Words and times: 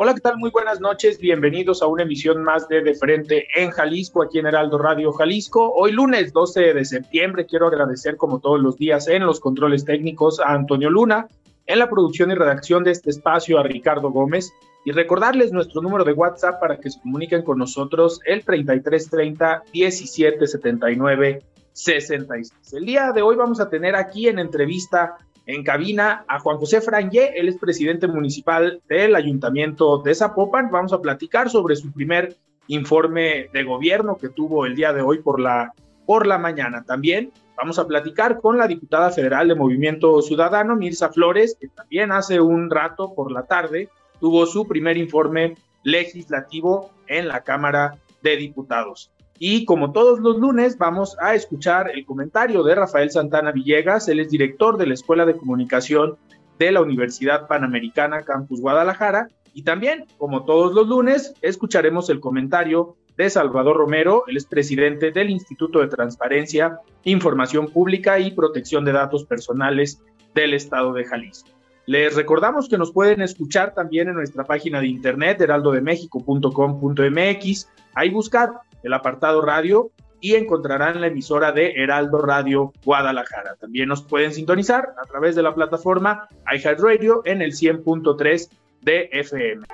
Hola, 0.00 0.14
¿qué 0.14 0.20
tal? 0.20 0.38
Muy 0.38 0.50
buenas 0.50 0.80
noches. 0.80 1.18
Bienvenidos 1.18 1.82
a 1.82 1.88
una 1.88 2.04
emisión 2.04 2.44
más 2.44 2.68
de 2.68 2.82
De 2.82 2.94
Frente 2.94 3.48
en 3.56 3.72
Jalisco, 3.72 4.22
aquí 4.22 4.38
en 4.38 4.46
Heraldo 4.46 4.78
Radio 4.78 5.10
Jalisco. 5.10 5.72
Hoy 5.72 5.90
lunes 5.90 6.32
12 6.32 6.72
de 6.72 6.84
septiembre 6.84 7.46
quiero 7.46 7.66
agradecer 7.66 8.16
como 8.16 8.38
todos 8.38 8.60
los 8.60 8.76
días 8.76 9.08
en 9.08 9.26
los 9.26 9.40
controles 9.40 9.84
técnicos 9.84 10.38
a 10.38 10.52
Antonio 10.52 10.88
Luna, 10.88 11.26
en 11.66 11.80
la 11.80 11.90
producción 11.90 12.30
y 12.30 12.36
redacción 12.36 12.84
de 12.84 12.92
este 12.92 13.10
espacio 13.10 13.58
a 13.58 13.64
Ricardo 13.64 14.12
Gómez 14.12 14.52
y 14.84 14.92
recordarles 14.92 15.50
nuestro 15.50 15.82
número 15.82 16.04
de 16.04 16.12
WhatsApp 16.12 16.60
para 16.60 16.78
que 16.78 16.90
se 16.90 17.00
comuniquen 17.00 17.42
con 17.42 17.58
nosotros 17.58 18.20
el 18.24 18.44
3330 18.44 19.64
1779 19.74 21.42
66. 21.72 22.52
El 22.72 22.86
día 22.86 23.12
de 23.12 23.22
hoy 23.22 23.34
vamos 23.34 23.60
a 23.60 23.68
tener 23.68 23.94
aquí 23.94 24.28
en 24.28 24.38
entrevista 24.38 25.16
en 25.48 25.64
cabina 25.64 26.26
a 26.28 26.38
Juan 26.40 26.58
José 26.58 26.82
Frangé, 26.82 27.32
él 27.40 27.48
es 27.48 27.56
presidente 27.56 28.06
municipal 28.06 28.82
del 28.86 29.16
Ayuntamiento 29.16 29.96
de 29.96 30.14
Zapopan. 30.14 30.70
Vamos 30.70 30.92
a 30.92 31.00
platicar 31.00 31.48
sobre 31.48 31.74
su 31.74 31.90
primer 31.90 32.36
informe 32.66 33.48
de 33.50 33.64
gobierno 33.64 34.18
que 34.18 34.28
tuvo 34.28 34.66
el 34.66 34.76
día 34.76 34.92
de 34.92 35.00
hoy 35.00 35.20
por 35.22 35.40
la, 35.40 35.72
por 36.04 36.26
la 36.26 36.36
mañana. 36.36 36.84
También 36.84 37.32
vamos 37.56 37.78
a 37.78 37.86
platicar 37.86 38.42
con 38.42 38.58
la 38.58 38.68
diputada 38.68 39.10
federal 39.10 39.48
de 39.48 39.54
Movimiento 39.54 40.20
Ciudadano, 40.20 40.76
Mirza 40.76 41.08
Flores, 41.08 41.56
que 41.58 41.68
también 41.68 42.12
hace 42.12 42.42
un 42.42 42.70
rato 42.70 43.14
por 43.14 43.32
la 43.32 43.44
tarde 43.44 43.88
tuvo 44.20 44.44
su 44.44 44.68
primer 44.68 44.98
informe 44.98 45.54
legislativo 45.82 46.90
en 47.06 47.26
la 47.26 47.42
Cámara 47.42 47.96
de 48.22 48.36
Diputados. 48.36 49.10
Y 49.38 49.64
como 49.64 49.92
todos 49.92 50.18
los 50.20 50.38
lunes, 50.38 50.78
vamos 50.78 51.16
a 51.20 51.34
escuchar 51.34 51.90
el 51.94 52.04
comentario 52.04 52.62
de 52.64 52.74
Rafael 52.74 53.10
Santana 53.10 53.52
Villegas, 53.52 54.08
él 54.08 54.20
es 54.20 54.30
director 54.30 54.76
de 54.76 54.86
la 54.86 54.94
Escuela 54.94 55.24
de 55.24 55.36
Comunicación 55.36 56.16
de 56.58 56.72
la 56.72 56.82
Universidad 56.82 57.46
Panamericana 57.46 58.24
Campus 58.24 58.60
Guadalajara. 58.60 59.28
Y 59.54 59.62
también, 59.62 60.06
como 60.18 60.44
todos 60.44 60.74
los 60.74 60.88
lunes, 60.88 61.34
escucharemos 61.40 62.10
el 62.10 62.20
comentario 62.20 62.96
de 63.16 63.30
Salvador 63.30 63.76
Romero, 63.76 64.24
él 64.28 64.36
es 64.36 64.46
presidente 64.46 65.10
del 65.10 65.30
Instituto 65.30 65.80
de 65.80 65.88
Transparencia, 65.88 66.78
Información 67.02 67.68
Pública 67.68 68.20
y 68.20 68.30
Protección 68.30 68.84
de 68.84 68.92
Datos 68.92 69.24
Personales 69.24 70.00
del 70.34 70.54
Estado 70.54 70.92
de 70.92 71.04
Jalisco. 71.04 71.57
Les 71.88 72.14
recordamos 72.14 72.68
que 72.68 72.76
nos 72.76 72.92
pueden 72.92 73.22
escuchar 73.22 73.72
también 73.72 74.08
en 74.08 74.14
nuestra 74.14 74.44
página 74.44 74.78
de 74.78 74.88
internet, 74.88 75.40
heraldodemexico.com.mx. 75.40 77.68
Ahí 77.94 78.10
buscar 78.10 78.50
el 78.82 78.92
apartado 78.92 79.40
radio 79.40 79.90
y 80.20 80.34
encontrarán 80.34 81.00
la 81.00 81.06
emisora 81.06 81.50
de 81.50 81.72
Heraldo 81.76 82.18
Radio 82.18 82.74
Guadalajara. 82.84 83.56
También 83.58 83.88
nos 83.88 84.02
pueden 84.02 84.34
sintonizar 84.34 84.90
a 85.02 85.06
través 85.06 85.34
de 85.34 85.42
la 85.42 85.54
plataforma 85.54 86.28
iHeartRadio 86.54 87.22
en 87.24 87.40
el 87.40 87.52
100.3 87.52 88.50
de 88.82 89.08
FM. 89.10 89.66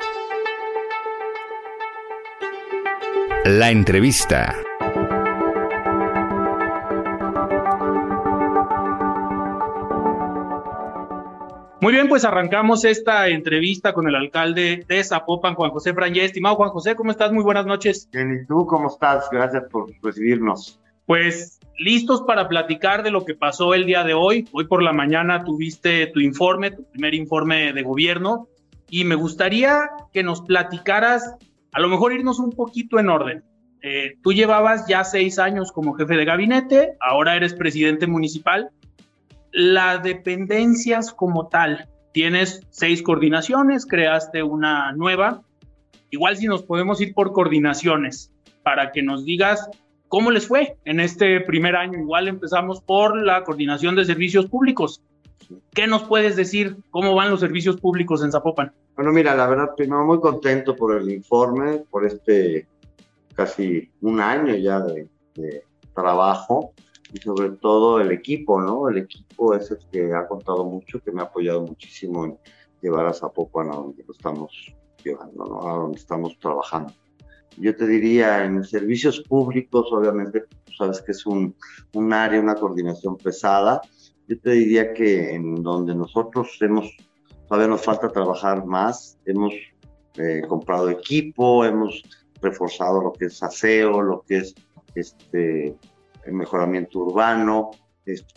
La 3.45 3.73
entrevista. 3.73 4.55
Muy 11.85 11.93
bien, 11.93 12.09
pues 12.09 12.25
arrancamos 12.25 12.87
esta 12.87 13.29
entrevista 13.29 13.93
con 13.93 14.09
el 14.09 14.15
alcalde 14.15 14.87
de 14.89 15.05
Zapopan, 15.05 15.55
Juan 15.55 15.71
José 15.71 15.93
Frangé. 15.93 16.25
Estimado 16.25 16.57
Juan 16.57 16.71
José, 16.71 16.97
¿cómo 16.97 17.11
estás? 17.11 17.31
Muy 17.31 17.45
buenas 17.45 17.67
noches. 17.67 18.09
Bien, 18.11 18.41
¿y 18.41 18.47
tú 18.47 18.65
cómo 18.65 18.89
estás? 18.89 19.29
Gracias 19.31 19.65
por 19.71 19.91
recibirnos. 20.03 20.81
Pues 21.05 21.61
listos 21.79 22.23
para 22.23 22.49
platicar 22.49 23.03
de 23.03 23.11
lo 23.11 23.27
que 23.27 23.35
pasó 23.35 23.75
el 23.75 23.85
día 23.85 24.03
de 24.03 24.15
hoy. 24.15 24.49
Hoy 24.53 24.67
por 24.67 24.83
la 24.83 24.95
mañana 24.95 25.45
tuviste 25.45 26.07
tu 26.07 26.21
informe, 26.21 26.71
tu 26.71 26.85
primer 26.85 27.13
informe 27.13 27.75
de 27.75 27.83
gobierno, 27.83 28.49
y 28.89 29.05
me 29.05 29.15
gustaría 29.15 29.91
que 30.11 30.23
nos 30.23 30.41
platicaras, 30.41 31.35
a 31.71 31.81
lo 31.81 31.91
mejor 31.91 32.15
irnos 32.15 32.39
un 32.39 32.53
poquito 32.53 32.99
en 32.99 33.11
orden. 33.11 33.45
Eh, 33.83 34.17
tú 34.23 34.33
llevabas 34.33 34.87
ya 34.89 35.05
seis 35.05 35.39
años 35.39 35.71
como 35.71 35.93
jefe 35.93 36.17
de 36.17 36.25
gabinete, 36.25 36.97
ahora 36.99 37.37
eres 37.37 37.53
presidente 37.53 38.07
municipal 38.07 38.71
la 39.55 39.99
dependencias 39.99 41.13
como 41.13 41.47
tal, 41.47 41.89
tienes 42.13 42.61
seis 42.71 43.03
coordinaciones, 43.03 43.87
creaste 43.87 44.43
una 44.43 44.93
nueva. 44.93 45.43
Igual 46.11 46.37
si 46.37 46.49
nos 46.49 46.65
podemos 46.65 47.01
ir 47.01 47.15
por 47.15 47.33
coordinaciones 47.33 48.33
para 48.65 48.91
que 48.91 49.03
nos 49.03 49.25
digas 49.25 49.71
cómo 50.09 50.33
les 50.33 50.49
fue 50.49 50.77
en 50.85 50.99
este 50.99 51.41
primer 51.41 51.77
año. 51.77 52.01
Igual 52.01 52.27
empezamos 52.27 52.81
por 52.81 53.17
la 53.17 53.45
coordinación 53.45 53.95
de 53.95 54.05
servicios 54.05 54.47
públicos. 54.47 55.01
¿Qué 55.73 55.87
nos 55.87 56.03
puedes 56.03 56.35
decir? 56.35 56.77
¿Cómo 56.91 57.15
van 57.15 57.31
los 57.31 57.39
servicios 57.39 57.81
públicos 57.81 58.25
en 58.25 58.33
Zapopan? 58.33 58.73
Bueno, 58.97 59.13
mira, 59.13 59.37
la 59.37 59.47
verdad, 59.47 59.71
primero 59.77 60.05
muy 60.05 60.19
contento 60.19 60.75
por 60.75 60.97
el 60.97 61.09
informe, 61.11 61.85
por 61.91 62.05
este 62.05 62.67
casi 63.37 63.89
un 64.01 64.21
año 64.21 64.57
ya 64.57 64.81
de 64.81 65.09
trabajo 65.95 66.73
y 67.15 67.19
sobre 67.21 67.51
todo 67.51 68.01
el 68.01 68.11
equipo, 68.11 68.61
¿no? 68.61 68.89
El 68.89 68.99
equipo 68.99 69.55
es 69.55 69.71
el 69.71 69.79
que 69.93 70.13
ha 70.13 70.27
contado 70.27 70.65
mucho, 70.65 71.01
que 71.01 71.13
me 71.13 71.23
ha 71.23 71.27
apoyado 71.27 71.63
muchísimo 71.63 72.25
en 72.25 72.37
llevar 72.83 73.07
a 73.07 73.13
Zapopan 73.13 73.71
a 73.71 73.77
donde 73.77 74.03
lo 74.05 74.13
estamos 74.13 74.75
llevando, 75.05 75.45
¿no? 75.45 75.69
A 75.69 75.77
donde 75.77 75.99
estamos 75.99 76.37
trabajando. 76.41 76.93
Yo 77.57 77.77
te 77.77 77.87
diría, 77.87 78.45
en 78.45 78.65
servicios 78.65 79.21
públicos, 79.21 79.87
obviamente, 79.93 80.41
tú 80.65 80.73
sabes 80.77 81.01
que 81.03 81.13
es 81.13 81.25
un, 81.25 81.55
un 81.93 82.13
área, 82.13 82.41
una 82.41 82.57
coordinación 82.57 83.17
pesada. 83.17 83.81
Yo 84.27 84.37
te 84.41 84.51
diría 84.51 84.93
que 84.93 85.37
en 85.37 85.63
donde 85.63 85.95
nosotros 85.95 86.59
hemos, 86.63 86.91
todavía 87.47 87.69
nos 87.69 87.83
falta 87.83 88.09
trabajar 88.09 88.67
más, 88.67 89.19
hemos 89.25 89.55
eh, 90.17 90.43
comprado 90.49 90.91
equipo, 90.91 91.65
hemos 91.65 92.03
reforzado 92.43 93.01
lo 93.01 93.13
que 93.13 93.27
es 93.27 93.41
aseo, 93.41 94.03
lo 94.03 94.25
que 94.27 94.39
es 94.39 94.55
este, 94.97 95.77
el 96.27 96.33
mejoramiento 96.33 97.01
urbano, 97.01 97.71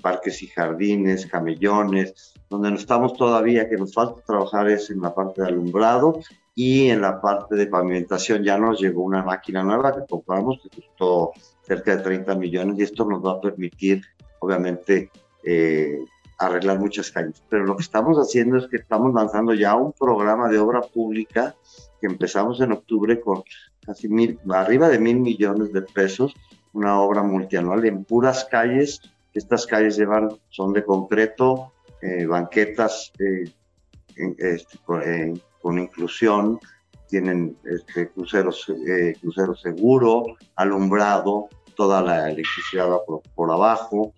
parques 0.01 0.41
y 0.43 0.47
jardines, 0.47 1.25
camellones, 1.25 2.33
donde 2.49 2.71
no 2.71 2.77
estamos 2.77 3.13
todavía, 3.13 3.69
que 3.69 3.77
nos 3.77 3.93
falta 3.93 4.21
trabajar 4.21 4.69
es 4.69 4.89
en 4.89 5.01
la 5.01 5.13
parte 5.13 5.41
de 5.41 5.49
alumbrado 5.49 6.19
y 6.55 6.89
en 6.89 7.01
la 7.01 7.21
parte 7.21 7.55
de 7.55 7.67
pavimentación. 7.67 8.43
Ya 8.43 8.57
nos 8.57 8.79
llegó 8.79 9.03
una 9.03 9.23
máquina 9.23 9.63
nueva 9.63 9.93
que 9.93 10.05
compramos 10.09 10.59
que 10.61 10.81
costó 10.81 11.31
cerca 11.63 11.97
de 11.97 12.03
30 12.03 12.35
millones 12.35 12.79
y 12.79 12.83
esto 12.83 13.05
nos 13.05 13.23
va 13.23 13.33
a 13.33 13.41
permitir, 13.41 14.01
obviamente, 14.39 15.11
eh, 15.43 15.99
arreglar 16.39 16.79
muchas 16.79 17.11
calles. 17.11 17.43
Pero 17.49 17.65
lo 17.65 17.75
que 17.75 17.83
estamos 17.83 18.17
haciendo 18.17 18.57
es 18.57 18.67
que 18.67 18.77
estamos 18.77 19.13
lanzando 19.13 19.53
ya 19.53 19.75
un 19.75 19.91
programa 19.91 20.49
de 20.49 20.59
obra 20.59 20.81
pública 20.81 21.55
que 21.99 22.07
empezamos 22.07 22.61
en 22.61 22.71
octubre 22.71 23.19
con 23.19 23.43
casi 23.85 24.07
mil, 24.07 24.39
arriba 24.49 24.87
de 24.89 24.99
mil 24.99 25.19
millones 25.19 25.73
de 25.73 25.81
pesos 25.81 26.33
una 26.77 27.01
obra 27.01 27.23
multianual 27.23 27.83
en 27.85 28.03
puras 28.03 28.45
calles. 28.45 29.01
Estas 29.33 29.65
calles 29.65 29.97
llevan, 29.97 30.29
son 30.49 30.73
de 30.73 30.83
concreto, 30.83 31.73
eh, 32.01 32.25
banquetas 32.27 33.11
eh, 33.19 33.51
este, 34.38 34.77
con, 35.59 35.79
inclusión, 35.79 36.59
tienen 37.09 37.57
este, 37.65 38.09
cruceros, 38.09 38.71
eh, 38.88 39.15
crucero 39.19 39.56
seguro, 39.56 40.24
alumbrado, 40.56 41.50
toda 41.75 42.01
la 42.01 42.29
electricidad 42.29 42.89
por, 43.35 43.51
abajo, 43.51 44.13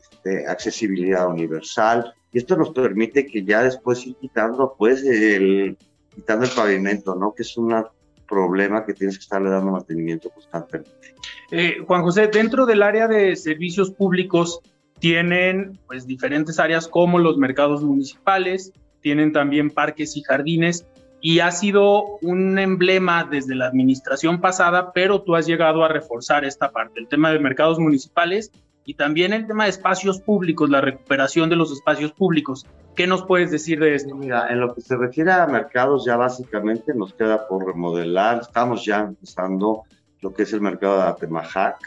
este, 0.00 0.46
accesibilidad 0.46 1.28
universal. 1.28 2.14
Y 2.32 2.38
esto 2.38 2.56
nos 2.56 2.70
permite 2.70 3.26
que 3.26 3.44
ya 3.44 3.62
después 3.62 4.06
ir 4.06 4.14
quitando, 4.16 4.76
pues, 4.78 5.02
el, 5.04 5.76
quitando 6.14 6.44
el 6.44 6.52
pavimento, 6.52 7.16
¿no? 7.16 7.34
Que 7.34 7.42
es 7.42 7.56
una 7.56 7.84
problema 8.26 8.84
que 8.84 8.94
tienes 8.94 9.16
que 9.18 9.22
estarle 9.22 9.50
dando 9.50 9.72
mantenimiento 9.72 10.30
constantemente. 10.30 11.14
Eh, 11.50 11.78
Juan 11.86 12.02
José, 12.02 12.28
dentro 12.28 12.66
del 12.66 12.82
área 12.82 13.08
de 13.08 13.36
servicios 13.36 13.90
públicos 13.90 14.60
tienen 14.98 15.78
pues 15.86 16.06
diferentes 16.06 16.58
áreas 16.58 16.88
como 16.88 17.18
los 17.18 17.36
mercados 17.36 17.82
municipales, 17.82 18.72
tienen 19.00 19.32
también 19.32 19.70
parques 19.70 20.16
y 20.16 20.22
jardines 20.22 20.86
y 21.20 21.40
ha 21.40 21.50
sido 21.50 22.18
un 22.22 22.58
emblema 22.58 23.24
desde 23.24 23.54
la 23.54 23.66
administración 23.66 24.40
pasada, 24.40 24.92
pero 24.92 25.22
tú 25.22 25.34
has 25.34 25.46
llegado 25.46 25.84
a 25.84 25.88
reforzar 25.88 26.44
esta 26.44 26.70
parte. 26.70 27.00
El 27.00 27.08
tema 27.08 27.30
de 27.30 27.38
mercados 27.38 27.78
municipales 27.78 28.52
y 28.86 28.94
también 28.94 29.32
el 29.32 29.48
tema 29.48 29.64
de 29.64 29.70
espacios 29.70 30.20
públicos, 30.20 30.70
la 30.70 30.80
recuperación 30.80 31.50
de 31.50 31.56
los 31.56 31.72
espacios 31.72 32.12
públicos. 32.12 32.64
¿Qué 32.94 33.08
nos 33.08 33.26
puedes 33.26 33.50
decir 33.50 33.80
de 33.80 33.96
esto? 33.96 34.14
Mira, 34.14 34.46
en 34.48 34.60
lo 34.60 34.72
que 34.72 34.80
se 34.80 34.96
refiere 34.96 35.32
a 35.32 35.46
mercados, 35.48 36.06
ya 36.06 36.16
básicamente 36.16 36.94
nos 36.94 37.12
queda 37.12 37.48
por 37.48 37.66
remodelar. 37.66 38.38
Estamos 38.42 38.84
ya 38.84 39.00
empezando 39.00 39.82
lo 40.20 40.32
que 40.32 40.44
es 40.44 40.52
el 40.52 40.60
mercado 40.60 40.98
de 40.98 41.02
Atemajac, 41.02 41.78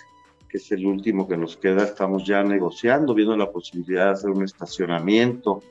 que 0.50 0.58
es 0.58 0.72
el 0.74 0.86
último 0.86 1.26
que 1.26 1.38
nos 1.38 1.56
queda. 1.56 1.86
Estamos 1.86 2.26
ya 2.26 2.44
negociando, 2.44 3.14
viendo 3.14 3.38
la 3.38 3.50
posibilidad 3.50 4.08
de 4.08 4.12
hacer 4.12 4.30
un 4.30 4.44
estacionamiento 4.44 5.64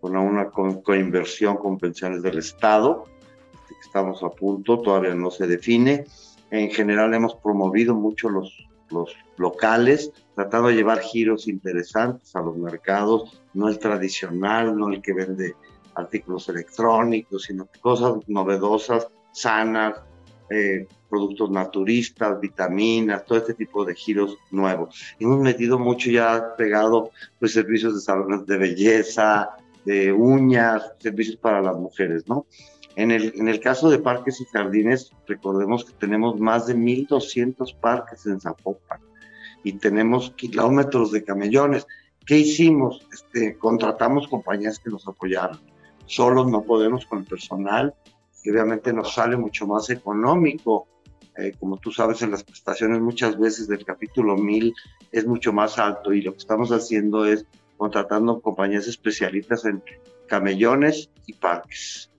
con 0.00 0.16
una 0.16 0.48
coinversión 0.48 1.58
con, 1.58 1.78
pensiones 1.78 2.22
del 2.22 2.38
Estado. 2.38 3.04
Estamos 3.84 4.22
a 4.22 4.30
punto, 4.30 4.80
todavía 4.80 5.14
no 5.14 5.30
se 5.30 5.46
define. 5.46 6.06
En 6.50 6.70
general 6.70 7.12
hemos 7.12 7.34
promovido 7.34 7.94
mucho 7.94 8.30
los 8.30 8.69
los 8.90 9.14
locales, 9.36 10.12
tratando 10.34 10.68
de 10.68 10.74
llevar 10.74 11.00
giros 11.00 11.48
interesantes 11.48 12.34
a 12.36 12.40
los 12.40 12.56
mercados, 12.56 13.40
no 13.54 13.68
el 13.68 13.78
tradicional, 13.78 14.76
no 14.76 14.88
el 14.88 15.02
que 15.02 15.12
vende 15.12 15.54
artículos 15.94 16.48
electrónicos, 16.48 17.44
sino 17.44 17.68
cosas 17.80 18.14
novedosas, 18.26 19.08
sanas, 19.32 20.00
eh, 20.48 20.86
productos 21.08 21.50
naturistas, 21.50 22.40
vitaminas, 22.40 23.24
todo 23.24 23.38
este 23.38 23.54
tipo 23.54 23.84
de 23.84 23.94
giros 23.94 24.36
nuevos. 24.50 25.14
Hemos 25.18 25.40
metido 25.40 25.78
mucho 25.78 26.10
ya 26.10 26.54
pegado 26.56 27.10
pues 27.38 27.52
servicios 27.52 27.94
de 27.94 28.00
salones 28.00 28.46
de 28.46 28.58
belleza, 28.58 29.50
de 29.84 30.12
uñas, 30.12 30.92
servicios 30.98 31.36
para 31.36 31.62
las 31.62 31.76
mujeres, 31.76 32.26
¿no? 32.28 32.46
En 32.96 33.10
el, 33.10 33.32
en 33.36 33.48
el 33.48 33.60
caso 33.60 33.88
de 33.88 33.98
parques 33.98 34.40
y 34.40 34.44
jardines, 34.46 35.12
recordemos 35.26 35.84
que 35.84 35.92
tenemos 35.92 36.38
más 36.40 36.66
de 36.66 36.76
1.200 36.76 37.76
parques 37.78 38.26
en 38.26 38.40
Zapopan 38.40 39.00
y 39.62 39.74
tenemos 39.74 40.32
kilómetros 40.32 41.12
de 41.12 41.22
camellones. 41.22 41.86
¿Qué 42.26 42.38
hicimos? 42.38 43.06
Este, 43.12 43.56
contratamos 43.56 44.28
compañías 44.28 44.78
que 44.78 44.90
nos 44.90 45.06
apoyaron. 45.06 45.60
Solos 46.06 46.48
no 46.48 46.62
podemos 46.62 47.06
con 47.06 47.20
el 47.20 47.24
personal, 47.24 47.94
y 48.42 48.50
obviamente 48.50 48.92
nos 48.92 49.14
sale 49.14 49.36
mucho 49.36 49.66
más 49.66 49.90
económico. 49.90 50.86
Eh, 51.36 51.52
como 51.58 51.76
tú 51.76 51.92
sabes, 51.92 52.22
en 52.22 52.30
las 52.30 52.42
prestaciones 52.42 53.00
muchas 53.00 53.38
veces 53.38 53.68
del 53.68 53.84
capítulo 53.84 54.36
1000 54.36 54.74
es 55.12 55.26
mucho 55.26 55.52
más 55.52 55.78
alto 55.78 56.12
y 56.12 56.22
lo 56.22 56.32
que 56.32 56.38
estamos 56.38 56.70
haciendo 56.70 57.24
es 57.24 57.46
contratando 57.76 58.40
compañías 58.40 58.88
especialistas 58.88 59.64
en 59.64 59.82
camellones 60.26 61.10
y 61.26 61.34
parques. 61.34 62.09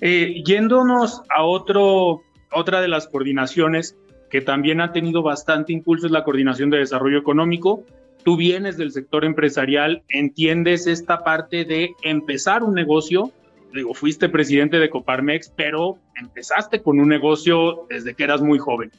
Eh, 0.00 0.42
yéndonos 0.44 1.22
a 1.28 1.44
otro, 1.44 2.22
otra 2.52 2.80
de 2.80 2.88
las 2.88 3.06
coordinaciones 3.06 3.96
que 4.30 4.40
también 4.40 4.80
ha 4.80 4.92
tenido 4.92 5.22
bastante 5.22 5.72
impulso 5.72 6.06
es 6.06 6.12
la 6.12 6.24
coordinación 6.24 6.70
de 6.70 6.78
desarrollo 6.78 7.18
económico. 7.18 7.84
Tú 8.24 8.36
vienes 8.36 8.76
del 8.76 8.92
sector 8.92 9.24
empresarial, 9.24 10.02
entiendes 10.08 10.86
esta 10.86 11.24
parte 11.24 11.64
de 11.64 11.94
empezar 12.02 12.62
un 12.62 12.74
negocio. 12.74 13.32
Digo, 13.74 13.92
fuiste 13.94 14.28
presidente 14.28 14.78
de 14.78 14.90
Coparmex, 14.90 15.52
pero 15.56 15.98
empezaste 16.20 16.82
con 16.82 17.00
un 17.00 17.08
negocio 17.08 17.86
desde 17.88 18.14
que 18.14 18.24
eras 18.24 18.40
muy 18.40 18.58
joven. 18.58 18.90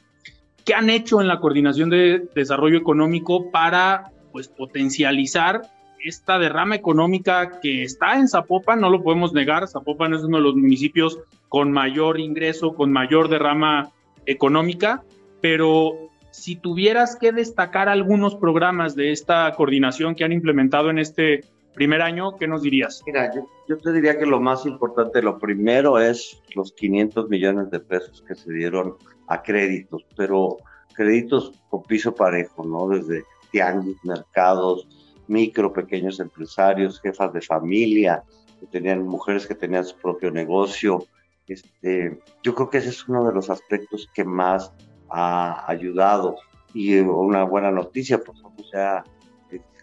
¿Qué 0.64 0.74
han 0.74 0.90
hecho 0.90 1.20
en 1.20 1.28
la 1.28 1.40
coordinación 1.40 1.90
de 1.90 2.28
desarrollo 2.34 2.78
económico 2.78 3.50
para 3.50 4.12
pues, 4.32 4.48
potencializar 4.48 5.62
esta 6.02 6.38
derrama 6.38 6.74
económica 6.74 7.60
que 7.60 7.82
está 7.82 8.18
en 8.18 8.28
Zapopan, 8.28 8.80
no 8.80 8.90
lo 8.90 9.02
podemos 9.02 9.32
negar, 9.32 9.68
Zapopan 9.68 10.14
es 10.14 10.22
uno 10.22 10.38
de 10.38 10.42
los 10.42 10.54
municipios 10.54 11.18
con 11.48 11.72
mayor 11.72 12.18
ingreso, 12.18 12.74
con 12.74 12.92
mayor 12.92 13.28
derrama 13.28 13.90
económica, 14.26 15.02
pero 15.40 16.10
si 16.30 16.56
tuvieras 16.56 17.16
que 17.16 17.32
destacar 17.32 17.88
algunos 17.88 18.34
programas 18.34 18.96
de 18.96 19.12
esta 19.12 19.52
coordinación 19.54 20.14
que 20.14 20.24
han 20.24 20.32
implementado 20.32 20.90
en 20.90 20.98
este 20.98 21.44
primer 21.74 22.02
año, 22.02 22.36
¿qué 22.36 22.46
nos 22.46 22.62
dirías? 22.62 23.02
Mira, 23.06 23.30
yo, 23.34 23.78
te 23.78 23.92
diría 23.92 24.18
que 24.18 24.26
lo 24.26 24.40
más 24.40 24.66
importante, 24.66 25.22
lo 25.22 25.38
primero 25.38 25.98
es 25.98 26.42
los 26.54 26.72
500 26.72 27.28
millones 27.28 27.70
de 27.70 27.80
pesos 27.80 28.22
que 28.26 28.34
se 28.34 28.52
dieron 28.52 28.96
a 29.28 29.42
créditos, 29.42 30.04
pero 30.16 30.56
créditos 30.94 31.52
con 31.68 31.82
piso 31.82 32.14
parejo, 32.14 32.64
¿no? 32.64 32.88
Desde 32.88 33.24
tianguis, 33.50 33.96
mercados, 34.04 34.86
micro, 35.28 35.72
pequeños 35.72 36.20
empresarios, 36.20 37.00
jefas 37.00 37.32
de 37.32 37.40
familia, 37.40 38.22
que 38.60 38.66
tenían 38.66 39.06
mujeres 39.06 39.46
que 39.46 39.54
tenían 39.54 39.84
su 39.84 39.96
propio 39.96 40.30
negocio. 40.30 41.06
Este, 41.46 42.20
yo 42.42 42.54
creo 42.54 42.70
que 42.70 42.78
ese 42.78 42.90
es 42.90 43.08
uno 43.08 43.26
de 43.26 43.34
los 43.34 43.50
aspectos 43.50 44.08
que 44.14 44.24
más 44.24 44.72
ha 45.10 45.70
ayudado. 45.70 46.36
Y 46.74 46.98
una 46.98 47.44
buena 47.44 47.70
noticia, 47.70 48.18
pues 48.18 48.38
o 48.42 48.64
sea, 48.70 49.04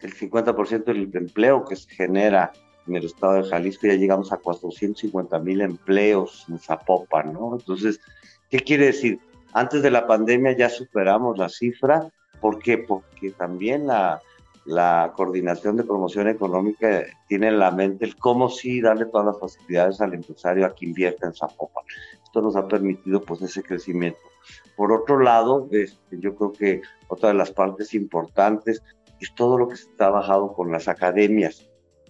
el 0.02 0.14
50% 0.14 0.86
del 0.86 1.10
empleo 1.14 1.66
que 1.66 1.76
se 1.76 1.90
genera 1.90 2.52
en 2.88 2.96
el 2.96 3.06
estado 3.06 3.34
de 3.34 3.44
Jalisco, 3.44 3.88
ya 3.88 3.94
llegamos 3.94 4.32
a 4.32 4.38
450 4.38 5.40
mil 5.40 5.62
empleos 5.62 6.46
en 6.50 6.58
Zapopan, 6.58 7.34
¿no? 7.34 7.56
Entonces, 7.56 8.00
¿qué 8.50 8.60
quiere 8.60 8.88
decir? 8.88 9.20
Antes 9.54 9.82
de 9.84 9.92
la 9.92 10.08
pandemia 10.08 10.56
ya 10.58 10.70
superamos 10.70 11.38
la 11.38 11.50
cifra. 11.50 12.10
¿Por 12.40 12.60
qué? 12.60 12.78
Porque 12.78 13.32
también 13.32 13.88
la, 13.88 14.22
la 14.70 15.14
coordinación 15.16 15.78
de 15.78 15.84
promoción 15.84 16.28
económica 16.28 17.04
tiene 17.28 17.48
en 17.48 17.58
la 17.58 17.72
mente 17.72 18.06
el 18.06 18.16
cómo 18.16 18.50
sí 18.50 18.82
darle 18.82 19.06
todas 19.06 19.26
las 19.26 19.40
facilidades 19.40 20.00
al 20.00 20.14
empresario 20.14 20.64
a 20.64 20.76
que 20.76 20.86
invierta 20.86 21.26
en 21.26 21.34
Zapopan. 21.34 21.84
Esto 22.24 22.40
nos 22.40 22.56
ha 22.56 22.68
permitido 22.68 23.20
pues 23.20 23.42
ese 23.42 23.64
crecimiento. 23.64 24.20
Por 24.78 24.92
otro 24.92 25.20
lado, 25.22 25.68
este, 25.72 26.20
yo 26.20 26.36
creo 26.36 26.52
que 26.52 26.82
otra 27.08 27.30
de 27.30 27.36
las 27.36 27.50
partes 27.50 27.96
importantes 27.96 28.84
es 29.20 29.34
todo 29.34 29.58
lo 29.58 29.70
que 29.70 29.76
se 29.76 29.90
ha 29.90 29.96
trabajado 29.98 30.54
con 30.54 30.72
las 30.72 30.88
academias, 30.88 31.68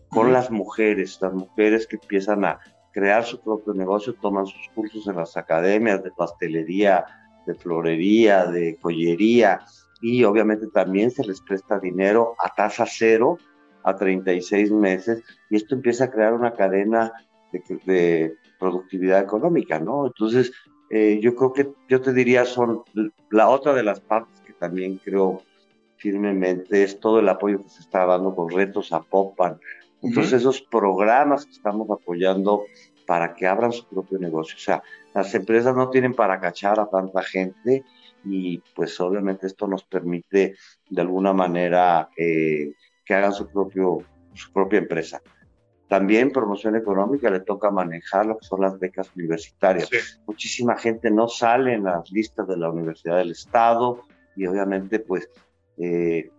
con 0.10 0.34
las 0.34 0.52
mujeres, 0.52 1.18
las 1.22 1.34
mujeres 1.34 1.88
que 1.88 1.96
empiezan 1.96 2.44
a 2.44 2.60
crear 2.92 3.24
su 3.24 3.40
propio 3.40 3.74
negocio, 3.74 4.16
toman 4.16 4.46
sus 4.46 4.68
cursos 4.76 5.08
en 5.08 5.16
las 5.16 5.38
academias 5.38 6.04
de 6.04 6.12
pastelería, 6.12 7.06
de 7.48 7.56
florería, 7.56 8.48
de 8.48 8.78
joyería, 8.82 9.62
y 10.01 10.24
obviamente 10.24 10.68
también 10.68 11.12
se 11.12 11.25
les 11.25 11.42
presta 11.42 11.80
dinero 11.80 12.36
a 12.40 12.54
tasa 12.54 12.86
cero 12.88 13.38
a 13.84 13.96
36 13.96 14.72
meses 14.72 15.24
y 15.50 15.56
esto 15.56 15.75
empieza 15.75 16.06
a 16.06 16.12
crear 16.12 16.34
una 16.34 16.54
cadena 16.54 17.12
de, 17.86 18.36
productividad 18.60 19.22
económica, 19.22 19.80
¿no? 19.80 20.07
Entonces, 20.07 20.51
eh, 20.90 21.19
yo 21.22 21.34
creo 21.36 21.54
que 21.54 21.69
yo 21.88 22.01
te 22.01 22.13
diría 22.13 22.44
son 22.46 22.84
la 23.30 23.48
otra 23.48 23.74
de 23.74 23.84
las 23.84 24.01
partes 24.01 24.42
que 24.42 24.54
también 24.54 24.98
creo 24.98 25.44
firmemente 25.96 26.84
es 26.84 27.00
todo 27.00 27.19
el 27.19 27.30
apoyo 27.30 27.62
que 27.62 27.69
se 27.69 27.81
está 27.81 28.06
dando 28.06 28.36
con 28.36 28.50
retos 28.50 28.92
a 28.92 29.01
Popan. 29.01 29.60
Entonces, 30.01 30.34
esos 30.34 30.62
programas 30.62 31.46
que 31.46 31.51
estamos 31.51 31.90
apoyando 31.90 32.63
para 33.06 33.34
que 33.34 33.48
abran 33.48 33.72
su 33.72 33.86
propio 33.88 34.19
negocio. 34.19 34.56
O 34.56 34.60
sea, 34.60 34.84
las 35.13 35.34
empresas 35.36 35.75
no 35.75 35.89
tienen 35.89 36.13
para 36.13 36.39
cachar 36.39 36.79
a 36.79 36.89
tanta 36.89 37.22
gente 37.24 37.84
y 38.26 38.62
pues 38.76 39.00
obviamente 39.00 39.48
esto 39.48 39.68
nos 39.68 39.84
permite 39.84 40.56
de 40.90 41.02
alguna 41.02 41.34
manera 41.34 42.10
eh, 42.18 42.74
que 43.06 43.14
hagan 43.14 43.34
su, 43.34 43.48
propio, 43.48 44.00
su 44.34 44.52
propia 44.52 44.80
empresa. 44.80 45.22
También 45.88 46.32
promoción 46.32 46.76
económica 46.76 47.32
le 47.32 47.40
toca 47.40 47.72
manejar 47.72 48.28
lo 48.28 48.38
que 48.38 48.46
son 48.46 48.62
las 48.62 48.78
becas 48.78 49.12
universitarias. 49.16 49.90
Muchísima 50.28 50.78
gente 50.78 51.10
no 51.10 51.28
sale 51.28 51.74
en 51.74 51.86
las 51.86 52.12
listas 52.12 52.48
de 52.48 52.58
la 52.58 52.70
Universidad 52.70 53.18
del 53.18 53.32
Estado 53.32 54.04
y 54.36 54.46
obviamente 54.46 55.00
pues 55.00 55.28
eh, 55.78 56.30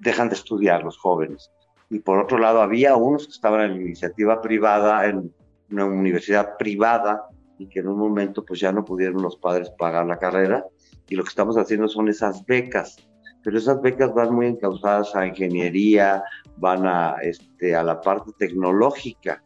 dejan 0.00 0.28
de 0.28 0.34
estudiar 0.34 0.82
los 0.82 0.98
jóvenes. 0.98 1.50
Y 1.88 2.00
por 2.00 2.18
otro 2.18 2.38
lado, 2.38 2.60
había 2.60 2.96
unos 2.96 3.26
que 3.26 3.32
estaban 3.32 3.60
en 3.60 3.76
la 3.76 3.82
iniciativa 3.82 4.40
privada, 4.40 5.06
en 5.06 5.32
una 5.70 5.84
universidad 5.84 6.56
privada, 6.56 7.28
y 7.58 7.68
que 7.68 7.80
en 7.80 7.88
un 7.88 7.98
momento 7.98 8.44
pues 8.44 8.60
ya 8.60 8.72
no 8.72 8.84
pudieron 8.84 9.22
los 9.22 9.36
padres 9.36 9.70
pagar 9.70 10.06
la 10.06 10.18
carrera 10.18 10.64
y 11.08 11.16
lo 11.16 11.22
que 11.22 11.28
estamos 11.28 11.56
haciendo 11.56 11.88
son 11.88 12.08
esas 12.08 12.44
becas, 12.46 12.96
pero 13.42 13.58
esas 13.58 13.80
becas 13.80 14.12
van 14.12 14.34
muy 14.34 14.46
encausadas 14.46 15.14
a 15.14 15.26
ingeniería, 15.26 16.22
van 16.56 16.86
a, 16.86 17.16
este, 17.22 17.74
a 17.76 17.82
la 17.82 18.00
parte 18.00 18.32
tecnológica. 18.38 19.42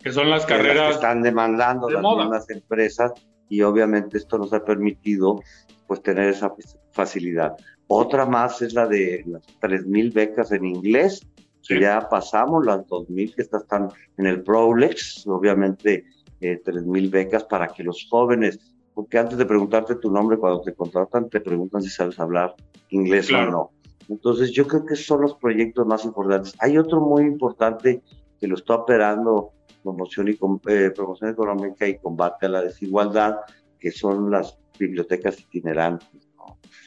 Que 0.00 0.12
son 0.12 0.28
las 0.28 0.44
carreras 0.44 0.88
que 0.88 0.94
están 0.94 1.22
demandando 1.22 1.88
las 1.88 2.02
mismas 2.02 2.50
empresas 2.50 3.12
y 3.48 3.62
obviamente 3.62 4.18
esto 4.18 4.38
nos 4.38 4.52
ha 4.52 4.64
permitido 4.64 5.40
pues 5.86 6.02
tener 6.02 6.30
esa 6.30 6.52
facilidad. 6.92 7.56
Otra 7.86 8.26
más 8.26 8.60
es 8.62 8.74
la 8.74 8.86
de 8.86 9.22
las 9.26 9.42
3.000 9.60 10.12
becas 10.12 10.52
en 10.52 10.64
inglés, 10.64 11.26
que 11.66 11.80
ya 11.80 12.08
pasamos 12.08 12.64
las 12.64 12.80
2.000 12.86 13.34
que 13.34 13.42
están 13.42 13.88
en 14.18 14.26
el 14.26 14.42
Prolex, 14.42 15.26
obviamente 15.26 16.04
eh, 16.40 16.60
3.000 16.62 17.10
becas 17.10 17.44
para 17.44 17.68
que 17.68 17.84
los 17.84 18.06
jóvenes 18.10 18.58
porque 18.94 19.18
antes 19.18 19.36
de 19.36 19.46
preguntarte 19.46 19.96
tu 19.96 20.10
nombre, 20.10 20.38
cuando 20.38 20.62
te 20.62 20.74
contratan, 20.74 21.28
te 21.28 21.40
preguntan 21.40 21.82
si 21.82 21.90
sabes 21.90 22.18
hablar 22.20 22.54
inglés 22.90 23.30
o 23.32 23.44
no. 23.46 23.70
Entonces, 24.08 24.52
yo 24.52 24.66
creo 24.66 24.84
que 24.84 24.96
son 24.96 25.22
los 25.22 25.34
proyectos 25.34 25.86
más 25.86 26.04
importantes. 26.04 26.54
Hay 26.60 26.78
otro 26.78 27.00
muy 27.00 27.22
importante 27.22 28.02
que 28.40 28.46
lo 28.46 28.54
está 28.54 28.74
operando 28.74 29.52
promoción, 29.82 30.28
y, 30.28 30.38
eh, 30.68 30.90
promoción 30.90 31.30
económica 31.30 31.86
y 31.86 31.98
combate 31.98 32.46
a 32.46 32.50
la 32.50 32.62
desigualdad, 32.62 33.36
que 33.78 33.90
son 33.90 34.30
las 34.30 34.58
bibliotecas 34.78 35.40
itinerantes. 35.40 36.08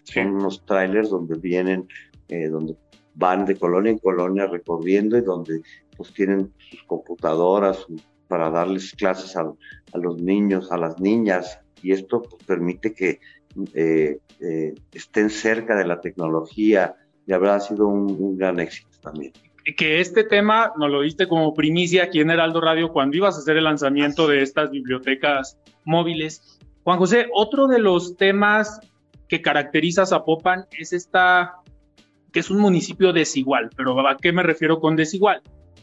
Son 0.04 0.36
unos 0.36 0.66
trailers 0.66 1.10
donde 1.10 1.38
vienen, 1.38 1.88
eh, 2.30 2.48
donde 2.48 2.76
van 3.16 3.46
de 3.46 3.56
colonia 3.56 3.92
en 3.92 3.98
colonia 3.98 4.48
recorriendo 4.48 5.18
y 5.18 5.22
donde 5.22 5.62
pues 5.96 6.14
tienen 6.14 6.54
sus 6.58 6.84
computadoras 6.84 7.86
para 8.28 8.50
darles 8.50 8.94
clases 8.94 9.36
a, 9.36 9.52
los 9.94 10.22
niños, 10.22 10.72
a 10.72 10.78
las 10.78 11.00
niñas, 11.00 11.60
y 11.82 11.92
esto 11.92 12.22
pues, 12.22 12.44
permite 12.44 12.94
que 12.94 13.20
eh, 13.74 14.20
eh, 14.40 14.76
estén 14.94 15.30
cerca 15.30 15.76
de 15.76 15.86
la 15.86 16.00
tecnología, 16.00 16.96
y 17.26 17.34
habrá 17.34 17.60
sido 17.60 17.88
un, 17.88 18.38
gran 18.38 18.60
éxito 18.60 18.98
también 19.02 19.34
que 19.76 20.00
este 20.00 20.24
tema 20.24 20.72
nos 20.78 20.90
lo 20.90 21.02
diste 21.02 21.28
como 21.28 21.54
primicia 21.54 22.04
aquí 22.04 22.22
en 22.22 22.30
Heraldo 22.30 22.62
Radio 22.62 22.94
cuando 22.94 23.18
ibas 23.18 23.36
a 23.36 23.40
hacer 23.40 23.58
el 23.58 23.66
lanzamiento 23.66 24.26
de 24.26 24.42
estas 24.42 24.72
bibliotecas 24.72 25.58
móviles. 25.84 26.58
Juan 26.84 27.00
José, 27.00 27.28
otro 27.34 27.68
de 27.68 27.80
los 27.80 28.16
temas 28.16 28.80
que 29.28 29.42
caracteriza 29.42 30.04
a 30.04 30.06
Zapopan 30.06 30.68
es 30.72 30.94
esta, 30.94 31.56
que 32.32 32.40
es 32.40 32.50
un 32.50 32.60
municipio 32.60 33.12
desigual, 33.12 33.70
pero 33.76 34.08
¿a 34.08 34.16
qué 34.16 34.32
me 34.32 34.44
refiero 34.44 34.80
con 34.80 34.96
desigual? 34.96 35.42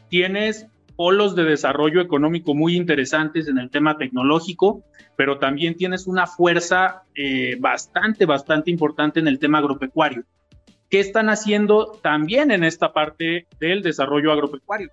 Tienes 0.08 0.66
polos 0.96 1.34
de 1.34 1.44
desarrollo 1.44 2.00
económico 2.00 2.54
muy 2.54 2.76
interesantes 2.76 3.48
en 3.48 3.58
el 3.58 3.70
tema 3.70 3.96
tecnológico, 3.96 4.82
pero 5.16 5.38
también 5.38 5.76
tienes 5.76 6.06
una 6.06 6.26
fuerza 6.26 7.02
eh, 7.14 7.56
bastante, 7.58 8.26
bastante 8.26 8.70
importante 8.70 9.20
en 9.20 9.28
el 9.28 9.38
tema 9.38 9.58
agropecuario. 9.58 10.24
¿Qué 10.90 11.00
están 11.00 11.28
haciendo 11.28 11.98
también 12.02 12.50
en 12.50 12.62
esta 12.64 12.92
parte 12.92 13.46
del 13.58 13.82
desarrollo 13.82 14.32
agropecuario? 14.32 14.90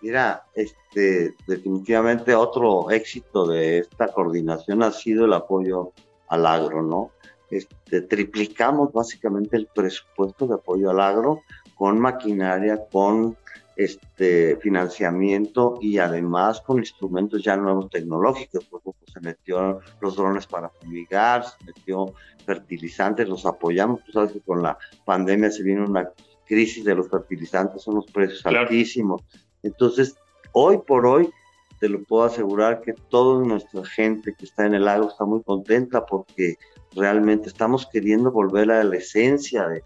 Mira, 0.00 0.44
este, 0.54 1.34
definitivamente 1.46 2.34
otro 2.34 2.90
éxito 2.90 3.46
de 3.46 3.78
esta 3.78 4.08
coordinación 4.08 4.82
ha 4.82 4.92
sido 4.92 5.26
el 5.26 5.32
apoyo 5.32 5.92
al 6.28 6.46
agro, 6.46 6.82
¿no? 6.82 7.10
Este, 7.50 8.02
triplicamos 8.02 8.92
básicamente 8.92 9.56
el 9.56 9.66
presupuesto 9.66 10.46
de 10.46 10.54
apoyo 10.54 10.90
al 10.90 11.00
agro 11.00 11.42
con 11.74 11.98
maquinaria, 11.98 12.78
con 12.90 13.36
este 13.84 14.56
financiamiento 14.56 15.78
y 15.80 15.96
además 15.98 16.60
con 16.60 16.78
instrumentos 16.78 17.42
ya 17.42 17.56
nuevos 17.56 17.88
tecnológicos, 17.88 18.64
por 18.66 18.80
ejemplo, 18.80 19.06
se 19.12 19.20
metió 19.20 19.80
los 20.00 20.16
drones 20.16 20.46
para 20.46 20.68
fumigar, 20.68 21.44
se 21.44 21.64
metió 21.64 22.12
fertilizantes, 22.44 23.26
los 23.26 23.46
apoyamos, 23.46 24.04
tú 24.04 24.12
sabes 24.12 24.32
que 24.32 24.40
con 24.40 24.62
la 24.62 24.76
pandemia 25.06 25.50
se 25.50 25.62
viene 25.62 25.82
una 25.82 26.10
crisis 26.46 26.84
de 26.84 26.94
los 26.94 27.08
fertilizantes, 27.08 27.82
son 27.82 27.94
los 27.94 28.06
precios 28.06 28.44
altísimos. 28.44 29.22
Entonces, 29.62 30.14
hoy 30.52 30.78
por 30.86 31.06
hoy, 31.06 31.30
te 31.78 31.88
lo 31.88 32.02
puedo 32.02 32.24
asegurar 32.24 32.82
que 32.82 32.92
toda 32.92 33.42
nuestra 33.46 33.82
gente 33.86 34.34
que 34.34 34.44
está 34.44 34.66
en 34.66 34.74
el 34.74 34.84
lago 34.84 35.08
está 35.08 35.24
muy 35.24 35.42
contenta 35.42 36.04
porque 36.04 36.56
realmente 36.94 37.48
estamos 37.48 37.86
queriendo 37.86 38.30
volver 38.30 38.70
a 38.70 38.84
la 38.84 38.96
esencia 38.96 39.66
de, 39.68 39.82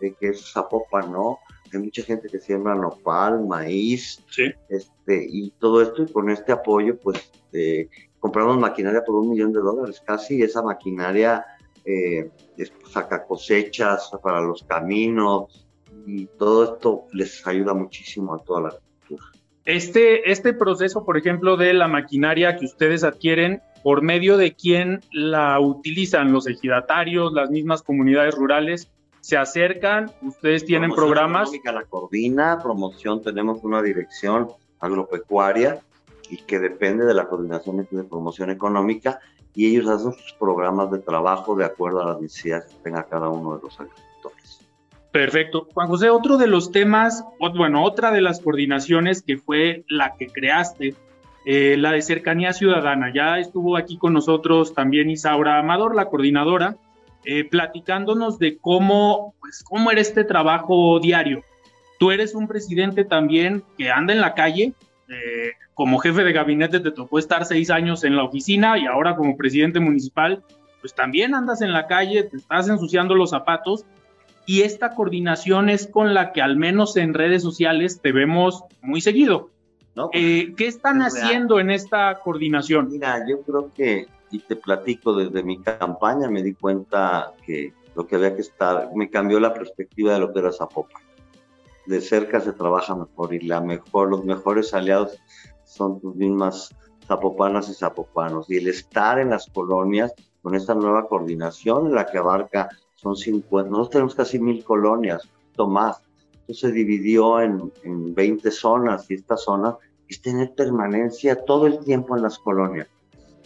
de 0.00 0.12
que 0.14 0.28
es 0.28 0.52
Zapopan, 0.52 1.10
¿no? 1.10 1.38
Hay 1.72 1.80
mucha 1.80 2.02
gente 2.02 2.28
que 2.28 2.38
siembra 2.38 2.74
nopal, 2.74 3.46
maíz, 3.46 4.24
este, 4.68 5.26
y 5.28 5.50
todo 5.58 5.82
esto, 5.82 6.02
y 6.02 6.12
con 6.12 6.30
este 6.30 6.52
apoyo, 6.52 6.98
pues 6.98 7.30
eh, 7.52 7.88
compramos 8.18 8.58
maquinaria 8.58 9.02
por 9.04 9.16
un 9.16 9.30
millón 9.30 9.52
de 9.52 9.60
dólares 9.60 10.02
casi, 10.04 10.42
esa 10.42 10.62
maquinaria 10.62 11.44
eh, 11.84 12.30
saca 12.90 13.24
cosechas 13.26 14.10
para 14.22 14.40
los 14.40 14.62
caminos, 14.62 15.66
y 16.06 16.26
todo 16.26 16.74
esto 16.74 17.04
les 17.12 17.46
ayuda 17.46 17.74
muchísimo 17.74 18.34
a 18.34 18.38
toda 18.38 18.62
la 18.62 18.70
cultura. 18.70 19.24
Este, 19.64 20.30
este 20.30 20.54
proceso, 20.54 21.04
por 21.04 21.18
ejemplo, 21.18 21.58
de 21.58 21.74
la 21.74 21.88
maquinaria 21.88 22.56
que 22.56 22.64
ustedes 22.64 23.04
adquieren, 23.04 23.60
¿por 23.82 24.00
medio 24.00 24.38
de 24.38 24.54
quién 24.54 25.00
la 25.12 25.60
utilizan? 25.60 26.32
¿Los 26.32 26.46
ejidatarios, 26.46 27.32
las 27.34 27.50
mismas 27.50 27.82
comunidades 27.82 28.34
rurales? 28.34 28.90
Se 29.20 29.36
acercan, 29.36 30.10
ustedes 30.22 30.64
tienen 30.64 30.92
programas. 30.92 31.50
La 31.64 31.84
coordina, 31.84 32.58
promoción, 32.62 33.22
tenemos 33.22 33.62
una 33.62 33.82
dirección 33.82 34.48
agropecuaria 34.80 35.80
y 36.30 36.38
que 36.38 36.58
depende 36.58 37.04
de 37.04 37.14
la 37.14 37.26
coordinación 37.26 37.86
de 37.90 38.04
promoción 38.04 38.50
económica 38.50 39.20
y 39.54 39.66
ellos 39.66 39.88
hacen 39.88 40.12
sus 40.12 40.32
programas 40.34 40.90
de 40.90 40.98
trabajo 40.98 41.56
de 41.56 41.64
acuerdo 41.64 42.02
a 42.02 42.06
las 42.12 42.20
necesidades 42.20 42.66
que 42.66 42.82
tenga 42.84 43.04
cada 43.04 43.28
uno 43.28 43.56
de 43.56 43.62
los 43.62 43.80
agricultores. 43.80 44.60
Perfecto. 45.10 45.66
Juan 45.72 45.88
José, 45.88 46.10
otro 46.10 46.36
de 46.36 46.46
los 46.46 46.70
temas, 46.70 47.24
bueno, 47.38 47.82
otra 47.82 48.10
de 48.10 48.20
las 48.20 48.40
coordinaciones 48.40 49.22
que 49.22 49.38
fue 49.38 49.84
la 49.88 50.14
que 50.16 50.28
creaste, 50.28 50.94
eh, 51.44 51.76
la 51.78 51.92
de 51.92 52.02
cercanía 52.02 52.52
ciudadana. 52.52 53.12
Ya 53.12 53.38
estuvo 53.38 53.76
aquí 53.76 53.96
con 53.96 54.12
nosotros 54.12 54.74
también 54.74 55.10
Isaura 55.10 55.58
Amador, 55.58 55.94
la 55.96 56.06
coordinadora, 56.06 56.76
eh, 57.24 57.44
platicándonos 57.44 58.38
de 58.38 58.58
cómo, 58.58 59.34
pues, 59.40 59.62
cómo 59.62 59.90
era 59.90 60.00
este 60.00 60.24
trabajo 60.24 61.00
diario. 61.00 61.42
Tú 61.98 62.10
eres 62.10 62.34
un 62.34 62.46
presidente 62.46 63.04
también 63.04 63.64
que 63.76 63.90
anda 63.90 64.12
en 64.12 64.20
la 64.20 64.34
calle, 64.34 64.72
eh, 65.08 65.52
como 65.74 65.98
jefe 65.98 66.22
de 66.22 66.32
gabinete 66.32 66.80
te 66.80 66.90
tocó 66.90 67.18
estar 67.18 67.44
seis 67.44 67.70
años 67.70 68.04
en 68.04 68.16
la 68.16 68.24
oficina 68.24 68.78
y 68.78 68.86
ahora 68.86 69.16
como 69.16 69.36
presidente 69.36 69.80
municipal, 69.80 70.42
pues 70.80 70.94
también 70.94 71.34
andas 71.34 71.62
en 71.62 71.72
la 71.72 71.86
calle, 71.86 72.24
te 72.24 72.36
estás 72.36 72.68
ensuciando 72.68 73.14
los 73.14 73.30
zapatos 73.30 73.84
y 74.44 74.62
esta 74.62 74.94
coordinación 74.94 75.68
es 75.68 75.86
con 75.86 76.14
la 76.14 76.32
que 76.32 76.42
al 76.42 76.56
menos 76.56 76.96
en 76.96 77.14
redes 77.14 77.42
sociales 77.42 78.00
te 78.00 78.12
vemos 78.12 78.64
muy 78.80 79.00
seguido. 79.00 79.50
Pues, 79.94 80.08
eh, 80.14 80.54
¿Qué 80.56 80.66
están 80.66 81.02
haciendo 81.02 81.60
en 81.60 81.70
esta 81.70 82.18
coordinación? 82.22 82.90
Mira, 82.90 83.24
yo 83.28 83.42
creo 83.42 83.70
que 83.74 84.06
y 84.30 84.40
te 84.40 84.56
platico 84.56 85.14
desde 85.14 85.42
mi 85.42 85.60
campaña, 85.62 86.28
me 86.28 86.42
di 86.42 86.54
cuenta 86.54 87.34
que 87.44 87.72
lo 87.94 88.06
que 88.06 88.16
había 88.16 88.34
que 88.34 88.42
estar, 88.42 88.90
me 88.94 89.10
cambió 89.10 89.40
la 89.40 89.54
perspectiva 89.54 90.12
de 90.12 90.20
lo 90.20 90.32
que 90.32 90.40
era 90.40 90.52
Zapopan. 90.52 91.02
De 91.86 92.00
cerca 92.00 92.40
se 92.40 92.52
trabaja 92.52 92.94
mejor 92.94 93.34
y 93.34 93.40
la 93.40 93.60
mejor, 93.60 94.10
los 94.10 94.24
mejores 94.24 94.74
aliados 94.74 95.18
son 95.64 96.00
tus 96.00 96.14
mismas 96.14 96.74
zapopanas 97.06 97.68
y 97.70 97.74
zapopanos. 97.74 98.48
Y 98.50 98.58
el 98.58 98.68
estar 98.68 99.18
en 99.18 99.30
las 99.30 99.46
colonias 99.48 100.12
con 100.42 100.54
esta 100.54 100.74
nueva 100.74 101.08
coordinación 101.08 101.86
en 101.86 101.94
la 101.94 102.06
que 102.06 102.18
abarca, 102.18 102.68
son 102.94 103.16
50, 103.16 103.70
nosotros 103.70 103.90
tenemos 103.90 104.14
casi 104.14 104.38
mil 104.38 104.62
colonias, 104.64 105.28
más. 105.68 106.00
Entonces 106.32 106.60
se 106.60 106.72
dividió 106.72 107.40
en, 107.40 107.72
en 107.82 108.14
20 108.14 108.50
zonas 108.52 109.10
y 109.10 109.14
esta 109.14 109.36
zona 109.36 109.76
es 110.06 110.22
tener 110.22 110.54
permanencia 110.54 111.44
todo 111.44 111.66
el 111.66 111.80
tiempo 111.80 112.16
en 112.16 112.22
las 112.22 112.38
colonias 112.38 112.86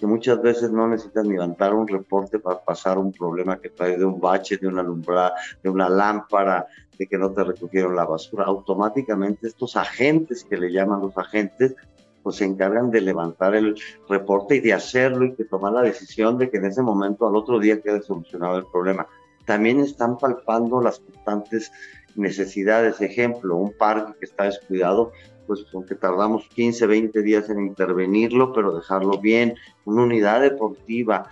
que 0.03 0.07
muchas 0.09 0.43
veces 0.43 0.73
no 0.73 0.89
necesitas 0.89 1.25
ni 1.25 1.35
levantar 1.35 1.73
un 1.73 1.87
reporte 1.87 2.41
para 2.41 2.59
pasar 2.59 2.99
un 2.99 3.13
problema 3.13 3.61
que 3.61 3.69
trae 3.69 3.97
de 3.97 4.05
un 4.05 4.19
bache, 4.21 4.57
de 4.57 4.67
una 4.67 4.81
alumbrada, 4.81 5.33
de 5.63 5.71
una 5.71 5.89
lámpara, 5.89 6.67
de 6.99 7.07
que 7.07 7.17
no 7.17 7.31
te 7.31 7.45
recogieron 7.45 7.95
la 7.95 8.05
basura. 8.05 8.47
Automáticamente 8.47 9.47
estos 9.47 9.77
agentes 9.77 10.43
que 10.43 10.57
le 10.57 10.73
llaman 10.73 11.03
los 11.03 11.17
agentes, 11.17 11.77
pues 12.21 12.35
se 12.35 12.45
encargan 12.45 12.91
de 12.91 13.01
levantar 13.01 13.55
el 13.55 13.77
reporte 14.09 14.57
y 14.57 14.61
de 14.61 14.73
hacerlo 14.73 15.25
y 15.25 15.37
de 15.37 15.45
tomar 15.45 15.73
la 15.73 15.83
decisión 15.83 16.37
de 16.37 16.51
que 16.51 16.57
en 16.57 16.65
ese 16.65 16.83
momento 16.83 17.29
al 17.29 17.37
otro 17.37 17.61
día 17.61 17.81
quede 17.81 18.03
solucionado 18.03 18.59
el 18.59 18.67
problema. 18.67 19.07
También 19.47 19.79
están 19.79 20.19
palpando 20.19 20.81
las 20.81 20.99
constantes 20.99 21.71
necesidades. 22.17 23.01
Ejemplo, 23.01 23.55
un 23.55 23.73
parque 23.79 24.15
que 24.19 24.25
está 24.25 24.47
descuidado, 24.47 25.13
pues 25.47 25.65
aunque 25.75 25.95
tardamos 25.95 26.49
15, 26.49 26.87
20 26.87 27.23
días 27.23 27.51
en 27.51 27.67
intervenirlo, 27.67 28.53
pero 28.53 28.75
dejarlo 28.75 29.19
bien, 29.19 29.55
una 29.85 30.03
unidad 30.03 30.41
deportiva. 30.41 31.29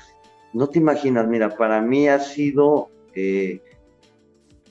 No 0.53 0.69
te 0.69 0.79
imaginas, 0.79 1.29
mira, 1.29 1.51
para 1.51 1.81
mí 1.81 2.09
ha 2.09 2.19
sido 2.19 2.89
eh, 3.15 3.63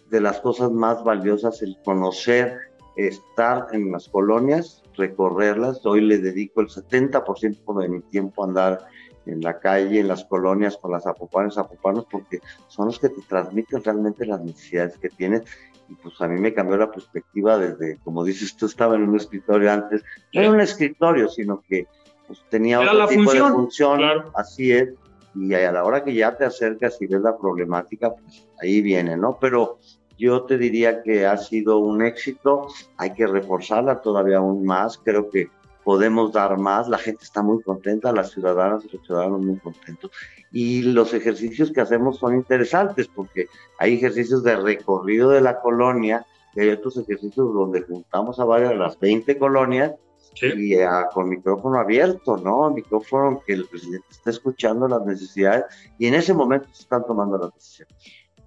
de 0.09 0.21
las 0.21 0.39
cosas 0.39 0.71
más 0.71 1.03
valiosas 1.03 1.61
el 1.61 1.77
conocer, 1.83 2.57
estar 2.95 3.67
en 3.71 3.91
las 3.91 4.09
colonias, 4.09 4.83
recorrerlas. 4.95 5.85
Hoy 5.85 6.01
le 6.01 6.17
dedico 6.17 6.61
el 6.61 6.67
70% 6.67 7.81
de 7.81 7.89
mi 7.89 8.01
tiempo 8.01 8.43
a 8.43 8.47
andar 8.47 8.87
en 9.25 9.41
la 9.41 9.59
calle, 9.59 9.99
en 9.99 10.07
las 10.07 10.25
colonias, 10.25 10.77
con 10.77 10.91
las 10.91 11.03
zapopanas, 11.03 11.55
zapopanos, 11.55 12.05
porque 12.09 12.39
son 12.67 12.87
los 12.87 12.99
que 12.99 13.09
te 13.09 13.21
transmiten 13.21 13.83
realmente 13.83 14.25
las 14.25 14.41
necesidades 14.41 14.97
que 14.97 15.09
tienes 15.09 15.43
y 15.89 15.95
pues 15.95 16.19
a 16.21 16.27
mí 16.27 16.39
me 16.39 16.53
cambió 16.53 16.77
la 16.77 16.91
perspectiva 16.91 17.57
desde, 17.57 17.97
como 18.03 18.23
dices, 18.23 18.55
tú 18.55 18.67
estaba 18.67 18.95
en 18.95 19.09
un 19.09 19.15
escritorio 19.15 19.71
antes, 19.71 20.03
no 20.33 20.41
era 20.41 20.51
un 20.51 20.61
escritorio, 20.61 21.27
sino 21.27 21.61
que 21.67 21.87
pues, 22.27 22.43
tenía 22.49 22.79
otro 22.79 23.07
tipo 23.07 23.33
de 23.33 23.39
función, 23.39 24.01
así 24.35 24.71
es, 24.71 24.89
y 25.35 25.53
a 25.53 25.71
la 25.71 25.83
hora 25.83 26.03
que 26.03 26.13
ya 26.13 26.35
te 26.37 26.45
acercas 26.45 27.01
y 27.01 27.07
ves 27.07 27.21
la 27.21 27.37
problemática, 27.37 28.13
pues 28.13 28.47
ahí 28.61 28.81
viene, 28.81 29.17
¿no? 29.17 29.37
Pero 29.39 29.79
yo 30.17 30.43
te 30.43 30.57
diría 30.57 31.01
que 31.01 31.25
ha 31.25 31.37
sido 31.37 31.79
un 31.79 32.03
éxito, 32.03 32.67
hay 32.97 33.13
que 33.13 33.25
reforzarla 33.25 34.01
todavía 34.01 34.37
aún 34.37 34.65
más, 34.65 34.97
creo 34.97 35.29
que 35.29 35.47
podemos 35.89 36.31
dar 36.31 36.55
más, 36.55 36.87
la 36.87 36.99
gente 36.99 37.23
está 37.23 37.41
muy 37.41 37.63
contenta, 37.63 38.11
las 38.11 38.29
ciudadanas 38.29 38.85
y 38.85 38.95
los 38.95 39.03
ciudadanos 39.03 39.41
muy 39.41 39.57
contentos. 39.57 40.11
Y 40.51 40.83
los 40.83 41.15
ejercicios 41.15 41.71
que 41.71 41.81
hacemos 41.81 42.19
son 42.19 42.35
interesantes 42.35 43.07
porque 43.07 43.47
hay 43.79 43.95
ejercicios 43.95 44.43
de 44.43 44.55
recorrido 44.55 45.31
de 45.31 45.41
la 45.41 45.59
colonia 45.59 46.27
y 46.53 46.59
hay 46.59 46.69
otros 46.69 46.95
ejercicios 46.97 47.51
donde 47.55 47.81
juntamos 47.81 48.39
a 48.39 48.45
varias 48.45 48.69
de 48.69 48.77
las 48.77 48.99
20 48.99 49.35
colonias 49.39 49.95
y 50.39 50.75
con 51.11 51.27
micrófono 51.27 51.79
abierto, 51.79 52.37
¿no? 52.37 52.69
Micrófono 52.69 53.41
que 53.43 53.53
el 53.53 53.65
presidente 53.65 54.05
está 54.11 54.29
escuchando 54.29 54.87
las 54.87 55.03
necesidades 55.03 55.65
y 55.97 56.05
en 56.05 56.13
ese 56.13 56.35
momento 56.35 56.69
se 56.71 56.83
están 56.83 57.03
tomando 57.03 57.35
las 57.39 57.51
decisiones. 57.55 57.95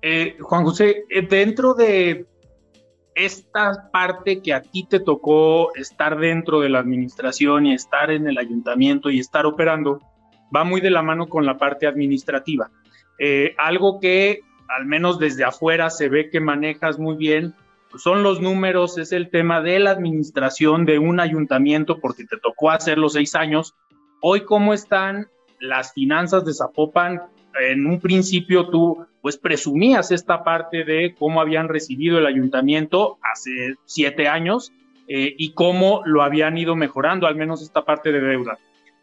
Eh, 0.00 0.36
Juan 0.40 0.62
José, 0.62 1.06
eh, 1.10 1.26
dentro 1.26 1.74
de 1.74 2.24
esta 3.14 3.90
parte 3.90 4.40
que 4.40 4.54
a 4.54 4.62
ti 4.62 4.84
te 4.84 5.00
tocó 5.00 5.74
estar 5.74 6.18
dentro 6.18 6.60
de 6.60 6.68
la 6.68 6.78
administración 6.78 7.66
y 7.66 7.74
estar 7.74 8.10
en 8.10 8.26
el 8.26 8.38
ayuntamiento 8.38 9.10
y 9.10 9.18
estar 9.18 9.46
operando, 9.46 10.00
va 10.54 10.64
muy 10.64 10.80
de 10.80 10.90
la 10.90 11.02
mano 11.02 11.28
con 11.28 11.46
la 11.46 11.58
parte 11.58 11.86
administrativa. 11.86 12.70
Eh, 13.18 13.54
algo 13.58 14.00
que 14.00 14.40
al 14.68 14.86
menos 14.86 15.18
desde 15.18 15.44
afuera 15.44 15.90
se 15.90 16.08
ve 16.08 16.30
que 16.30 16.40
manejas 16.40 16.98
muy 16.98 17.16
bien, 17.16 17.54
son 17.96 18.22
los 18.22 18.40
números, 18.40 18.96
es 18.96 19.12
el 19.12 19.28
tema 19.28 19.60
de 19.60 19.78
la 19.78 19.90
administración 19.90 20.86
de 20.86 20.98
un 20.98 21.20
ayuntamiento, 21.20 22.00
porque 22.00 22.24
te 22.24 22.38
tocó 22.38 22.70
hacer 22.70 22.96
los 22.96 23.12
seis 23.12 23.34
años. 23.34 23.74
Hoy, 24.22 24.44
¿cómo 24.44 24.72
están 24.72 25.28
las 25.60 25.92
finanzas 25.92 26.44
de 26.44 26.54
Zapopan? 26.54 27.20
En 27.60 27.86
un 27.86 28.00
principio 28.00 28.70
tú 28.70 29.06
pues 29.22 29.38
presumías 29.38 30.10
esta 30.10 30.42
parte 30.42 30.84
de 30.84 31.14
cómo 31.16 31.40
habían 31.40 31.68
recibido 31.68 32.18
el 32.18 32.26
ayuntamiento 32.26 33.18
hace 33.22 33.76
siete 33.84 34.26
años 34.28 34.72
eh, 35.06 35.34
y 35.38 35.54
cómo 35.54 36.02
lo 36.04 36.22
habían 36.22 36.58
ido 36.58 36.74
mejorando, 36.74 37.28
al 37.28 37.36
menos 37.36 37.62
esta 37.62 37.84
parte 37.84 38.10
de 38.10 38.20
deuda. 38.20 38.58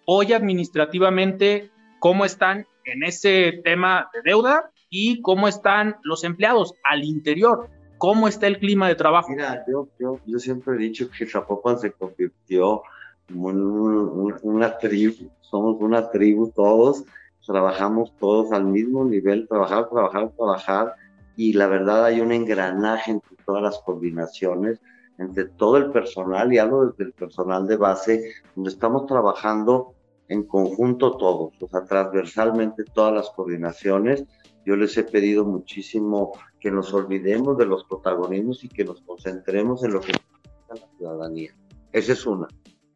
Hoy 0.06 0.34
administrativamente, 0.34 1.72
¿cómo 2.00 2.26
están 2.26 2.68
en 2.84 3.04
ese 3.04 3.62
tema 3.64 4.10
de 4.14 4.22
deuda 4.24 4.72
y 4.90 5.22
cómo 5.22 5.48
están 5.48 5.96
los 6.04 6.26
empleados 6.26 6.74
al 6.84 7.06
interior? 7.06 7.70
¿Cómo 7.98 8.28
está 8.28 8.48
el 8.48 8.60
clima 8.60 8.90
de 8.90 8.96
trabajo? 8.96 9.30
Mira, 9.30 9.64
yo, 9.72 9.88
yo, 10.00 10.20
yo 10.26 10.40
siempre 10.40 10.76
he 10.76 10.80
dicho 10.80 11.10
que 11.10 11.26
Zapopan 11.26 11.80
se 11.80 11.92
convirtió 11.92 12.82
en 13.30 13.38
una 13.38 14.78
tribu, 14.78 15.30
somos 15.42 15.80
una 15.80 16.10
tribu 16.10 16.52
todos, 16.52 17.06
trabajamos 17.50 18.14
todos 18.20 18.52
al 18.52 18.66
mismo 18.66 19.04
nivel, 19.04 19.48
trabajar, 19.48 19.90
trabajar, 19.90 20.32
trabajar, 20.38 20.94
y 21.36 21.54
la 21.54 21.66
verdad 21.66 22.06
hay 22.06 22.22
un 22.22 22.32
engranaje 22.32 23.10
entre 23.10 23.36
todas 23.44 23.64
las 23.64 23.80
coordinaciones, 23.80 24.80
entre 25.18 25.46
todo 25.46 25.78
el 25.78 25.92
personal, 25.92 26.54
y 26.54 26.60
hablo 26.60 26.86
desde 26.86 27.06
el 27.06 27.14
personal 27.14 27.66
de 27.66 27.76
base, 27.76 28.34
donde 28.56 28.70
estamos 28.70 29.08
trabajando 29.08 29.96
en 30.28 30.44
conjunto 30.44 31.18
todos, 31.18 31.54
o 31.60 31.68
sea, 31.68 31.86
transversalmente 31.86 32.84
todas 32.84 33.16
las 33.16 33.32
coordinaciones. 33.32 34.26
Yo 34.64 34.76
les 34.76 34.96
he 35.00 35.04
pedido 35.04 35.44
muchísimo 35.44 36.34
que 36.60 36.70
nos 36.70 36.94
olvidemos 36.94 37.58
de 37.58 37.66
los 37.66 37.84
protagonismos 37.86 38.64
y 38.64 38.70
que 38.70 38.86
nos 38.86 39.02
concentremos 39.02 39.84
en 39.84 39.94
lo 39.94 40.02
que 40.02 40.12
necesita 40.12 40.76
la 40.76 40.98
ciudadanía. 40.98 41.52
Esa 41.92 42.14
es 42.14 42.28
una. 42.28 42.48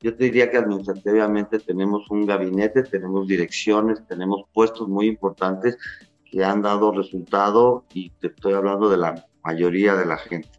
Yo 0.04 0.14
te 0.18 0.26
diría 0.26 0.52
que 0.52 0.58
administrativamente 0.58 1.60
tenemos 1.60 2.12
un 2.12 2.26
gabinete, 2.26 2.84
tenemos 2.84 3.26
direcciones, 3.26 4.06
tenemos 4.06 4.44
puestos 4.54 4.90
muy 4.90 5.08
importantes 5.08 5.78
que 6.30 6.44
han 6.44 6.62
dado 6.62 6.92
resultado 6.92 7.86
y 7.94 8.10
te 8.10 8.28
estoy 8.28 8.52
hablando 8.52 8.90
de 8.90 8.98
la 8.98 9.26
mayoría 9.46 9.96
de 9.96 10.06
la 10.06 10.18
gente. 10.18 10.50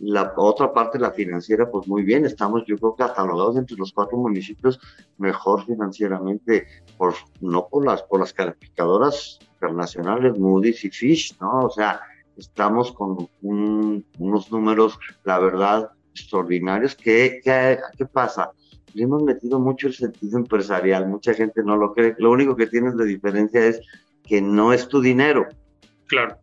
La 0.00 0.32
otra 0.36 0.72
parte, 0.72 0.98
la 0.98 1.12
financiera, 1.12 1.70
pues 1.70 1.86
muy 1.86 2.02
bien, 2.02 2.26
estamos 2.26 2.64
yo 2.66 2.76
creo 2.78 2.96
que 2.96 3.04
catalogados 3.04 3.56
entre 3.56 3.76
los 3.76 3.92
cuatro 3.92 4.18
municipios 4.18 4.80
mejor 5.18 5.64
financieramente, 5.66 6.66
por, 6.98 7.14
no 7.40 7.68
por 7.68 7.86
las, 7.86 8.02
por 8.02 8.18
las 8.18 8.32
calificadoras 8.32 9.38
internacionales, 9.52 10.36
Moody's 10.36 10.84
y 10.84 10.90
Fish, 10.90 11.36
¿no? 11.40 11.66
O 11.66 11.70
sea, 11.70 12.00
estamos 12.36 12.90
con 12.90 13.28
unos 13.40 14.50
números, 14.50 14.98
la 15.22 15.38
verdad, 15.38 15.90
extraordinarios. 16.12 16.96
¿Qué, 16.96 17.40
qué, 17.44 17.78
qué 17.96 18.06
pasa? 18.06 18.50
Le 18.94 19.02
hemos 19.04 19.22
metido 19.22 19.58
mucho 19.58 19.88
el 19.88 19.94
sentido 19.94 20.38
empresarial, 20.38 21.08
mucha 21.08 21.34
gente 21.34 21.62
no 21.62 21.76
lo 21.76 21.92
cree, 21.92 22.14
lo 22.18 22.30
único 22.30 22.56
que 22.56 22.66
tienes 22.66 22.96
de 22.96 23.04
diferencia 23.04 23.64
es 23.66 23.80
que 24.22 24.40
no 24.40 24.72
es 24.72 24.88
tu 24.88 25.00
dinero. 25.00 25.46
Claro. 26.06 26.36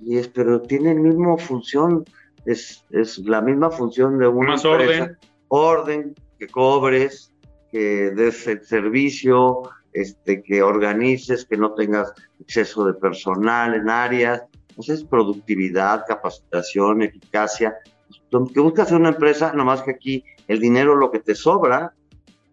Y 0.00 0.18
es, 0.18 0.28
pero 0.28 0.62
tiene 0.62 0.94
la 0.94 1.00
misma 1.00 1.36
función, 1.36 2.04
es, 2.44 2.84
es 2.90 3.18
la 3.18 3.40
misma 3.40 3.70
función 3.70 4.18
de 4.18 4.28
una 4.28 4.52
Más 4.52 4.64
orden. 4.64 5.16
Orden, 5.48 6.14
que 6.38 6.46
cobres, 6.46 7.32
que 7.70 8.10
des 8.10 8.46
el 8.46 8.64
servicio, 8.64 9.62
este, 9.92 10.42
que 10.42 10.62
organices, 10.62 11.44
que 11.44 11.56
no 11.56 11.74
tengas 11.74 12.12
exceso 12.40 12.84
de 12.84 12.94
personal 12.94 13.74
en 13.74 13.90
áreas. 13.90 14.42
Entonces, 14.70 15.04
productividad, 15.04 16.04
capacitación, 16.06 17.02
eficacia. 17.02 17.74
Que 18.30 18.60
buscas 18.60 18.92
una 18.92 19.08
empresa, 19.08 19.52
nomás 19.52 19.82
que 19.82 19.92
aquí 19.92 20.24
el 20.46 20.60
dinero, 20.60 20.94
lo 20.94 21.10
que 21.10 21.20
te 21.20 21.34
sobra, 21.34 21.94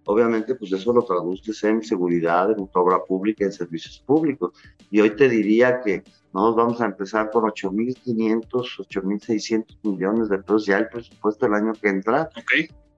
obviamente, 0.06 0.56
pues 0.56 0.72
eso 0.72 0.94
lo 0.94 1.04
traduces 1.04 1.64
en 1.64 1.84
seguridad, 1.84 2.52
en 2.52 2.70
obra 2.74 3.04
pública, 3.04 3.46
en 3.46 3.52
servicios 3.52 4.02
públicos. 4.06 4.52
Y 4.90 5.02
hoy 5.02 5.16
te 5.16 5.30
diría 5.30 5.82
que 5.82 6.04
nos 6.34 6.56
vamos 6.56 6.82
a 6.82 6.86
empezar 6.86 7.32
con 7.32 7.44
8.500, 7.44 8.50
8.600 8.50 9.78
millones 9.84 10.30
de 10.30 10.40
pesos 10.40 10.66
ya 10.66 10.78
el 10.78 10.88
presupuesto 10.90 11.46
del 11.46 11.56
año 11.56 11.74
que 11.74 11.90
entra, 11.90 12.30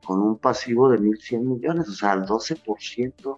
con 0.06 0.22
un 0.22 0.38
pasivo 0.38 0.89
de 0.89 1.00
1.100 1.00 1.39
millones, 1.41 1.89
o 1.89 1.93
sea, 1.93 2.13
al 2.13 2.26
12% 2.26 3.38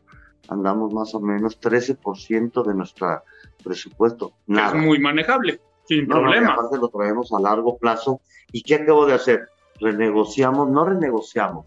andamos 0.49 0.93
más 0.93 1.13
o 1.13 1.19
menos 1.19 1.59
13% 1.59 2.65
de 2.65 2.73
nuestro 2.73 3.23
presupuesto. 3.63 4.33
Es 4.47 4.73
muy 4.73 4.99
manejable, 4.99 5.59
sin 5.85 6.07
problema. 6.07 6.53
aparte 6.53 6.77
lo 6.77 6.89
traemos 6.89 7.31
a 7.33 7.39
largo 7.39 7.77
plazo. 7.77 8.21
¿Y 8.51 8.63
qué 8.63 8.75
acabo 8.75 9.05
de 9.05 9.13
hacer? 9.13 9.47
renegociamos, 9.79 10.69
no 10.69 10.85
renegociamos, 10.85 11.65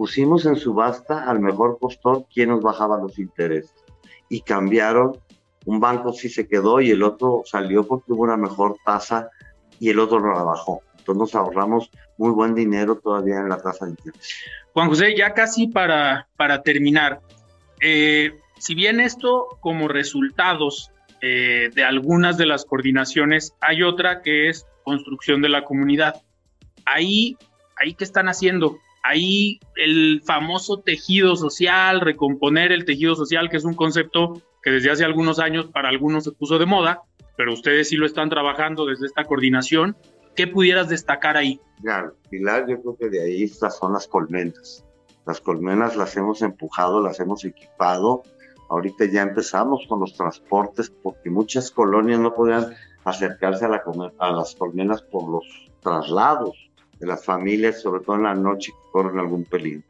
pusimos 0.00 0.46
en 0.46 0.56
subasta 0.56 1.30
al 1.30 1.40
mejor 1.40 1.76
postor 1.78 2.24
quien 2.32 2.48
nos 2.48 2.62
bajaba 2.62 2.96
los 2.96 3.18
intereses 3.18 3.74
y 4.30 4.40
cambiaron, 4.40 5.20
un 5.66 5.78
banco 5.78 6.14
sí 6.14 6.30
se 6.30 6.48
quedó 6.48 6.80
y 6.80 6.90
el 6.90 7.02
otro 7.02 7.42
salió 7.44 7.86
porque 7.86 8.14
hubo 8.14 8.22
una 8.22 8.38
mejor 8.38 8.78
tasa 8.82 9.28
y 9.78 9.90
el 9.90 9.98
otro 9.98 10.18
no 10.18 10.32
la 10.32 10.42
bajó. 10.42 10.80
Entonces 10.96 11.18
nos 11.18 11.34
ahorramos 11.34 11.90
muy 12.16 12.30
buen 12.30 12.54
dinero 12.54 12.96
todavía 12.96 13.40
en 13.40 13.50
la 13.50 13.58
tasa 13.58 13.84
de 13.84 13.90
interés. 13.90 14.38
Juan 14.72 14.88
José, 14.88 15.14
ya 15.14 15.34
casi 15.34 15.66
para, 15.66 16.28
para 16.34 16.62
terminar, 16.62 17.20
eh, 17.82 18.32
si 18.58 18.74
bien 18.74 19.00
esto 19.00 19.58
como 19.60 19.86
resultados 19.86 20.90
eh, 21.20 21.68
de 21.74 21.84
algunas 21.84 22.38
de 22.38 22.46
las 22.46 22.64
coordinaciones, 22.64 23.54
hay 23.60 23.82
otra 23.82 24.22
que 24.22 24.48
es 24.48 24.66
construcción 24.82 25.42
de 25.42 25.50
la 25.50 25.62
comunidad. 25.64 26.22
Ahí 26.86 27.36
ahí 27.80 27.94
qué 27.94 28.04
están 28.04 28.28
haciendo. 28.28 28.78
Ahí 29.02 29.60
el 29.76 30.22
famoso 30.24 30.78
tejido 30.78 31.36
social, 31.36 32.00
recomponer 32.00 32.72
el 32.72 32.84
tejido 32.84 33.14
social, 33.14 33.48
que 33.48 33.56
es 33.56 33.64
un 33.64 33.74
concepto 33.74 34.42
que 34.62 34.70
desde 34.70 34.90
hace 34.90 35.04
algunos 35.04 35.38
años 35.38 35.66
para 35.66 35.88
algunos 35.88 36.24
se 36.24 36.32
puso 36.32 36.58
de 36.58 36.66
moda, 36.66 37.02
pero 37.36 37.52
ustedes 37.52 37.88
sí 37.88 37.96
lo 37.96 38.04
están 38.06 38.28
trabajando 38.28 38.84
desde 38.84 39.06
esta 39.06 39.24
coordinación. 39.24 39.96
¿Qué 40.36 40.46
pudieras 40.46 40.88
destacar 40.88 41.36
ahí? 41.36 41.60
Ya, 41.82 42.12
Pilar, 42.28 42.68
yo 42.68 42.80
creo 42.80 42.96
que 42.96 43.08
de 43.08 43.22
ahí 43.22 43.42
estas 43.44 43.78
son 43.78 43.94
las 43.94 44.06
colmenas. 44.06 44.84
Las 45.26 45.40
colmenas 45.40 45.96
las 45.96 46.16
hemos 46.16 46.42
empujado, 46.42 47.00
las 47.00 47.20
hemos 47.20 47.44
equipado. 47.44 48.22
Ahorita 48.68 49.06
ya 49.06 49.22
empezamos 49.22 49.86
con 49.88 50.00
los 50.00 50.14
transportes 50.14 50.90
porque 50.90 51.30
muchas 51.30 51.70
colonias 51.70 52.20
no 52.20 52.34
podían 52.34 52.74
acercarse 53.04 53.64
a 53.64 54.30
las 54.30 54.54
colmenas 54.54 55.02
por 55.02 55.28
los 55.28 55.44
traslados 55.82 56.69
de 57.00 57.06
las 57.06 57.24
familias, 57.24 57.80
sobre 57.80 58.04
todo 58.04 58.16
en 58.16 58.24
la 58.24 58.34
noche 58.34 58.72
que 58.72 58.90
corren 58.92 59.18
algún 59.18 59.44
peligro. 59.44 59.82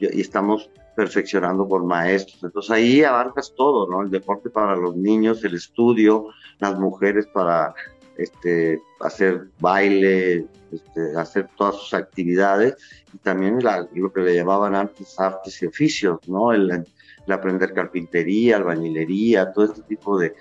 Y, 0.00 0.20
estamos 0.20 0.70
perfeccionando 0.96 1.68
por 1.68 1.84
maestros. 1.84 2.42
Entonces 2.42 2.70
ahí 2.70 3.04
abarcas 3.04 3.52
todo, 3.54 3.88
¿no? 3.88 4.02
El 4.02 4.10
deporte 4.10 4.48
para 4.48 4.74
los 4.74 4.96
niños, 4.96 5.44
el 5.44 5.54
estudio, 5.54 6.28
las 6.58 6.78
mujeres 6.78 7.26
para 7.26 7.74
este, 8.16 8.80
hacer 9.00 9.48
baile, 9.60 10.46
este, 10.72 11.16
hacer 11.16 11.48
todas 11.56 11.76
sus 11.76 11.94
actividades 11.94 12.76
y 13.12 13.18
también 13.18 13.58
lo 13.94 14.12
que 14.12 14.20
le 14.20 14.34
llamaban 14.34 14.74
antes 14.74 15.18
artes 15.20 15.62
y 15.62 15.66
oficios, 15.66 16.18
¿no? 16.26 16.52
El, 16.52 16.84
aprender 17.28 17.74
carpintería, 17.74 18.56
albañilería, 18.56 19.52
todo 19.52 19.64
este 19.64 19.82
tipo 19.82 20.16
de, 20.16 20.32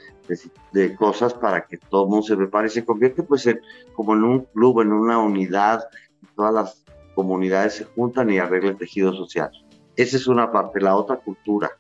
de, 0.72 0.96
cosas 0.96 1.34
para 1.34 1.66
que 1.66 1.78
todo 1.78 2.04
el 2.04 2.10
mundo 2.12 2.28
se 2.28 2.38
prepare 2.38 2.68
y 2.68 2.70
se 2.70 2.86
convierte 2.86 3.24
pues 3.24 3.48
en, 3.48 3.60
como 3.96 4.14
en 4.14 4.24
un 4.24 4.42
club, 4.54 4.82
en 4.82 4.94
una 4.94 5.18
unidad 5.18 5.84
todas 6.36 6.54
las 6.54 6.84
comunidades 7.16 7.76
se 7.76 7.86
juntan 7.86 8.30
y 8.30 8.40
arreglan 8.40 8.74
el 8.74 8.78
tejido 8.78 9.14
social. 9.14 9.52
Esa 9.96 10.18
es 10.18 10.28
una 10.28 10.52
parte. 10.52 10.82
La 10.82 10.96
otra, 10.96 11.18
cultura. 11.18 11.72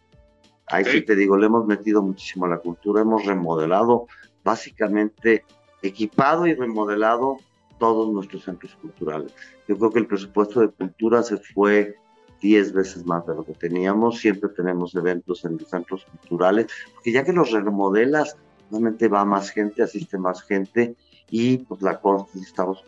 Ahí 0.67 0.83
sí 0.85 1.01
te 1.01 1.15
digo, 1.15 1.37
le 1.37 1.45
hemos 1.45 1.67
metido 1.67 2.01
muchísimo 2.01 2.45
a 2.45 2.49
la 2.49 2.57
cultura, 2.57 3.01
hemos 3.01 3.25
remodelado, 3.25 4.07
básicamente 4.43 5.45
equipado 5.83 6.47
y 6.47 6.55
remodelado 6.55 7.37
todos 7.77 8.11
nuestros 8.11 8.43
centros 8.43 8.75
culturales. 8.81 9.33
Yo 9.67 9.77
creo 9.77 9.91
que 9.91 9.99
el 9.99 10.07
presupuesto 10.07 10.61
de 10.61 10.69
cultura 10.69 11.21
se 11.21 11.37
fue 11.37 11.95
10 12.41 12.73
veces 12.73 13.05
más 13.05 13.25
de 13.27 13.35
lo 13.35 13.43
que 13.43 13.53
teníamos. 13.53 14.19
Siempre 14.19 14.49
tenemos 14.49 14.95
eventos 14.95 15.45
en 15.45 15.57
los 15.57 15.69
centros 15.69 16.05
culturales, 16.05 16.67
porque 16.93 17.11
ya 17.11 17.23
que 17.23 17.33
los 17.33 17.51
remodelas, 17.51 18.37
realmente 18.71 19.07
va 19.07 19.25
más 19.25 19.51
gente, 19.51 19.83
asiste 19.83 20.17
más 20.17 20.41
gente 20.41 20.95
y 21.29 21.59
pues 21.59 21.81
la 21.81 21.99
estamos 22.41 22.83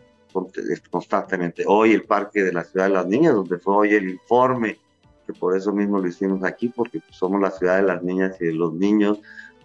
constantemente. 0.90 1.64
Hoy 1.68 1.94
el 1.94 2.04
Parque 2.04 2.44
de 2.44 2.54
la 2.54 2.64
Ciudad 2.64 2.88
de 2.88 2.94
las 2.94 3.08
Niñas, 3.08 3.34
donde 3.34 3.58
fue 3.58 3.76
hoy 3.76 3.94
el 3.94 4.10
informe, 4.10 4.78
que 5.26 5.34
por 5.34 5.56
eso 5.56 5.74
mismo 5.74 6.00
lo 6.00 6.08
hicimos 6.08 6.44
aquí, 6.44 6.70
porque 6.70 7.02
somos 7.12 7.42
la 7.42 7.52
ciudad 7.52 7.78
de 7.78 7.84
las 7.84 8.04
niñas 8.04 8.38
y 8.40 8.46
de 8.46 8.54
los 8.54 8.74
niños, 8.74 9.20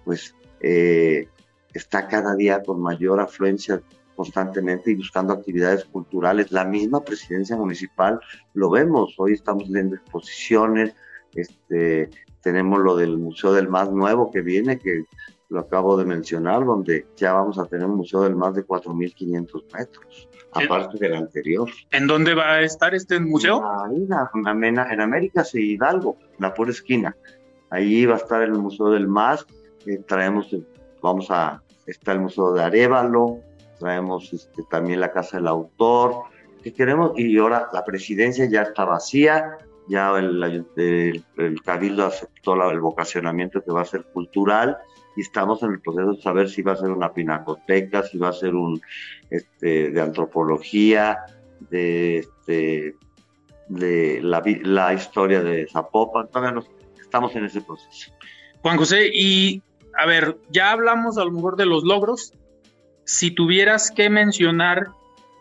pues 0.05 0.35
eh, 0.61 1.29
está 1.73 2.09
cada 2.09 2.35
día 2.35 2.63
con 2.63 2.81
mayor 2.81 3.21
afluencia 3.21 3.81
constantemente 4.17 4.91
y 4.91 4.95
buscando 4.95 5.33
actividades 5.33 5.85
culturales. 5.85 6.53
La 6.53 6.65
misma 6.65 7.03
presidencia 7.03 7.57
municipal 7.57 8.21
lo 8.55 8.71
vemos, 8.71 9.15
hoy 9.19 9.33
estamos 9.33 9.71
viendo 9.71 9.97
exposiciones, 9.97 10.95
este, 11.35 12.11
tenemos 12.43 12.81
lo 12.81 12.97
del 12.97 13.19
Museo 13.19 13.53
del 13.53 13.69
Más 13.69 13.91
Nuevo 13.91 14.31
que 14.31 14.43
viene, 14.43 14.79
que 14.79 15.05
lo 15.49 15.61
acabo 15.61 15.97
de 15.97 16.05
mencionar, 16.05 16.65
donde 16.65 17.07
ya 17.17 17.35
vamos 17.35 17.59
a 17.59 17.67
tener 17.67 17.87
un 17.87 17.97
museo 17.97 18.23
del 18.23 18.35
más 18.35 18.55
de 18.55 18.67
4.500 18.67 19.65
metros, 19.75 20.29
aparte 20.53 20.99
del 20.99 21.15
anterior. 21.15 21.69
¿En 21.91 22.07
dónde 22.07 22.35
va 22.35 22.55
a 22.55 22.61
estar 22.63 22.95
este 22.95 23.19
museo? 23.21 23.63
Ahí, 23.65 24.07
en, 24.35 24.79
en 24.79 25.01
América 25.01 25.45
y 25.55 25.75
Hidalgo, 25.75 26.19
la 26.39 26.53
pura 26.55 26.71
esquina. 26.71 27.17
Ahí 27.71 28.05
va 28.05 28.15
a 28.15 28.19
estar 28.19 28.43
el 28.43 28.53
Museo 28.53 28.91
del 28.91 29.09
Más, 29.09 29.47
eh, 29.87 29.99
traemos, 30.07 30.55
vamos 31.01 31.31
a, 31.31 31.63
está 31.87 32.13
el 32.13 32.21
Museo 32.21 32.53
de 32.53 32.63
Arevalo, 32.63 33.39
traemos 33.79 34.31
este, 34.33 34.63
también 34.71 35.01
la 35.01 35.11
Casa 35.11 35.39
del 35.39 35.49
Autor, 35.49 36.25
que 36.63 36.73
queremos, 36.73 37.13
y 37.17 37.39
ahora 37.39 37.69
la 37.73 37.85
presidencia 37.85 38.45
ya 38.45 38.63
está 38.63 38.85
vacía, 38.85 39.57
ya 39.89 40.17
el, 40.19 40.67
el, 40.77 41.63
Cabildo 41.63 42.07
aceptó 42.07 42.71
el 42.71 42.81
vocacionamiento 42.81 43.63
que 43.63 43.73
va 43.73 43.81
a 43.81 43.87
ser 43.87 44.05
cultural, 44.05 44.77
y 45.17 45.21
estamos 45.21 45.63
en 45.63 45.73
el 45.73 45.81
proceso 45.81 46.13
de 46.13 46.23
saber 46.23 46.49
si 46.49 46.63
va 46.63 46.73
a 46.73 46.77
ser 46.77 46.91
una 46.91 47.13
pinacoteca, 47.13 48.03
si 48.03 48.19
va 48.19 48.29
a 48.29 48.33
ser 48.33 48.55
un 48.55 48.81
este, 49.31 49.91
de 49.91 50.01
antropología, 50.01 51.19
de, 51.71 52.19
este, 52.19 52.97
de 53.69 54.21
la, 54.23 54.43
la, 54.63 54.95
historia 54.95 55.43
de 55.43 55.67
Zapopan, 55.71 56.29
todavía 56.29 56.63
estamos 57.01 57.35
en 57.37 57.45
ese 57.45 57.61
proceso. 57.61 58.13
Juan 58.63 58.77
José, 58.77 59.11
y 59.13 59.63
a 59.99 60.07
ver, 60.07 60.39
ya 60.51 60.73
hablamos 60.73 61.19
a 61.19 61.25
lo 61.25 61.33
mejor 61.33 61.57
de 61.57 61.67
los 61.67 61.85
logros. 61.85 62.33
Si 63.05 63.31
tuvieras 63.31 63.91
que 63.91 64.09
mencionar 64.09 64.89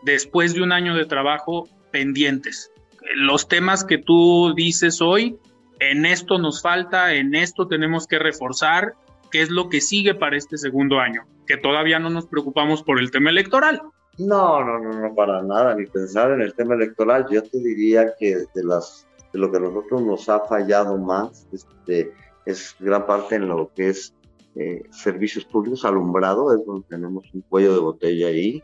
después 0.03 0.53
de 0.53 0.63
un 0.63 0.71
año 0.71 0.95
de 0.95 1.05
trabajo 1.05 1.67
pendientes, 1.91 2.71
los 3.15 3.47
temas 3.47 3.83
que 3.83 3.97
tú 3.97 4.53
dices 4.55 5.01
hoy, 5.01 5.37
en 5.79 6.05
esto 6.05 6.37
nos 6.37 6.61
falta, 6.61 7.13
en 7.13 7.35
esto 7.35 7.67
tenemos 7.67 8.07
que 8.07 8.19
reforzar, 8.19 8.93
qué 9.31 9.41
es 9.41 9.49
lo 9.49 9.69
que 9.69 9.81
sigue 9.81 10.13
para 10.13 10.37
este 10.37 10.57
segundo 10.57 10.99
año, 10.99 11.25
que 11.47 11.57
todavía 11.57 11.99
no 11.99 12.09
nos 12.09 12.27
preocupamos 12.27 12.83
por 12.83 12.99
el 12.99 13.11
tema 13.11 13.29
electoral. 13.29 13.81
No, 14.17 14.63
no, 14.63 14.79
no, 14.79 14.99
no, 14.99 15.15
para 15.15 15.41
nada, 15.41 15.75
ni 15.75 15.85
pensar 15.85 16.31
en 16.31 16.41
el 16.41 16.53
tema 16.53 16.75
electoral. 16.75 17.25
Yo 17.31 17.41
te 17.41 17.57
diría 17.59 18.13
que 18.19 18.35
de, 18.53 18.63
las, 18.63 19.07
de 19.33 19.39
lo 19.39 19.49
que 19.51 19.57
a 19.57 19.61
nosotros 19.61 20.01
nos 20.03 20.29
ha 20.29 20.41
fallado 20.41 20.97
más 20.97 21.47
este, 21.51 22.13
es 22.45 22.75
gran 22.79 23.05
parte 23.07 23.35
en 23.35 23.47
lo 23.47 23.71
que 23.73 23.89
es 23.89 24.13
eh, 24.55 24.83
servicios 24.91 25.45
públicos, 25.45 25.85
alumbrado, 25.85 26.53
es 26.53 26.65
donde 26.65 26.85
tenemos 26.89 27.23
un 27.33 27.41
cuello 27.41 27.73
de 27.73 27.79
botella 27.79 28.27
ahí, 28.27 28.61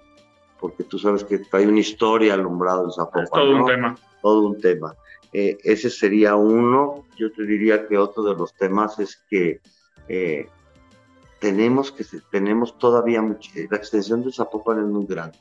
porque 0.60 0.84
tú 0.84 1.00
sabes 1.00 1.24
que 1.24 1.42
hay 1.54 1.66
una 1.66 1.80
historia 1.80 2.34
alumbrado 2.34 2.86
en 2.86 2.92
Zapopan. 2.92 3.24
Es 3.24 3.30
todo 3.32 3.56
un 3.56 3.66
tema. 3.66 3.96
Todo 4.22 4.48
un 4.48 4.60
tema. 4.60 4.96
Eh, 5.32 5.58
ese 5.64 5.90
sería 5.90 6.36
uno. 6.36 7.06
Yo 7.18 7.32
te 7.32 7.44
diría 7.46 7.88
que 7.88 7.98
otro 7.98 8.24
de 8.24 8.36
los 8.36 8.54
temas 8.54 9.00
es 9.00 9.24
que 9.30 9.62
eh, 10.10 10.48
tenemos 11.48 11.94
que 11.94 12.04
tenemos 12.30 12.78
todavía 12.78 13.22
mucha, 13.22 13.50
la 13.72 13.78
extensión 13.78 14.22
de 14.22 14.34
Zapopan 14.34 14.80
es 14.80 14.86
muy 14.86 15.06
grande, 15.06 15.40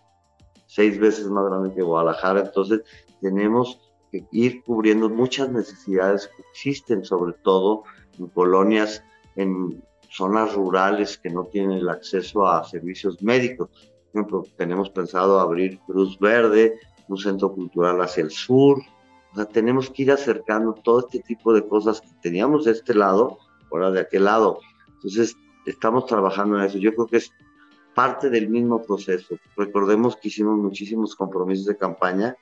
seis 0.68 1.00
veces 1.00 1.26
más 1.26 1.44
grande 1.46 1.74
que 1.74 1.82
Guadalajara, 1.82 2.42
entonces 2.42 2.82
tenemos 3.20 3.80
que 4.12 4.24
ir 4.30 4.62
cubriendo 4.62 5.08
muchas 5.08 5.50
necesidades 5.50 6.28
que 6.28 6.44
existen, 6.52 7.04
sobre 7.04 7.32
todo 7.42 7.82
en 8.20 8.28
colonias, 8.28 9.02
en 9.34 9.82
zonas 10.08 10.54
rurales 10.54 11.18
que 11.18 11.28
no 11.28 11.46
tienen 11.46 11.78
el 11.78 11.88
acceso 11.88 12.46
a 12.46 12.62
servicios 12.62 13.20
médicos. 13.20 13.68
Por 14.12 14.20
ejemplo, 14.20 14.44
tenemos 14.56 14.88
pensado 14.90 15.40
abrir 15.40 15.80
Cruz 15.88 16.16
Verde, 16.20 16.78
un 17.08 17.18
centro 17.18 17.52
cultural 17.52 18.00
hacia 18.00 18.22
el 18.22 18.30
sur. 18.30 18.78
O 19.32 19.34
sea, 19.34 19.46
tenemos 19.46 19.90
que 19.90 20.04
ir 20.04 20.12
acercando 20.12 20.72
todo 20.72 21.00
este 21.00 21.18
tipo 21.18 21.52
de 21.52 21.66
cosas 21.66 22.00
que 22.00 22.08
teníamos 22.22 22.64
de 22.64 22.72
este 22.72 22.94
lado, 22.94 23.38
ahora 23.72 23.90
de 23.90 24.00
aquel 24.00 24.24
lado. 24.26 24.60
Entonces, 24.94 25.36
estamos 25.66 26.06
trabajando 26.06 26.58
en 26.58 26.64
eso. 26.64 26.78
Yo 26.78 26.94
creo 26.94 27.06
que 27.06 27.18
es 27.18 27.32
parte 27.94 28.30
del 28.30 28.48
mismo 28.48 28.82
proceso. 28.82 29.38
Recordemos 29.56 30.16
que 30.16 30.28
hicimos 30.28 30.58
muchísimos 30.58 31.16
compromisos 31.16 31.66
de 31.66 31.76
campaña 31.76 32.36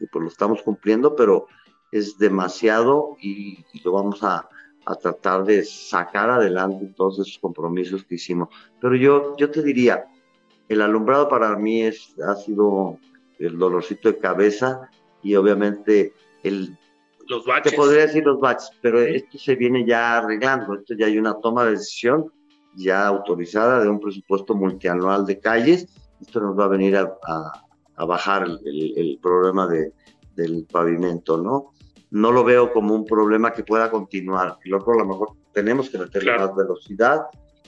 y 0.00 0.06
pues 0.06 0.22
lo 0.22 0.28
estamos 0.28 0.62
cumpliendo, 0.62 1.14
pero 1.14 1.46
es 1.92 2.18
demasiado 2.18 3.16
y, 3.20 3.64
lo 3.84 3.92
vamos 3.92 4.22
a, 4.22 4.48
a, 4.84 4.94
tratar 4.96 5.44
de 5.44 5.64
sacar 5.64 6.30
adelante 6.30 6.92
todos 6.96 7.18
esos 7.20 7.38
compromisos 7.38 8.04
que 8.04 8.16
hicimos. 8.16 8.48
Pero 8.80 8.96
yo, 8.96 9.36
yo 9.36 9.50
te 9.50 9.62
diría, 9.62 10.06
el 10.68 10.82
alumbrado 10.82 11.28
para 11.28 11.56
mí 11.56 11.82
es, 11.82 12.14
ha 12.20 12.34
sido 12.34 12.98
el 13.38 13.58
dolorcito 13.58 14.10
de 14.10 14.18
cabeza 14.18 14.90
y 15.22 15.34
obviamente 15.36 16.12
el... 16.42 16.76
Los 17.28 17.44
baches. 17.44 17.72
Te 17.72 17.76
podría 17.76 18.02
decir 18.02 18.24
los 18.24 18.40
baches, 18.40 18.70
pero 18.80 19.00
esto 19.00 19.36
se 19.36 19.56
viene 19.56 19.84
ya 19.84 20.18
arreglando, 20.18 20.74
esto 20.74 20.94
ya 20.94 21.06
hay 21.06 21.18
una 21.18 21.34
toma 21.40 21.64
de 21.64 21.72
decisión 21.72 22.32
ya 22.76 23.06
autorizada 23.06 23.80
de 23.80 23.88
un 23.88 23.98
presupuesto 23.98 24.54
multianual 24.54 25.26
de 25.26 25.40
calles. 25.40 25.86
Esto 26.20 26.40
nos 26.40 26.58
va 26.58 26.64
a 26.64 26.68
venir 26.68 26.96
a, 26.96 27.12
a, 27.96 28.04
bajar 28.04 28.46
el, 28.64 28.92
el, 28.96 29.18
problema 29.20 29.66
de, 29.66 29.92
del 30.34 30.66
pavimento, 30.70 31.38
¿no? 31.38 31.72
No 32.10 32.30
lo 32.30 32.44
veo 32.44 32.72
como 32.72 32.94
un 32.94 33.04
problema 33.04 33.52
que 33.52 33.64
pueda 33.64 33.90
continuar. 33.90 34.58
El 34.64 34.74
otro, 34.74 34.92
a 34.92 34.98
lo 34.98 35.06
mejor 35.06 35.30
tenemos 35.52 35.90
que 35.90 35.98
meterle 35.98 36.38
más 36.38 36.54
velocidad. 36.54 37.22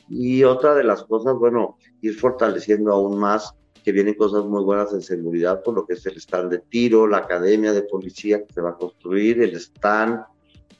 Y 0.08 0.44
otra 0.44 0.74
de 0.74 0.84
las 0.84 1.04
cosas, 1.04 1.34
bueno, 1.34 1.76
ir 2.00 2.14
fortaleciendo 2.14 2.92
aún 2.92 3.18
más, 3.18 3.54
que 3.84 3.92
vienen 3.92 4.14
cosas 4.14 4.44
muy 4.44 4.62
buenas 4.64 4.92
en 4.92 5.02
seguridad, 5.02 5.62
por 5.62 5.74
lo 5.74 5.86
que 5.86 5.94
es 5.94 6.04
el 6.06 6.16
stand 6.16 6.50
de 6.50 6.58
tiro, 6.58 7.06
la 7.06 7.18
academia 7.18 7.72
de 7.72 7.82
policía 7.82 8.44
que 8.44 8.52
se 8.52 8.60
va 8.60 8.70
a 8.70 8.76
construir, 8.76 9.40
el 9.42 9.54
stand 9.56 10.20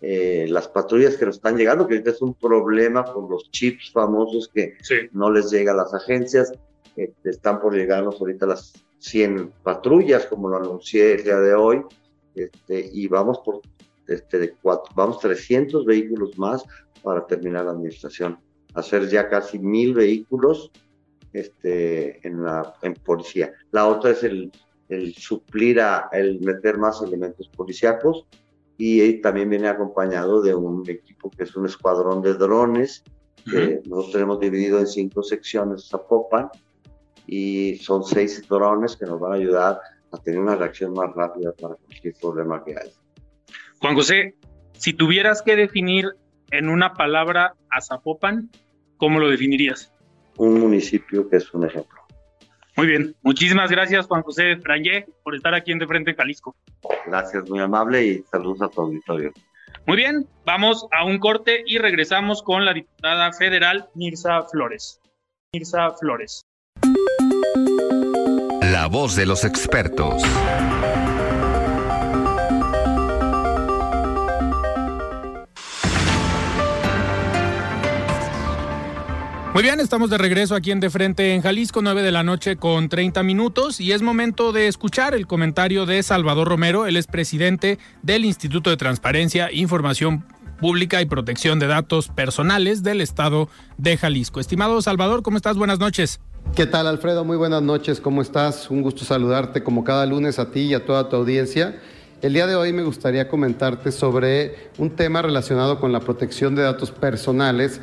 eh, 0.00 0.46
las 0.48 0.68
patrullas 0.68 1.16
que 1.16 1.26
nos 1.26 1.37
están 1.37 1.56
llegando, 1.56 1.87
que 1.87 1.94
ahorita 1.94 2.11
es 2.11 2.22
un 2.22 2.34
problema 2.34 3.04
por 3.04 3.28
los 3.28 3.50
chips 3.50 3.90
famosos 3.90 4.48
que 4.48 4.76
no 5.12 5.30
les 5.30 5.50
llega 5.50 5.72
a 5.72 5.76
las 5.76 5.92
agencias. 5.92 6.52
Este, 6.94 7.30
están 7.30 7.61
por 7.61 7.74
llegarnos 7.74 8.20
ahorita 8.20 8.46
las 8.46 8.72
100 8.98 9.52
patrullas, 9.62 10.26
como 10.26 10.48
lo 10.48 10.56
anuncié 10.56 11.14
el 11.14 11.24
día 11.24 11.38
de 11.38 11.54
hoy, 11.54 11.82
este, 12.34 12.90
y 12.92 13.06
vamos 13.08 13.40
por 13.44 13.61
este, 14.06 14.38
de 14.38 14.52
cuatro, 14.52 14.92
vamos 14.94 15.20
300 15.20 15.84
vehículos 15.84 16.38
más 16.38 16.64
para 17.02 17.26
terminar 17.26 17.64
la 17.64 17.72
administración. 17.72 18.38
Hacer 18.74 19.08
ya 19.08 19.28
casi 19.28 19.58
mil 19.58 19.94
vehículos 19.94 20.70
este, 21.32 22.26
en, 22.26 22.44
la, 22.44 22.74
en 22.82 22.94
policía. 22.94 23.52
La 23.70 23.87
otra 23.87 24.12
es 24.12 24.22
el, 24.22 24.50
el 24.88 25.14
suplir 25.14 25.80
a, 25.80 26.08
el 26.12 26.40
meter 26.40 26.78
más 26.78 27.02
elementos 27.02 27.48
policíacos 27.48 28.26
y 28.80 29.20
también 29.20 29.50
viene 29.50 29.68
acompañado 29.68 30.40
de 30.40 30.54
un 30.54 30.88
equipo 30.88 31.30
que 31.30 31.42
es 31.42 31.56
un 31.56 31.66
escuadrón 31.66 32.22
de 32.22 32.34
drones 32.34 33.02
que 33.44 33.80
nosotros 33.86 34.12
tenemos 34.12 34.40
dividido 34.40 34.78
en 34.78 34.86
cinco 34.86 35.22
secciones 35.22 35.88
Zapopan 35.88 36.48
y 37.26 37.76
son 37.76 38.04
seis 38.04 38.46
drones 38.48 38.96
que 38.96 39.04
nos 39.04 39.18
van 39.18 39.32
a 39.32 39.34
ayudar 39.34 39.80
a 40.12 40.18
tener 40.18 40.38
una 40.38 40.54
reacción 40.54 40.92
más 40.92 41.12
rápida 41.14 41.52
para 41.60 41.74
cualquier 41.74 42.14
problema 42.20 42.64
que 42.64 42.72
haya. 42.72 42.92
Juan 43.80 43.94
José, 43.94 44.34
si 44.72 44.92
tuvieras 44.92 45.42
que 45.42 45.56
definir 45.56 46.14
en 46.50 46.68
una 46.68 46.94
palabra 46.94 47.54
a 47.70 47.80
Zapopan, 47.80 48.48
¿cómo 48.96 49.18
lo 49.18 49.28
definirías? 49.28 49.92
Un 50.36 50.60
municipio 50.60 51.28
que 51.28 51.36
es 51.36 51.52
un 51.52 51.66
ejemplo. 51.66 51.97
Muy 52.78 52.86
bien, 52.86 53.16
muchísimas 53.22 53.72
gracias 53.72 54.06
Juan 54.06 54.22
José 54.22 54.56
Frangé 54.58 55.04
por 55.24 55.34
estar 55.34 55.52
aquí 55.52 55.72
en 55.72 55.80
De 55.80 55.86
Frente 55.88 56.14
Jalisco. 56.14 56.54
Gracias, 57.08 57.50
muy 57.50 57.58
amable 57.58 58.06
y 58.06 58.22
saludos 58.30 58.62
a 58.62 58.68
tu 58.68 58.82
auditorio. 58.82 59.32
Muy 59.84 59.96
bien, 59.96 60.28
vamos 60.46 60.86
a 60.92 61.04
un 61.04 61.18
corte 61.18 61.64
y 61.66 61.78
regresamos 61.78 62.40
con 62.40 62.64
la 62.64 62.72
diputada 62.72 63.32
federal 63.32 63.88
Mirza 63.96 64.42
Flores. 64.42 65.00
Mirza 65.52 65.90
Flores. 65.98 66.42
La 68.62 68.86
voz 68.86 69.16
de 69.16 69.26
los 69.26 69.44
expertos. 69.44 70.22
Muy 79.59 79.64
bien, 79.64 79.81
estamos 79.81 80.09
de 80.09 80.18
regreso 80.18 80.55
aquí 80.55 80.71
en 80.71 80.79
De 80.79 80.88
Frente 80.88 81.35
en 81.35 81.42
Jalisco, 81.42 81.83
9 81.83 82.05
de 82.05 82.12
la 82.12 82.23
noche 82.23 82.55
con 82.55 82.88
30 82.88 83.25
minutos 83.25 83.81
y 83.81 83.90
es 83.90 84.03
momento 84.03 84.53
de 84.53 84.68
escuchar 84.68 85.16
el 85.16 85.27
comentario 85.27 85.85
de 85.85 86.01
Salvador 86.05 86.47
Romero, 86.47 86.87
él 86.87 86.97
es 86.97 87.09
presidente 87.09 87.81
del 88.05 88.25
Instituto 88.25 88.71
de 88.71 88.77
Transparencia, 88.77 89.51
Información 89.51 90.25
Pública 90.61 91.03
y 91.03 91.07
Protección 91.07 91.59
de 91.59 91.66
Datos 91.66 92.07
Personales 92.07 92.85
del 92.85 93.01
Estado 93.01 93.49
de 93.79 93.97
Jalisco. 93.97 94.38
Estimado 94.38 94.81
Salvador, 94.81 95.25
¿cómo 95.25 95.37
estás? 95.38 95.57
Buenas 95.57 95.81
noches. 95.81 96.21
¿Qué 96.55 96.66
tal, 96.66 96.87
Alfredo? 96.87 97.25
Muy 97.25 97.37
buenas 97.37 97.62
noches, 97.62 98.01
¿cómo 98.01 98.23
estás? 98.23 98.71
Un 98.71 98.83
gusto 98.83 99.05
saludarte 99.05 99.64
como 99.64 99.83
cada 99.83 100.07
lunes 100.07 100.38
a 100.38 100.53
ti 100.53 100.61
y 100.61 100.75
a 100.75 100.87
toda 100.87 101.09
tu 101.09 101.16
audiencia. 101.16 101.81
El 102.20 102.33
día 102.33 102.48
de 102.48 102.57
hoy 102.57 102.72
me 102.72 102.83
gustaría 102.83 103.28
comentarte 103.28 103.92
sobre 103.92 104.57
un 104.76 104.90
tema 104.90 105.22
relacionado 105.22 105.78
con 105.78 105.92
la 105.92 106.00
protección 106.00 106.57
de 106.57 106.62
datos 106.62 106.90
personales 106.90 107.81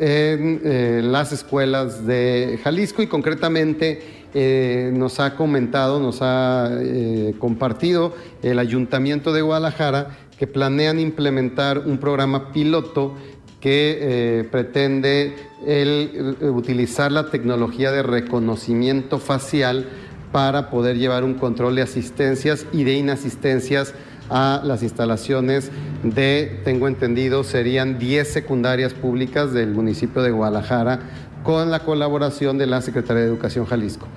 en 0.00 0.60
eh, 0.64 1.00
las 1.04 1.30
escuelas 1.30 2.04
de 2.04 2.58
Jalisco 2.64 3.00
y 3.02 3.06
concretamente 3.06 4.02
eh, 4.34 4.90
nos 4.92 5.20
ha 5.20 5.36
comentado, 5.36 6.00
nos 6.00 6.18
ha 6.20 6.68
eh, 6.72 7.36
compartido 7.38 8.12
el 8.42 8.58
Ayuntamiento 8.58 9.32
de 9.32 9.42
Guadalajara 9.42 10.18
que 10.36 10.48
planean 10.48 10.98
implementar 10.98 11.78
un 11.78 11.98
programa 11.98 12.50
piloto 12.50 13.14
que 13.60 14.46
pretende 14.52 15.34
utilizar 16.42 17.10
la 17.10 17.30
tecnología 17.30 17.90
de 17.90 18.02
reconocimiento 18.02 19.18
facial 19.18 19.88
para 20.36 20.68
poder 20.68 20.98
llevar 20.98 21.24
un 21.24 21.32
control 21.32 21.76
de 21.76 21.80
asistencias 21.80 22.66
y 22.70 22.84
de 22.84 22.92
inasistencias 22.92 23.94
a 24.28 24.60
las 24.64 24.82
instalaciones 24.82 25.70
de, 26.02 26.60
tengo 26.62 26.88
entendido, 26.88 27.42
serían 27.42 27.98
10 27.98 28.34
secundarias 28.34 28.92
públicas 28.92 29.54
del 29.54 29.70
municipio 29.70 30.20
de 30.20 30.32
Guadalajara 30.32 31.00
con 31.42 31.70
la 31.70 31.78
colaboración 31.78 32.58
de 32.58 32.66
la 32.66 32.82
Secretaría 32.82 33.22
de 33.22 33.28
Educación 33.28 33.64
Jalisco. 33.64 34.08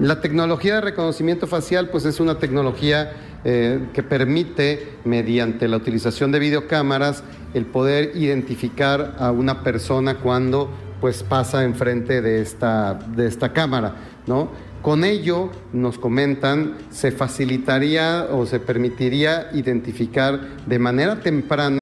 La 0.00 0.20
tecnología 0.20 0.74
de 0.74 0.80
reconocimiento 0.80 1.46
facial 1.46 1.90
pues 1.90 2.06
es 2.06 2.18
una 2.18 2.40
tecnología 2.40 3.12
eh, 3.44 3.86
que 3.92 4.02
permite, 4.02 4.94
mediante 5.04 5.68
la 5.68 5.76
utilización 5.76 6.32
de 6.32 6.40
videocámaras, 6.40 7.22
el 7.54 7.66
poder 7.66 8.16
identificar 8.16 9.14
a 9.20 9.30
una 9.30 9.62
persona 9.62 10.16
cuando 10.16 10.70
pues 11.00 11.22
pasa 11.22 11.62
enfrente 11.62 12.20
de 12.20 12.42
esta, 12.42 12.94
de 12.94 13.28
esta 13.28 13.52
cámara, 13.52 13.94
¿no? 14.26 14.50
Con 14.82 15.02
ello, 15.02 15.50
nos 15.72 15.98
comentan, 15.98 16.76
se 16.90 17.10
facilitaría 17.10 18.28
o 18.30 18.46
se 18.46 18.60
permitiría 18.60 19.50
identificar 19.52 20.40
de 20.66 20.78
manera 20.78 21.20
temprana. 21.20 21.78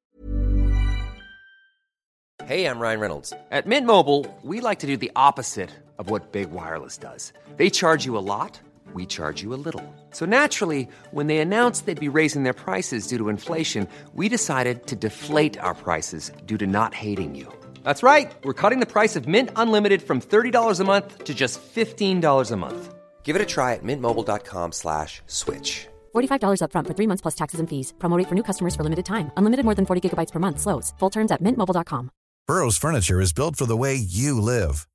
Hey, 2.46 2.64
I'm 2.64 2.78
Ryan 2.78 3.00
Reynolds. 3.00 3.32
At 3.50 3.66
Mint 3.66 3.86
Mobile, 3.86 4.24
we 4.42 4.60
like 4.60 4.78
to 4.78 4.86
do 4.86 4.96
the 4.96 5.10
opposite 5.14 5.70
of 5.98 6.10
what 6.10 6.32
Big 6.32 6.50
Wireless 6.52 6.96
does. 6.96 7.32
They 7.56 7.70
charge 7.70 8.06
you 8.06 8.16
a 8.16 8.22
lot, 8.22 8.60
we 8.94 9.04
charge 9.04 9.42
you 9.42 9.52
a 9.52 9.60
little. 9.60 9.82
So 10.12 10.24
naturally, 10.26 10.88
when 11.10 11.26
they 11.26 11.38
announced 11.38 11.84
they'd 11.86 12.00
be 12.00 12.08
raising 12.08 12.44
their 12.44 12.54
prices 12.54 13.08
due 13.08 13.18
to 13.18 13.28
inflation, 13.28 13.88
we 14.14 14.28
decided 14.28 14.86
to 14.86 14.96
deflate 14.96 15.58
our 15.58 15.74
prices 15.74 16.32
due 16.46 16.56
to 16.58 16.66
not 16.66 16.94
hating 16.94 17.34
you. 17.34 17.52
That's 17.86 18.02
right. 18.02 18.34
We're 18.42 18.60
cutting 18.62 18.80
the 18.80 18.92
price 18.96 19.14
of 19.14 19.28
Mint 19.28 19.50
Unlimited 19.54 20.02
from 20.02 20.20
$30 20.20 20.80
a 20.80 20.84
month 20.84 21.22
to 21.22 21.32
just 21.32 21.60
$15 21.62 22.50
a 22.50 22.56
month. 22.56 22.94
Give 23.22 23.36
it 23.36 23.42
a 23.42 23.46
try 23.46 23.74
at 23.74 23.84
mintmobile.com 23.84 24.72
slash 24.72 25.22
switch. 25.26 25.86
$45 26.14 26.60
upfront 26.64 26.86
for 26.88 26.94
three 26.94 27.06
months 27.06 27.22
plus 27.22 27.36
taxes 27.36 27.60
and 27.60 27.68
fees. 27.70 27.94
Promo 27.98 28.18
rate 28.18 28.28
for 28.28 28.34
new 28.34 28.42
customers 28.42 28.74
for 28.74 28.82
limited 28.82 29.06
time. 29.06 29.30
Unlimited 29.36 29.64
more 29.64 29.76
than 29.78 29.86
40 29.86 30.00
gigabytes 30.02 30.32
per 30.32 30.40
month. 30.40 30.58
Slows. 30.58 30.94
Full 30.98 31.10
terms 31.10 31.30
at 31.30 31.40
mintmobile.com. 31.40 32.10
Burrow's 32.48 32.78
furniture 32.78 33.20
is 33.20 33.32
built 33.32 33.56
for 33.56 33.66
the 33.66 33.80
way 33.84 33.94
you 33.94 34.40
live. 34.40 34.86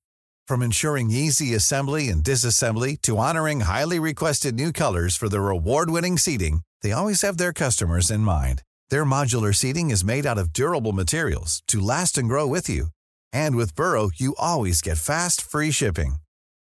From 0.50 0.62
ensuring 0.62 1.12
easy 1.12 1.56
assembly 1.56 2.10
and 2.10 2.24
disassembly 2.24 2.98
to 3.02 3.18
honoring 3.18 3.62
highly 3.62 4.00
requested 4.00 4.56
new 4.56 4.72
colors 4.72 5.16
for 5.16 5.30
their 5.30 5.56
award-winning 5.56 6.18
seating, 6.18 6.62
they 6.82 6.92
always 6.92 7.22
have 7.24 7.38
their 7.38 7.54
customers 7.54 8.12
in 8.12 8.22
mind. 8.22 8.64
Their 8.92 9.06
modular 9.06 9.56
seating 9.56 9.90
is 9.90 10.04
made 10.04 10.26
out 10.26 10.38
of 10.38 10.52
durable 10.52 10.92
materials 10.92 11.64
to 11.70 11.80
last 11.80 12.18
and 12.18 12.28
grow 12.28 12.46
with 12.46 12.70
you. 12.70 12.88
And 13.32 13.56
with 13.56 13.74
Burrow, 13.74 14.12
you 14.14 14.36
always 14.38 14.82
get 14.82 14.98
fast, 14.98 15.42
free 15.42 15.72
shipping. 15.72 16.16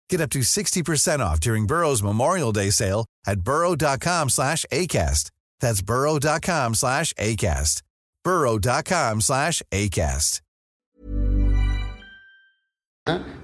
Get 0.08 0.20
up 0.20 0.30
to 0.30 0.40
60% 0.40 1.18
off 1.18 1.40
during 1.40 1.66
Burrow's 1.66 2.04
Memorial 2.04 2.52
Day 2.52 2.70
sale 2.70 3.04
at 3.26 3.40
burrow.com 3.40 4.28
slash 4.28 4.64
ACAST. 4.70 5.32
That's 5.58 5.82
burrow.com 5.82 6.74
slash 6.74 7.12
ACAST. 7.14 7.82
burrow.com 8.22 9.20
slash 9.20 9.62
ACAST. 9.72 10.40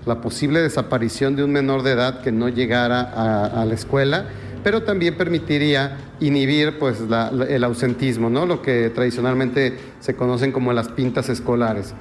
La 0.07 0.21
posible 0.23 0.61
desaparición 0.61 1.37
de 1.37 1.43
un 1.45 1.53
menor 1.53 1.83
de 1.83 1.93
edad 1.93 2.23
que 2.23 2.33
no 2.33 2.49
llegara 2.49 3.03
a, 3.03 3.63
a 3.63 3.67
la 3.67 3.75
escuela 3.75 4.27
pero 4.63 4.83
también 4.83 5.17
permitiría 5.17 5.97
inhibir 6.21 6.79
pues, 6.79 6.99
el 7.49 7.65
ausentismo, 7.65 8.31
¿no? 8.31 8.47
lo 8.47 8.63
que 8.63 8.91
tradicionalmente 8.91 9.79
se 10.01 10.15
conocen 10.15 10.53
como 10.53 10.73
las 10.73 10.89
pintas 10.89 11.29
escolares. 11.29 11.95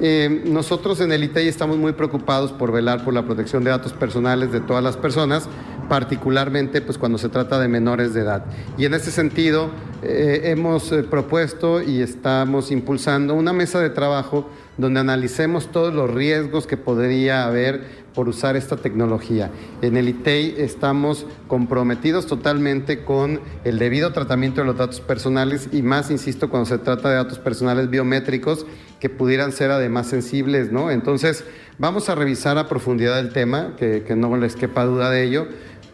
Eh, 0.00 0.42
nosotros 0.46 1.00
en 1.00 1.12
el 1.12 1.22
ITEI 1.22 1.48
estamos 1.48 1.76
muy 1.76 1.92
preocupados 1.92 2.50
por 2.52 2.72
velar 2.72 3.04
por 3.04 3.14
la 3.14 3.24
protección 3.24 3.62
de 3.62 3.70
datos 3.70 3.92
personales 3.92 4.50
de 4.50 4.60
todas 4.60 4.82
las 4.82 4.96
personas, 4.96 5.48
particularmente 5.88 6.80
pues, 6.80 6.98
cuando 6.98 7.18
se 7.18 7.28
trata 7.28 7.60
de 7.60 7.68
menores 7.68 8.14
de 8.14 8.22
edad. 8.22 8.44
Y 8.78 8.84
en 8.84 8.94
ese 8.94 9.10
sentido 9.10 9.70
eh, 10.02 10.40
hemos 10.44 10.90
eh, 10.90 11.02
propuesto 11.04 11.82
y 11.82 12.00
estamos 12.00 12.70
impulsando 12.72 13.34
una 13.34 13.52
mesa 13.52 13.80
de 13.80 13.90
trabajo 13.90 14.48
donde 14.78 15.00
analicemos 15.00 15.70
todos 15.70 15.92
los 15.94 16.10
riesgos 16.10 16.66
que 16.66 16.76
podría 16.76 17.44
haber 17.46 18.02
por 18.14 18.28
usar 18.28 18.56
esta 18.56 18.76
tecnología. 18.76 19.50
En 19.80 19.96
el 19.96 20.08
ITEI 20.08 20.56
estamos 20.58 21.26
comprometidos 21.48 22.26
totalmente 22.26 23.04
con 23.04 23.40
el 23.64 23.78
debido 23.78 24.12
tratamiento 24.12 24.60
de 24.60 24.66
los 24.66 24.76
datos 24.76 25.00
personales 25.00 25.68
y 25.72 25.82
más, 25.82 26.10
insisto, 26.10 26.50
cuando 26.50 26.66
se 26.66 26.78
trata 26.78 27.08
de 27.08 27.16
datos 27.16 27.38
personales 27.38 27.90
biométricos 27.90 28.66
que 29.00 29.08
pudieran 29.08 29.52
ser 29.52 29.70
además 29.70 30.06
sensibles, 30.06 30.70
¿no? 30.70 30.90
Entonces, 30.90 31.44
vamos 31.78 32.08
a 32.08 32.14
revisar 32.14 32.58
a 32.58 32.68
profundidad 32.68 33.18
el 33.18 33.32
tema, 33.32 33.74
que, 33.76 34.04
no 34.16 34.36
les 34.36 34.56
quepa 34.56 34.84
duda 34.84 35.10
de 35.10 35.24
ello, 35.24 35.48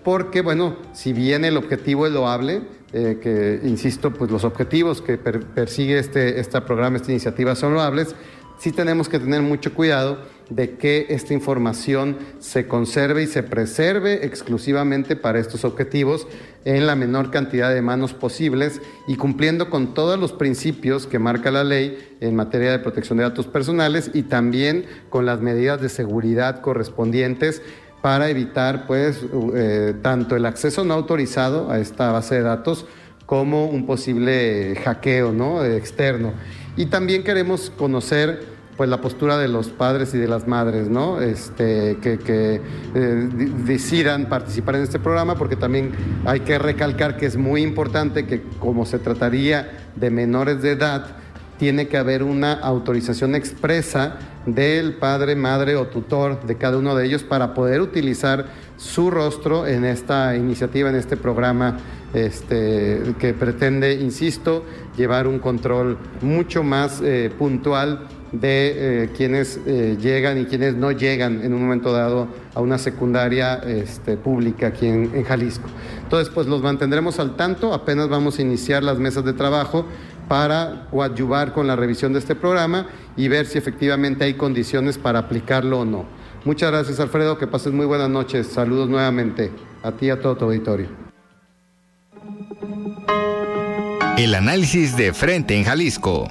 porque, 0.04 0.42
bueno, 0.42 0.76
si 0.92 1.12
bien 1.12 1.44
el 1.44 1.56
objetivo 1.56 2.06
es 2.06 2.12
loable, 2.12 2.62
eh, 2.92 3.18
que, 3.22 3.60
insisto, 3.64 4.12
pues 4.12 4.30
los 4.30 4.44
objetivos 4.44 5.02
que 5.02 5.18
persigue 5.18 5.98
este, 5.98 6.40
este 6.40 6.60
programa, 6.62 6.96
esta 6.96 7.10
iniciativa 7.10 7.54
son 7.54 7.74
loables, 7.74 8.14
sí 8.58 8.72
tenemos 8.72 9.08
que 9.08 9.18
tener 9.18 9.42
mucho 9.42 9.74
cuidado 9.74 10.18
de 10.50 10.76
que 10.76 11.06
esta 11.10 11.34
información 11.34 12.16
se 12.38 12.66
conserve 12.66 13.22
y 13.22 13.26
se 13.26 13.42
preserve 13.42 14.24
exclusivamente 14.24 15.14
para 15.14 15.38
estos 15.38 15.64
objetivos 15.64 16.26
en 16.64 16.86
la 16.86 16.96
menor 16.96 17.30
cantidad 17.30 17.72
de 17.72 17.82
manos 17.82 18.14
posibles 18.14 18.80
y 19.06 19.16
cumpliendo 19.16 19.68
con 19.70 19.94
todos 19.94 20.18
los 20.18 20.32
principios 20.32 21.06
que 21.06 21.18
marca 21.18 21.50
la 21.50 21.64
ley 21.64 22.16
en 22.20 22.34
materia 22.34 22.72
de 22.72 22.78
protección 22.78 23.18
de 23.18 23.24
datos 23.24 23.46
personales 23.46 24.10
y 24.14 24.22
también 24.22 24.86
con 25.10 25.26
las 25.26 25.40
medidas 25.40 25.80
de 25.80 25.88
seguridad 25.88 26.60
correspondientes 26.60 27.62
para 28.00 28.30
evitar 28.30 28.86
pues 28.86 29.20
eh, 29.54 29.94
tanto 30.02 30.36
el 30.36 30.46
acceso 30.46 30.84
no 30.84 30.94
autorizado 30.94 31.70
a 31.70 31.78
esta 31.78 32.12
base 32.12 32.36
de 32.36 32.42
datos 32.42 32.86
como 33.26 33.66
un 33.66 33.84
posible 33.84 34.76
hackeo 34.82 35.32
¿no? 35.32 35.62
externo. 35.62 36.32
Y 36.78 36.86
también 36.86 37.24
queremos 37.24 37.70
conocer 37.76 38.56
pues 38.76 38.88
la 38.88 39.00
postura 39.00 39.36
de 39.36 39.48
los 39.48 39.66
padres 39.66 40.14
y 40.14 40.18
de 40.18 40.28
las 40.28 40.46
madres, 40.46 40.88
¿no? 40.88 41.20
Este, 41.20 41.98
que, 42.00 42.20
eh, 42.94 43.28
decidan 43.66 44.28
participar 44.28 44.76
en 44.76 44.82
este 44.82 45.00
programa, 45.00 45.34
porque 45.34 45.56
también 45.56 45.90
hay 46.24 46.40
que 46.40 46.56
recalcar 46.56 47.16
que 47.16 47.26
es 47.26 47.36
muy 47.36 47.62
importante 47.62 48.26
que 48.26 48.42
como 48.60 48.86
se 48.86 49.00
trataría 49.00 49.88
de 49.96 50.10
menores 50.10 50.62
de 50.62 50.70
edad, 50.70 51.16
tiene 51.58 51.88
que 51.88 51.96
haber 51.96 52.22
una 52.22 52.52
autorización 52.52 53.34
expresa 53.34 54.16
del 54.46 54.94
padre, 54.94 55.34
madre 55.34 55.74
o 55.74 55.88
tutor 55.88 56.46
de 56.46 56.54
cada 56.54 56.78
uno 56.78 56.94
de 56.94 57.06
ellos 57.06 57.24
para 57.24 57.54
poder 57.54 57.80
utilizar 57.80 58.46
su 58.76 59.10
rostro 59.10 59.66
en 59.66 59.84
esta 59.84 60.36
iniciativa, 60.36 60.88
en 60.88 60.94
este 60.94 61.16
programa 61.16 61.78
este, 62.14 63.14
que 63.18 63.34
pretende, 63.34 63.94
insisto, 63.94 64.64
llevar 64.96 65.26
un 65.26 65.38
control 65.38 65.98
mucho 66.22 66.62
más 66.62 67.00
eh, 67.02 67.30
puntual 67.38 68.08
de 68.32 69.04
eh, 69.04 69.10
quienes 69.16 69.58
eh, 69.66 69.96
llegan 70.00 70.38
y 70.38 70.44
quienes 70.44 70.74
no 70.74 70.92
llegan 70.92 71.42
en 71.42 71.54
un 71.54 71.62
momento 71.62 71.92
dado 71.92 72.28
a 72.54 72.60
una 72.60 72.78
secundaria 72.78 73.54
este, 73.54 74.16
pública 74.16 74.68
aquí 74.68 74.86
en, 74.86 75.24
Jalisco. 75.24 75.68
Entonces, 76.02 76.32
pues 76.32 76.46
los 76.46 76.62
mantendremos 76.62 77.18
al 77.18 77.36
tanto, 77.36 77.72
apenas 77.72 78.08
vamos 78.08 78.38
a 78.38 78.42
iniciar 78.42 78.82
las 78.82 78.98
mesas 78.98 79.24
de 79.24 79.32
trabajo 79.32 79.86
para 80.28 80.88
coadyuvar 80.90 81.54
con 81.54 81.66
la 81.66 81.76
revisión 81.76 82.12
de 82.12 82.18
este 82.18 82.34
programa 82.34 82.86
y 83.16 83.28
ver 83.28 83.46
si 83.46 83.56
efectivamente 83.56 84.24
hay 84.24 84.34
condiciones 84.34 84.98
para 84.98 85.20
aplicarlo 85.20 85.80
o 85.80 85.84
no. 85.86 86.04
Muchas 86.44 86.70
gracias, 86.70 87.00
Alfredo, 87.00 87.38
que 87.38 87.46
pases 87.46 87.72
muy 87.72 87.86
buenas 87.86 88.10
noches. 88.10 88.46
Saludos 88.46 88.88
nuevamente 88.88 89.50
a 89.82 89.92
ti 89.92 90.06
y 90.06 90.10
a 90.10 90.20
todo 90.20 90.36
tu 90.36 90.44
auditorio. 90.44 91.07
El 94.16 94.34
análisis 94.34 94.96
de 94.96 95.12
frente 95.12 95.56
en 95.56 95.64
Jalisco. 95.64 96.28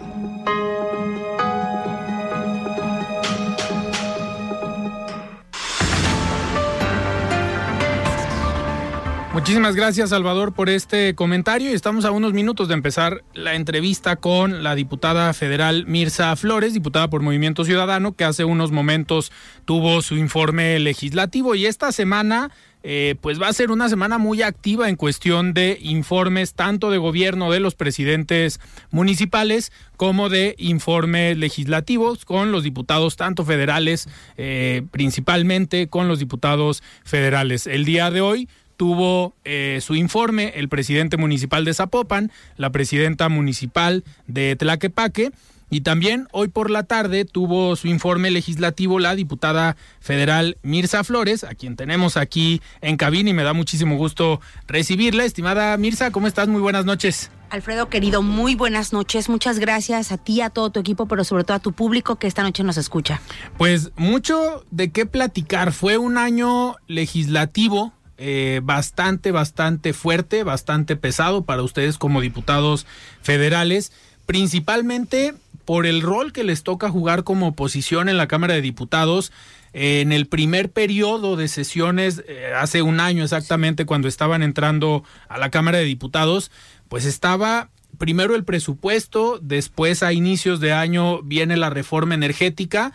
Muchísimas 9.47 9.77
gracias, 9.77 10.09
Salvador, 10.09 10.53
por 10.53 10.67
este 10.69 11.15
comentario. 11.15 11.71
Estamos 11.71 12.03
a 12.03 12.11
unos 12.11 12.33
minutos 12.33 12.67
de 12.67 12.73
empezar 12.73 13.23
la 13.33 13.55
entrevista 13.55 14.17
con 14.17 14.61
la 14.61 14.75
diputada 14.75 15.31
federal 15.33 15.85
Mirza 15.87 16.35
Flores, 16.35 16.73
diputada 16.73 17.09
por 17.09 17.21
Movimiento 17.21 17.63
Ciudadano, 17.63 18.11
que 18.11 18.25
hace 18.25 18.43
unos 18.43 18.73
momentos 18.73 19.31
tuvo 19.63 20.01
su 20.01 20.17
informe 20.17 20.77
legislativo 20.79 21.55
y 21.55 21.65
esta 21.65 21.93
semana 21.93 22.51
eh, 22.83 23.15
pues 23.21 23.41
va 23.41 23.47
a 23.47 23.53
ser 23.53 23.71
una 23.71 23.87
semana 23.87 24.17
muy 24.17 24.41
activa 24.41 24.89
en 24.89 24.97
cuestión 24.97 25.53
de 25.53 25.77
informes 25.81 26.53
tanto 26.53 26.91
de 26.91 26.97
gobierno 26.97 27.49
de 27.49 27.61
los 27.61 27.73
presidentes 27.73 28.59
municipales 28.91 29.71
como 29.95 30.27
de 30.27 30.55
informes 30.57 31.37
legislativos 31.37 32.25
con 32.25 32.51
los 32.51 32.63
diputados 32.63 33.15
tanto 33.15 33.45
federales, 33.45 34.09
eh, 34.35 34.83
principalmente 34.91 35.87
con 35.87 36.09
los 36.09 36.19
diputados 36.19 36.83
federales. 37.05 37.65
El 37.65 37.85
día 37.85 38.11
de 38.11 38.19
hoy 38.19 38.49
tuvo 38.77 39.33
eh, 39.43 39.79
su 39.81 39.95
informe 39.95 40.53
el 40.55 40.69
presidente 40.69 41.17
municipal 41.17 41.65
de 41.65 41.73
Zapopan, 41.73 42.31
la 42.55 42.69
presidenta 42.71 43.27
municipal 43.27 44.03
de 44.27 44.55
Tlaquepaque, 44.55 45.31
y 45.69 45.81
también 45.81 46.27
hoy 46.31 46.47
por 46.47 46.71
la 46.71 46.83
tarde 46.83 47.25
tuvo 47.25 47.75
su 47.75 47.87
informe 47.87 48.31
legislativo 48.31 48.99
la 48.99 49.15
diputada 49.15 49.75
federal 49.99 50.57
Mirza 50.61 51.03
Flores, 51.03 51.43
a 51.43 51.55
quien 51.55 51.75
tenemos 51.75 52.15
aquí 52.15 52.61
en 52.79 52.95
cabina 52.95 53.31
y 53.31 53.33
me 53.33 53.43
da 53.43 53.51
muchísimo 53.51 53.97
gusto 53.97 54.39
recibirla. 54.67 55.25
Estimada 55.25 55.75
Mirza, 55.75 56.11
¿cómo 56.11 56.27
estás? 56.27 56.47
Muy 56.47 56.61
buenas 56.61 56.85
noches. 56.85 57.31
Alfredo, 57.49 57.89
querido, 57.89 58.21
muy 58.21 58.55
buenas 58.55 58.91
noches. 58.91 59.29
Muchas 59.29 59.59
gracias 59.59 60.11
a 60.11 60.17
ti, 60.17 60.41
a 60.41 60.49
todo 60.49 60.69
tu 60.69 60.79
equipo, 60.79 61.05
pero 61.07 61.23
sobre 61.23 61.43
todo 61.43 61.55
a 61.55 61.59
tu 61.59 61.71
público 61.71 62.17
que 62.17 62.27
esta 62.27 62.43
noche 62.43 62.63
nos 62.63 62.77
escucha. 62.77 63.21
Pues 63.57 63.91
mucho 63.95 64.65
de 64.71 64.91
qué 64.91 65.05
platicar. 65.05 65.71
Fue 65.71 65.97
un 65.97 66.17
año 66.17 66.75
legislativo 66.87 67.93
eh, 68.17 68.61
bastante, 68.63 69.31
bastante 69.31 69.93
fuerte, 69.93 70.43
bastante 70.43 70.95
pesado 70.95 71.43
para 71.43 71.61
ustedes 71.63 71.97
como 71.97 72.21
diputados 72.21 72.85
federales, 73.21 73.91
principalmente 74.25 75.33
por 75.65 75.85
el 75.85 76.01
rol 76.01 76.33
que 76.33 76.43
les 76.43 76.63
toca 76.63 76.89
jugar 76.89 77.23
como 77.23 77.49
oposición 77.49 78.09
en 78.09 78.17
la 78.17 78.27
Cámara 78.27 78.53
de 78.53 78.61
Diputados. 78.61 79.31
en 79.73 80.11
el 80.11 80.25
primer 80.25 80.71
periodo 80.71 81.35
de 81.35 81.47
sesiones, 81.47 82.23
eh, 82.27 82.53
hace 82.57 82.81
un 82.81 82.99
año 82.99 83.23
exactamente, 83.23 83.85
cuando 83.85 84.07
estaban 84.07 84.41
entrando 84.41 85.03
a 85.27 85.37
la 85.37 85.51
Cámara 85.51 85.77
de 85.77 85.83
Diputados, 85.83 86.49
pues 86.87 87.05
estaba 87.05 87.69
primero 87.97 88.35
el 88.35 88.43
presupuesto, 88.43 89.39
después 89.41 90.03
a 90.03 90.13
inicios 90.13 90.59
de 90.59 90.71
año 90.71 91.21
viene 91.21 91.57
la 91.57 91.69
reforma 91.69 92.15
energética, 92.15 92.93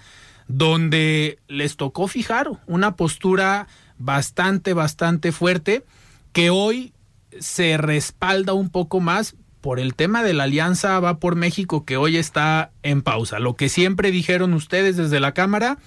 donde 0.49 1.39
les 1.49 1.77
tocó 1.77 2.09
fijar 2.09 2.51
una 2.67 2.97
postura 2.97 3.69
bastante, 4.05 4.75
bastante 4.75 5.33
fuerte, 5.33 5.85
que 6.33 6.51
hoy 6.51 6.93
se 7.39 7.77
respalda 7.77 8.53
un 8.53 8.69
poco 8.69 9.01
más 9.01 9.37
por 9.61 9.79
el 9.79 9.95
tema 9.95 10.23
de 10.25 10.35
la 10.35 10.45
alianza 10.45 10.99
Va 10.99 11.19
por 11.19 11.37
México 11.37 11.85
que 11.85 11.97
hoy 11.97 12.17
está 12.17 12.73
en 12.83 13.03
pausa. 13.03 13.39
Lo 13.39 13.55
que 13.55 13.69
siempre 13.69 14.11
dijeron 14.11 14.55
ustedes 14.55 14.97
desde 14.97 15.21
la 15.21 15.35
Cámara, 15.35 15.79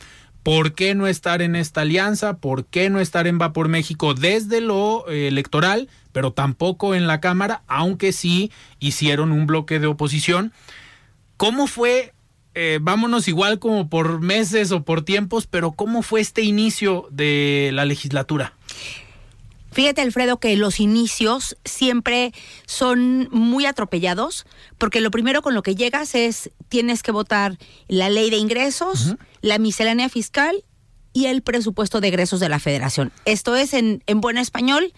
¿por 0.43 0.73
qué 0.73 0.95
no 0.95 1.07
estar 1.07 1.41
en 1.41 1.57
esta 1.57 1.81
alianza? 1.81 2.37
¿Por 2.37 2.65
qué 2.65 2.89
no 2.89 3.01
estar 3.01 3.27
en 3.27 3.39
Va 3.39 3.51
por 3.51 3.67
México 3.67 4.13
desde 4.13 4.61
lo 4.61 5.09
eh, 5.09 5.27
electoral, 5.27 5.89
pero 6.13 6.31
tampoco 6.31 6.95
en 6.95 7.05
la 7.05 7.19
Cámara, 7.19 7.63
aunque 7.67 8.13
sí 8.13 8.49
hicieron 8.79 9.33
un 9.33 9.45
bloque 9.45 9.79
de 9.79 9.87
oposición? 9.87 10.53
¿Cómo 11.35 11.67
fue 11.67 12.13
eh, 12.55 12.79
vámonos 12.81 13.27
igual 13.27 13.59
como 13.59 13.89
por 13.89 14.21
meses 14.21 14.71
o 14.71 14.83
por 14.83 15.03
tiempos, 15.03 15.45
pero 15.45 15.73
¿cómo 15.73 16.01
fue 16.01 16.21
este 16.21 16.41
inicio 16.41 17.07
de 17.11 17.69
la 17.73 17.85
legislatura? 17.85 18.53
Fíjate, 19.73 20.01
Alfredo, 20.01 20.39
que 20.39 20.55
los 20.55 20.79
inicios 20.79 21.57
siempre 21.65 22.31
son 22.65 23.27
muy 23.31 23.65
atropellados, 23.65 24.45
porque 24.77 25.01
lo 25.01 25.11
primero 25.11 25.41
con 25.41 25.53
lo 25.53 25.63
que 25.63 25.75
llegas 25.75 26.15
es 26.15 26.49
tienes 26.69 27.03
que 27.03 27.11
votar 27.11 27.57
la 27.89 28.09
ley 28.09 28.29
de 28.29 28.37
ingresos, 28.37 29.15
la 29.41 29.59
miscelánea 29.59 30.07
fiscal 30.07 30.63
y 31.11 31.25
el 31.25 31.41
presupuesto 31.41 31.99
de 31.99 32.07
egresos 32.07 32.39
de 32.39 32.47
la 32.47 32.59
federación. 32.59 33.11
Esto 33.25 33.57
es 33.57 33.73
en, 33.73 34.01
en 34.07 34.21
buen 34.21 34.37
español 34.37 34.93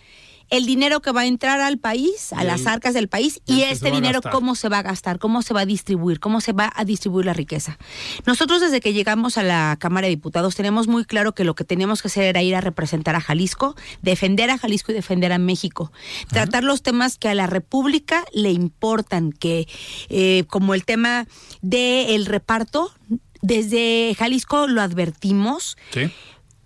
el 0.49 0.65
dinero 0.65 1.01
que 1.01 1.11
va 1.11 1.21
a 1.21 1.25
entrar 1.25 1.59
al 1.59 1.77
país, 1.77 2.31
a 2.33 2.43
las 2.43 2.67
arcas 2.67 2.93
del 2.93 3.09
país, 3.09 3.41
y, 3.45 3.63
este 3.63 3.91
dinero 3.91 4.21
cómo 4.21 4.55
se 4.55 4.69
va 4.69 4.79
a 4.79 4.83
gastar, 4.83 5.19
cómo 5.19 5.41
se 5.41 5.53
va 5.53 5.61
a 5.61 5.65
distribuir, 5.65 6.19
cómo 6.19 6.41
se 6.41 6.53
va 6.53 6.71
a 6.75 6.85
distribuir 6.85 7.25
la 7.25 7.33
riqueza. 7.33 7.77
Nosotros 8.25 8.61
desde 8.61 8.79
que 8.79 8.93
llegamos 8.93 9.37
a 9.37 9.43
la 9.43 9.77
Cámara 9.79 10.05
de 10.05 10.11
Diputados 10.11 10.55
tenemos 10.55 10.87
muy 10.87 11.05
claro 11.05 11.33
que 11.33 11.43
lo 11.43 11.55
que 11.55 11.63
teníamos 11.63 12.01
que 12.01 12.07
hacer 12.07 12.23
era 12.23 12.41
ir 12.41 12.55
a 12.55 12.61
representar 12.61 13.15
a 13.15 13.21
Jalisco, 13.21 13.75
defender 14.01 14.49
a 14.49 14.57
Jalisco 14.57 14.91
y 14.91 14.95
defender 14.95 15.31
a 15.31 15.37
México, 15.37 15.91
tratar 16.29 16.63
los 16.63 16.81
temas 16.81 17.17
que 17.17 17.29
a 17.29 17.35
la 17.35 17.47
República 17.47 18.23
le 18.33 18.51
importan, 18.51 19.31
que 19.31 19.67
eh, 20.09 20.45
como 20.47 20.73
el 20.73 20.85
tema 20.85 21.27
del 21.61 22.25
reparto, 22.25 22.91
desde 23.41 24.15
Jalisco 24.17 24.67
lo 24.67 24.81
advertimos. 24.81 25.77
Sí 25.91 26.11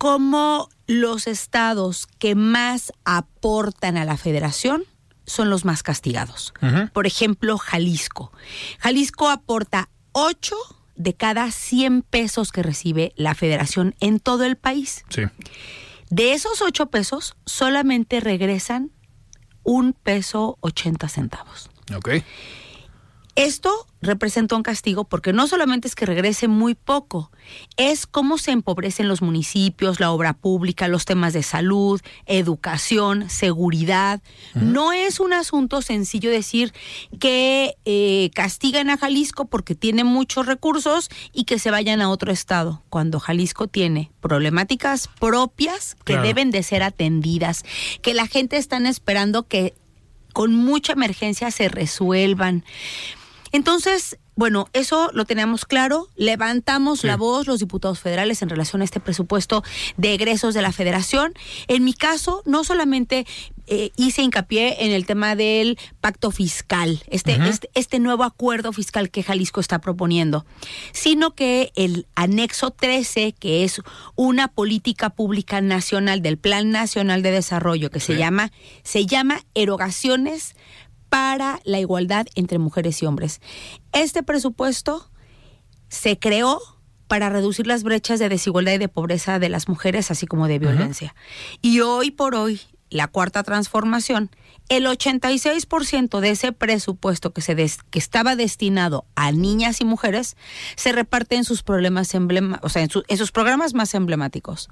como 0.02 0.68
los 0.88 1.28
estados 1.28 2.08
que 2.18 2.34
más 2.34 2.92
aportan 3.06 3.98
a 3.98 4.04
la 4.04 4.18
federación 4.18 4.84
son 5.28 5.52
los 5.52 5.64
más 5.64 5.84
castigados. 5.84 6.56
Por 6.92 7.06
ejemplo, 7.06 7.60
Jalisco. 7.60 8.32
Jalisco 8.80 9.30
aporta 9.30 9.90
8 10.14 10.56
de 10.96 11.14
cada 11.14 11.52
100 11.52 12.02
pesos 12.02 12.52
que 12.52 12.64
recibe 12.64 13.14
la 13.16 13.36
federación 13.36 13.94
en 14.00 14.20
todo 14.20 14.44
el 14.44 14.58
país. 14.58 15.06
Sí. 15.10 15.22
De 16.10 16.34
esos 16.34 16.64
8 16.64 16.88
pesos, 16.88 17.36
solamente 17.46 18.22
regresan 18.22 18.90
un 19.62 19.94
peso 19.94 20.58
80 20.62 21.10
centavos. 21.10 21.70
Ok. 21.96 22.10
Esto 23.36 23.72
representa 24.02 24.56
un 24.56 24.64
castigo 24.64 25.06
porque 25.06 25.32
no 25.32 25.48
solamente 25.48 25.88
es 25.88 25.96
que 25.96 26.06
regrese 26.06 26.48
muy 26.48 26.76
poco, 26.76 27.32
es 27.78 28.08
cómo 28.08 28.38
se 28.38 28.52
empobrecen 28.52 29.08
los 29.08 29.22
municipios, 29.22 30.00
la 30.00 30.12
obra 30.12 30.34
pública, 30.34 30.88
los 30.88 31.06
temas 31.06 31.34
de 31.34 31.44
salud, 31.44 32.02
educación, 32.26 33.30
seguridad. 33.30 34.22
No 34.56 34.92
es 34.92 35.20
un 35.20 35.34
asunto 35.34 35.82
sencillo 35.82 36.30
decir 36.30 36.74
que 37.20 37.76
eh, 37.86 38.32
castigan 38.34 38.90
a 38.90 38.98
Jalisco 38.98 39.46
porque 39.46 39.76
tiene 39.76 40.04
muchos 40.04 40.46
recursos 40.46 41.10
y 41.32 41.46
que 41.46 41.60
se 41.60 41.72
vayan 41.72 42.02
a 42.02 42.10
otro 42.10 42.32
estado, 42.32 42.84
cuando 42.90 43.20
Jalisco 43.20 43.68
tiene 43.68 44.12
problemáticas 44.20 45.08
propias 45.08 45.96
que 46.04 46.18
deben 46.18 46.52
de 46.52 46.64
ser 46.64 46.84
atendidas, 46.84 47.64
que 48.02 48.14
la 48.14 48.28
gente 48.28 48.58
está 48.58 48.78
esperando 48.90 49.48
que 49.48 49.76
con 50.34 50.56
mucha 50.56 50.94
emergencia 50.94 51.52
se 51.52 51.70
resuelvan. 51.70 52.64
Entonces, 53.52 54.18
bueno, 54.36 54.70
eso 54.74 55.12
lo 55.14 55.26
tenemos 55.26 55.66
claro. 55.66 56.08
Levantamos 56.16 57.04
la 57.04 57.18
voz 57.18 57.48
los 57.48 57.60
diputados 57.60 58.00
federales 58.00 58.42
en 58.42 58.50
relación 58.50 58.82
a 58.82 58.86
este 58.86 59.00
presupuesto 59.00 59.64
de 59.98 60.14
egresos 60.14 60.54
de 60.54 60.62
la 60.62 60.72
federación. 60.72 61.34
En 61.68 61.84
mi 61.84 61.94
caso, 61.94 62.42
no 62.46 62.64
solamente 62.64 63.28
eh, 63.68 63.92
hice 63.98 64.22
hincapié 64.22 64.86
en 64.86 64.92
el 64.92 65.06
tema 65.06 65.36
del 65.36 65.78
pacto 66.00 66.32
fiscal, 66.32 67.04
este, 67.08 67.38
este, 67.48 67.70
este, 67.74 68.00
nuevo 68.00 68.24
acuerdo 68.24 68.74
fiscal 68.74 69.12
que 69.12 69.22
Jalisco 69.22 69.60
está 69.60 69.80
proponiendo, 69.80 70.46
sino 70.94 71.36
que 71.36 71.72
el 71.76 72.08
anexo 72.16 72.72
13, 72.72 73.34
que 73.34 73.64
es 73.64 73.82
una 74.16 74.48
política 74.48 75.10
pública 75.10 75.62
nacional 75.62 76.22
del 76.22 76.38
Plan 76.38 76.72
Nacional 76.72 77.22
de 77.22 77.32
Desarrollo, 77.32 77.92
que 77.92 78.00
se 78.00 78.16
llama, 78.16 78.52
se 78.84 79.06
llama 79.06 79.42
erogaciones 79.54 80.56
para 81.12 81.60
la 81.66 81.78
igualdad 81.78 82.26
entre 82.36 82.58
mujeres 82.58 83.04
y 83.04 83.06
hombres. 83.06 83.42
Este 83.92 84.24
presupuesto 84.24 85.12
se 85.90 86.18
creó 86.18 86.62
para 87.10 87.28
reducir 87.28 87.68
las 87.68 87.84
brechas 87.84 88.18
de 88.18 88.30
desigualdad 88.30 88.72
y 88.72 88.78
de 88.78 88.88
pobreza 88.88 89.38
de 89.38 89.50
las 89.50 89.68
mujeres, 89.68 90.10
así 90.10 90.26
como 90.26 90.48
de 90.48 90.58
violencia. 90.58 91.14
Y 91.62 91.82
hoy 91.82 92.12
por 92.12 92.34
hoy, 92.36 92.62
la 92.90 93.10
cuarta 93.10 93.44
transformación, 93.44 94.30
el 94.70 94.86
86% 94.86 96.22
de 96.22 96.30
ese 96.30 96.54
presupuesto 96.54 97.34
que, 97.34 97.42
se 97.42 97.58
que 97.58 98.00
estaba 98.00 98.38
destinado 98.38 99.04
a 99.16 99.34
niñas 99.34 99.82
y 99.82 99.86
mujeres 99.86 100.38
se 100.78 100.94
reparte 100.94 101.36
en 101.36 101.44
sus 101.44 101.62
problemas 101.62 102.14
emblema, 102.14 102.62
o 102.64 102.70
sea, 102.70 102.84
en, 102.84 102.90
en 103.06 103.18
sus 103.18 103.34
programas 103.34 103.74
más 103.74 103.94
emblemáticos. 103.96 104.70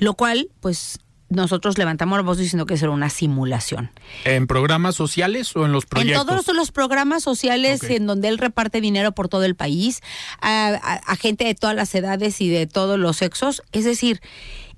Lo 0.00 0.14
cual, 0.14 0.48
pues, 0.58 0.98
nosotros 1.34 1.78
levantamos 1.78 2.18
la 2.18 2.22
voz 2.22 2.38
diciendo 2.38 2.66
que 2.66 2.74
eso 2.74 2.86
era 2.86 2.94
una 2.94 3.10
simulación. 3.10 3.90
¿En 4.24 4.46
programas 4.46 4.94
sociales 4.94 5.54
o 5.56 5.64
en 5.64 5.72
los 5.72 5.86
proyectos? 5.86 6.22
En 6.22 6.26
todos 6.26 6.54
los 6.54 6.72
programas 6.72 7.22
sociales 7.22 7.82
en 7.84 8.06
donde 8.06 8.28
él 8.28 8.38
reparte 8.38 8.80
dinero 8.80 9.12
por 9.12 9.28
todo 9.28 9.44
el 9.44 9.54
país, 9.54 10.00
a, 10.40 11.16
gente 11.20 11.44
de 11.44 11.54
todas 11.54 11.76
las 11.76 11.94
edades 11.94 12.40
y 12.40 12.48
de 12.48 12.66
todos 12.66 12.98
los 12.98 13.16
sexos. 13.16 13.62
Es 13.72 13.84
decir, 13.84 14.20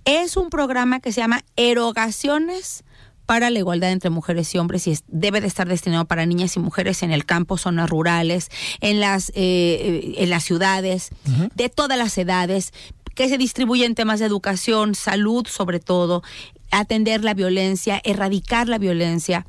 es 0.05 0.37
un 0.37 0.51
programa 0.51 1.01
que 1.01 1.13
se 1.13 1.21
llama 1.21 1.45
Erogaciones 1.57 2.85
para 3.27 3.51
la 3.51 3.59
igualdad 3.59 3.91
entre 3.91 4.09
mujeres 4.11 4.55
y 4.55 4.59
hombres 4.59 4.87
y 4.87 4.97
debe 5.09 5.41
de 5.41 5.49
estar 5.49 5.69
destinado 5.69 6.05
para 6.05 6.25
niñas 6.27 6.57
y 6.57 6.61
mujeres 6.61 7.03
en 7.03 7.11
el 7.11 7.25
campo, 7.27 7.59
zonas 7.59 7.91
rurales, 7.91 8.51
en 8.81 9.01
las, 9.01 9.33
eh, 9.35 10.15
en 10.19 10.31
las 10.31 10.45
ciudades, 10.45 11.11
de 11.57 11.69
todas 11.69 11.99
las 11.99 12.17
edades, 12.19 12.73
que 13.17 13.29
se 13.29 13.39
distribuye 13.39 13.85
en 13.85 13.97
temas 13.97 14.21
de 14.21 14.27
educación, 14.27 14.95
salud 14.95 15.47
sobre 15.49 15.81
todo, 15.81 16.23
atender 16.71 17.25
la 17.25 17.35
violencia, 17.35 18.01
erradicar 18.05 18.69
la 18.69 18.79
violencia. 18.79 19.47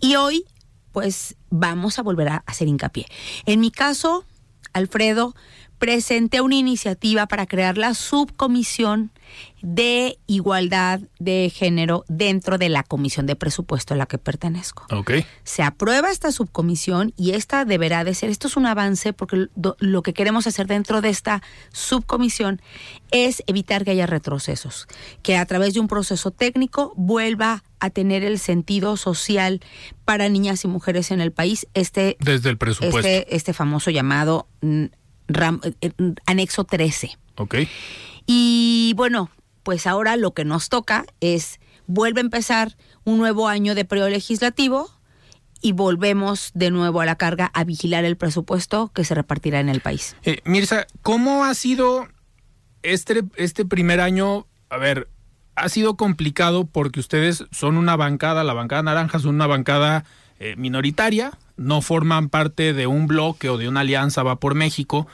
Y 0.00 0.16
hoy, 0.16 0.44
pues, 0.90 1.36
vamos 1.50 1.98
a 1.98 2.02
volver 2.02 2.28
a 2.30 2.42
hacer 2.46 2.66
hincapié. 2.66 3.06
En 3.46 3.60
mi 3.60 3.70
caso, 3.70 4.24
Alfredo, 4.72 5.34
presenté 5.82 6.40
una 6.40 6.54
iniciativa 6.54 7.26
para 7.26 7.44
crear 7.46 7.76
la 7.76 7.94
subcomisión 7.94 9.10
de 9.62 10.16
igualdad 10.28 11.00
de 11.18 11.50
género 11.52 12.04
dentro 12.06 12.56
de 12.56 12.68
la 12.68 12.84
comisión 12.84 13.26
de 13.26 13.34
presupuesto 13.34 13.94
a 13.94 13.96
la 13.96 14.06
que 14.06 14.16
pertenezco. 14.16 14.86
Se 15.42 15.64
aprueba 15.64 16.12
esta 16.12 16.30
subcomisión 16.30 17.12
y 17.16 17.32
esta 17.32 17.64
deberá 17.64 18.04
de 18.04 18.14
ser, 18.14 18.30
esto 18.30 18.46
es 18.46 18.56
un 18.56 18.66
avance 18.66 19.12
porque 19.12 19.48
lo, 19.56 19.74
lo 19.80 20.02
que 20.04 20.14
queremos 20.14 20.46
hacer 20.46 20.68
dentro 20.68 21.00
de 21.00 21.08
esta 21.08 21.42
subcomisión 21.72 22.62
es 23.10 23.42
evitar 23.48 23.84
que 23.84 23.90
haya 23.90 24.06
retrocesos, 24.06 24.86
que 25.22 25.36
a 25.36 25.46
través 25.46 25.74
de 25.74 25.80
un 25.80 25.88
proceso 25.88 26.30
técnico 26.30 26.92
vuelva 26.96 27.64
a 27.80 27.90
tener 27.90 28.22
el 28.22 28.38
sentido 28.38 28.96
social 28.96 29.60
para 30.04 30.28
niñas 30.28 30.62
y 30.64 30.68
mujeres 30.68 31.10
en 31.10 31.20
el 31.20 31.32
país, 31.32 31.66
este, 31.74 32.16
Desde 32.20 32.50
el 32.50 32.56
presupuesto. 32.56 32.98
este, 32.98 33.34
este 33.34 33.52
famoso 33.52 33.90
llamado 33.90 34.46
mm, 34.60 34.84
ram- 35.34 35.60
eh, 35.64 35.74
eh, 35.80 35.92
anexo 36.26 36.64
13. 36.64 37.16
Ok. 37.36 37.56
Y 38.26 38.92
bueno, 38.96 39.30
pues 39.62 39.86
ahora 39.86 40.16
lo 40.16 40.32
que 40.32 40.44
nos 40.44 40.68
toca 40.68 41.04
es, 41.20 41.58
vuelve 41.86 42.20
a 42.20 42.24
empezar 42.24 42.76
un 43.04 43.18
nuevo 43.18 43.48
año 43.48 43.74
de 43.74 43.84
periodo 43.84 44.08
legislativo 44.08 44.90
y 45.60 45.72
volvemos 45.72 46.50
de 46.54 46.70
nuevo 46.70 47.00
a 47.00 47.06
la 47.06 47.16
carga 47.16 47.50
a 47.54 47.64
vigilar 47.64 48.04
el 48.04 48.16
presupuesto 48.16 48.90
que 48.94 49.04
se 49.04 49.14
repartirá 49.14 49.60
en 49.60 49.68
el 49.68 49.80
país. 49.80 50.16
Eh, 50.24 50.40
Mirza, 50.44 50.86
¿cómo 51.02 51.44
ha 51.44 51.54
sido 51.54 52.08
este, 52.82 53.22
este 53.36 53.64
primer 53.64 54.00
año? 54.00 54.46
A 54.70 54.76
ver, 54.78 55.08
ha 55.54 55.68
sido 55.68 55.96
complicado 55.96 56.64
porque 56.64 56.98
ustedes 57.00 57.44
son 57.52 57.76
una 57.76 57.94
bancada, 57.96 58.42
la 58.44 58.54
bancada 58.54 58.82
naranja 58.82 59.18
es 59.18 59.24
una 59.24 59.46
bancada 59.46 60.04
eh, 60.44 60.56
minoritaria, 60.56 61.38
no 61.56 61.82
forman 61.82 62.28
parte 62.28 62.72
de 62.72 62.88
un 62.88 63.06
bloque 63.06 63.48
o 63.48 63.58
de 63.58 63.68
una 63.68 63.80
alianza 63.80 64.24
va 64.24 64.40
por 64.40 64.56
México, 64.56 65.06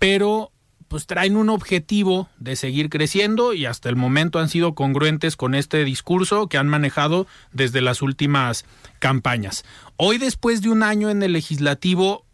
pero 0.00 0.50
pues 0.88 1.06
traen 1.06 1.36
un 1.36 1.48
objetivo 1.48 2.28
de 2.38 2.56
seguir 2.56 2.90
creciendo 2.90 3.52
y 3.54 3.66
hasta 3.66 3.88
el 3.88 3.94
momento 3.94 4.40
han 4.40 4.48
sido 4.48 4.74
congruentes 4.74 5.36
con 5.36 5.54
este 5.54 5.84
discurso 5.84 6.48
que 6.48 6.58
han 6.58 6.66
manejado 6.66 7.28
desde 7.52 7.82
las 7.82 8.02
últimas 8.02 8.64
campañas. 8.98 9.64
Hoy 9.96 10.18
después 10.18 10.60
de 10.60 10.70
un 10.70 10.82
año 10.82 11.08
en 11.08 11.22
el 11.22 11.34
legislativo, 11.34 12.26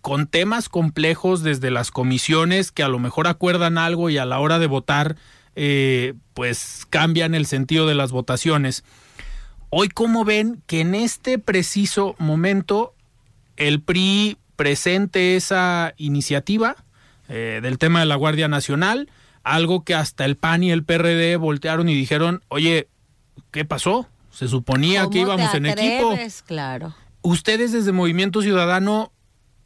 con 0.00 0.26
temas 0.26 0.70
complejos 0.70 1.42
desde 1.42 1.70
las 1.70 1.90
comisiones 1.90 2.72
que 2.72 2.82
a 2.82 2.88
lo 2.88 2.98
mejor 2.98 3.26
acuerdan 3.26 3.76
algo 3.76 4.08
y 4.08 4.16
a 4.16 4.24
la 4.24 4.40
hora 4.40 4.58
de 4.58 4.68
votar 4.68 5.16
eh, 5.54 6.14
pues 6.32 6.86
cambian 6.88 7.34
el 7.34 7.44
sentido 7.44 7.86
de 7.86 7.94
las 7.94 8.10
votaciones. 8.10 8.84
Hoy 9.70 9.88
cómo 9.88 10.24
ven 10.24 10.62
que 10.66 10.80
en 10.80 10.94
este 10.94 11.38
preciso 11.38 12.14
momento 12.18 12.94
el 13.56 13.82
PRI 13.82 14.38
presente 14.56 15.36
esa 15.36 15.92
iniciativa 15.98 16.76
eh, 17.28 17.60
del 17.62 17.76
tema 17.76 18.00
de 18.00 18.06
la 18.06 18.16
Guardia 18.16 18.48
Nacional, 18.48 19.10
algo 19.42 19.84
que 19.84 19.94
hasta 19.94 20.24
el 20.24 20.36
PAN 20.36 20.62
y 20.62 20.70
el 20.70 20.84
PRD 20.84 21.36
voltearon 21.36 21.88
y 21.88 21.94
dijeron, 21.94 22.42
oye, 22.48 22.88
¿qué 23.50 23.66
pasó? 23.66 24.08
Se 24.30 24.48
suponía 24.48 25.02
que 25.02 25.04
¿Cómo 25.04 25.12
te 25.12 25.20
íbamos 25.20 25.54
en 25.54 25.66
equipo? 25.66 26.16
Claro. 26.46 26.94
ustedes 27.22 27.72
desde 27.72 27.92
Movimiento 27.92 28.40
Ciudadano, 28.40 29.12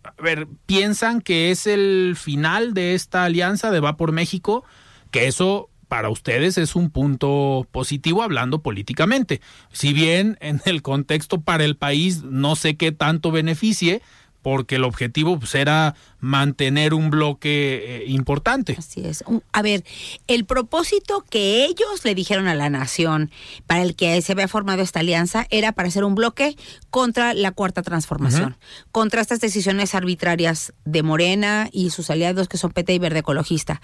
a 0.02 0.20
ver, 0.20 0.48
piensan 0.66 1.20
que 1.20 1.52
es 1.52 1.68
el 1.68 2.16
final 2.16 2.74
de 2.74 2.94
esta 2.94 3.24
alianza 3.24 3.70
de 3.70 3.78
Va 3.78 3.96
por 3.96 4.10
México, 4.10 4.64
que 5.12 5.28
eso 5.28 5.68
para 5.92 6.08
ustedes 6.08 6.56
es 6.56 6.74
un 6.74 6.88
punto 6.88 7.68
positivo 7.70 8.22
hablando 8.22 8.62
políticamente. 8.62 9.42
Si 9.72 9.92
bien 9.92 10.38
en 10.40 10.62
el 10.64 10.80
contexto 10.80 11.42
para 11.42 11.66
el 11.66 11.76
país 11.76 12.22
no 12.22 12.56
sé 12.56 12.76
qué 12.78 12.92
tanto 12.92 13.30
beneficie, 13.30 14.00
porque 14.40 14.76
el 14.76 14.84
objetivo 14.84 15.38
pues, 15.38 15.54
era 15.54 15.94
mantener 16.18 16.94
un 16.94 17.10
bloque 17.10 17.82
eh, 17.84 18.04
importante. 18.06 18.74
Así 18.78 19.04
es. 19.04 19.22
A 19.52 19.60
ver, 19.60 19.84
el 20.28 20.46
propósito 20.46 21.26
que 21.28 21.66
ellos 21.66 22.04
le 22.04 22.14
dijeron 22.14 22.48
a 22.48 22.54
la 22.54 22.70
nación 22.70 23.30
para 23.66 23.82
el 23.82 23.94
que 23.94 24.20
se 24.22 24.32
había 24.32 24.48
formado 24.48 24.80
esta 24.80 25.00
alianza 25.00 25.46
era 25.50 25.72
para 25.72 25.88
hacer 25.88 26.04
un 26.04 26.14
bloque 26.14 26.56
contra 26.88 27.34
la 27.34 27.52
cuarta 27.52 27.82
transformación, 27.82 28.56
contra 28.92 29.20
estas 29.20 29.40
decisiones 29.40 29.94
arbitrarias 29.94 30.72
de 30.86 31.02
Morena 31.02 31.68
y 31.70 31.90
sus 31.90 32.08
aliados 32.08 32.48
que 32.48 32.56
son 32.56 32.72
PT 32.72 32.94
y 32.94 32.98
Verde 32.98 33.18
Ecologista. 33.18 33.82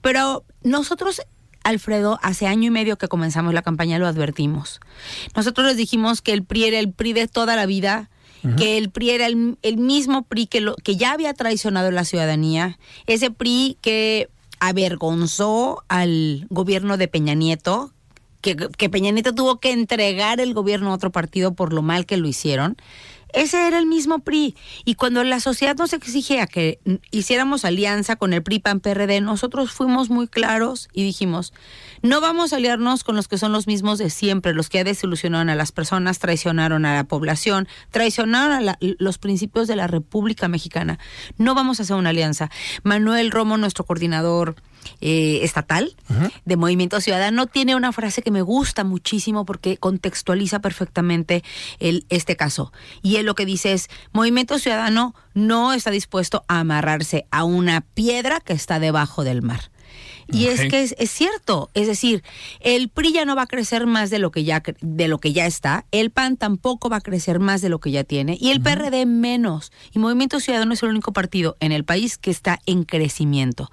Pero 0.00 0.44
nosotros 0.62 1.20
Alfredo, 1.70 2.18
hace 2.22 2.46
año 2.46 2.68
y 2.68 2.70
medio 2.70 2.98
que 2.98 3.08
comenzamos 3.08 3.54
la 3.54 3.62
campaña 3.62 3.98
lo 3.98 4.06
advertimos. 4.06 4.80
Nosotros 5.34 5.66
les 5.66 5.76
dijimos 5.76 6.20
que 6.20 6.32
el 6.32 6.44
PRI 6.44 6.64
era 6.64 6.78
el 6.78 6.92
PRI 6.92 7.12
de 7.12 7.28
toda 7.28 7.56
la 7.56 7.66
vida, 7.66 8.10
que 8.56 8.78
el 8.78 8.90
PRI 8.90 9.10
era 9.10 9.26
el, 9.26 9.58
el 9.62 9.76
mismo 9.76 10.22
PRI 10.22 10.46
que, 10.46 10.60
lo, 10.60 10.74
que 10.76 10.96
ya 10.96 11.12
había 11.12 11.34
traicionado 11.34 11.88
a 11.88 11.92
la 11.92 12.04
ciudadanía, 12.04 12.78
ese 13.06 13.30
PRI 13.30 13.76
que 13.82 14.28
avergonzó 14.60 15.82
al 15.88 16.46
gobierno 16.50 16.96
de 16.96 17.08
Peña 17.08 17.34
Nieto, 17.34 17.92
que, 18.40 18.56
que 18.56 18.88
Peña 18.88 19.10
Nieto 19.10 19.34
tuvo 19.34 19.60
que 19.60 19.72
entregar 19.72 20.40
el 20.40 20.54
gobierno 20.54 20.90
a 20.90 20.94
otro 20.94 21.10
partido 21.10 21.52
por 21.54 21.72
lo 21.72 21.82
mal 21.82 22.06
que 22.06 22.16
lo 22.16 22.28
hicieron. 22.28 22.76
Ese 23.32 23.66
era 23.66 23.78
el 23.78 23.86
mismo 23.86 24.20
PRI. 24.20 24.54
Y 24.84 24.94
cuando 24.94 25.22
la 25.24 25.40
sociedad 25.40 25.76
nos 25.76 25.92
exigía 25.92 26.46
que 26.46 26.80
hiciéramos 27.10 27.64
alianza 27.64 28.16
con 28.16 28.32
el 28.32 28.42
PRI 28.42 28.58
PAN 28.60 28.80
PRD, 28.80 29.20
nosotros 29.20 29.72
fuimos 29.72 30.10
muy 30.10 30.28
claros 30.28 30.88
y 30.92 31.04
dijimos, 31.04 31.52
no 32.02 32.20
vamos 32.20 32.52
a 32.52 32.56
aliarnos 32.56 33.04
con 33.04 33.16
los 33.16 33.28
que 33.28 33.38
son 33.38 33.52
los 33.52 33.66
mismos 33.66 33.98
de 33.98 34.10
siempre, 34.10 34.54
los 34.54 34.68
que 34.68 34.84
desilusionaron 34.84 35.50
a 35.50 35.54
las 35.54 35.72
personas, 35.72 36.18
traicionaron 36.18 36.84
a 36.86 36.94
la 36.94 37.04
población, 37.04 37.68
traicionaron 37.90 38.52
a 38.52 38.60
la- 38.60 38.78
los 38.80 39.18
principios 39.18 39.68
de 39.68 39.76
la 39.76 39.86
República 39.86 40.48
Mexicana. 40.48 40.98
No 41.38 41.54
vamos 41.54 41.78
a 41.80 41.82
hacer 41.82 41.96
una 41.96 42.10
alianza. 42.10 42.50
Manuel 42.82 43.30
Romo, 43.30 43.56
nuestro 43.56 43.84
coordinador 43.84 44.56
eh, 45.00 45.40
estatal 45.42 45.96
de 46.44 46.56
Movimiento 46.56 47.00
Ciudadano, 47.00 47.46
tiene 47.46 47.76
una 47.76 47.92
frase 47.92 48.22
que 48.22 48.30
me 48.30 48.42
gusta 48.42 48.84
muchísimo 48.84 49.44
porque 49.44 49.76
contextualiza 49.76 50.60
perfectamente 50.60 51.42
el, 51.78 52.04
este 52.08 52.36
caso. 52.36 52.72
Y 53.02 53.16
él 53.16 53.26
lo 53.26 53.34
que 53.34 53.46
dice 53.46 53.72
es, 53.72 53.88
Movimiento 54.12 54.58
Ciudadano 54.58 55.14
no 55.34 55.72
está 55.72 55.90
dispuesto 55.90 56.44
a 56.48 56.60
amarrarse 56.60 57.26
a 57.30 57.44
una 57.44 57.80
piedra 57.80 58.40
que 58.40 58.52
está 58.52 58.78
debajo 58.78 59.24
del 59.24 59.42
mar. 59.42 59.70
Y 60.32 60.46
es 60.46 60.60
que 60.70 60.82
es, 60.82 60.94
es 60.98 61.10
cierto, 61.10 61.70
es 61.74 61.86
decir, 61.86 62.22
el 62.60 62.88
PRI 62.88 63.12
ya 63.12 63.24
no 63.24 63.36
va 63.36 63.42
a 63.42 63.46
crecer 63.46 63.86
más 63.86 64.10
de 64.10 64.18
lo 64.18 64.30
que 64.30 64.44
ya 64.44 64.62
de 64.80 65.08
lo 65.08 65.18
que 65.18 65.32
ya 65.32 65.46
está, 65.46 65.84
el 65.90 66.10
PAN 66.10 66.36
tampoco 66.36 66.88
va 66.88 66.96
a 66.96 67.00
crecer 67.00 67.40
más 67.40 67.60
de 67.60 67.68
lo 67.68 67.78
que 67.80 67.90
ya 67.90 68.04
tiene 68.04 68.36
y 68.40 68.50
el 68.50 68.60
PRD 68.60 69.06
menos. 69.06 69.72
Y 69.92 69.98
Movimiento 69.98 70.40
Ciudadano 70.40 70.74
es 70.74 70.82
el 70.82 70.90
único 70.90 71.12
partido 71.12 71.56
en 71.60 71.72
el 71.72 71.84
país 71.84 72.18
que 72.18 72.30
está 72.30 72.58
en 72.66 72.84
crecimiento. 72.84 73.70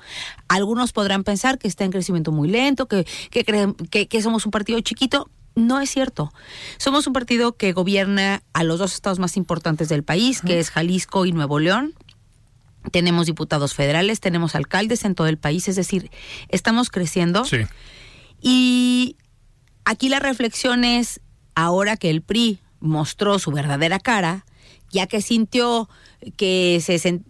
Algunos 0.47 0.91
podrán 0.93 1.24
pensar 1.24 1.58
que 1.58 1.68
está 1.68 1.84
en 1.86 1.91
crecimiento 1.91 2.32
muy 2.32 2.47
lento, 2.47 2.88
que 2.88 3.05
que, 3.30 3.45
creen- 3.45 3.76
que, 3.89 4.08
que 4.08 4.22
somos 4.22 4.45
un 4.45 4.51
partido 4.51 4.80
chiquito. 4.82 5.30
No 5.55 5.80
es 5.82 5.89
cierto. 5.89 6.32
Somos 6.78 7.08
un 7.08 7.14
partido 7.14 7.58
que 7.58 7.74
gobierna 7.74 8.43
a 8.53 8.64
los 8.64 8.78
dos 8.78 8.93
estados 8.93 9.18
más 9.18 9.38
importantes 9.38 9.89
del 9.89 10.03
país, 10.03 10.41
que 10.41 10.60
es 10.60 10.70
Jalisco 10.70 11.26
y 11.26 11.32
Nuevo 11.32 11.58
León. 11.58 11.93
Tenemos 12.91 13.25
diputados 13.25 13.73
federales, 13.73 14.19
tenemos 14.19 14.55
alcaldes 14.55 15.05
en 15.05 15.15
todo 15.15 15.27
el 15.27 15.38
país, 15.38 15.67
es 15.67 15.75
decir, 15.75 16.09
estamos 16.49 16.89
creciendo. 16.89 17.45
Sí. 17.45 17.59
Y 18.41 19.17
aquí 19.85 20.09
la 20.09 20.19
reflexión 20.19 20.83
es, 20.83 21.21
ahora 21.55 21.97
que 21.97 22.09
el 22.09 22.21
PRI 22.21 22.59
mostró 22.79 23.39
su 23.39 23.51
verdadera 23.51 23.99
cara, 23.99 24.45
ya 24.91 25.07
que 25.07 25.21
sintió 25.21 25.89
que 26.35 26.81
se 26.81 27.21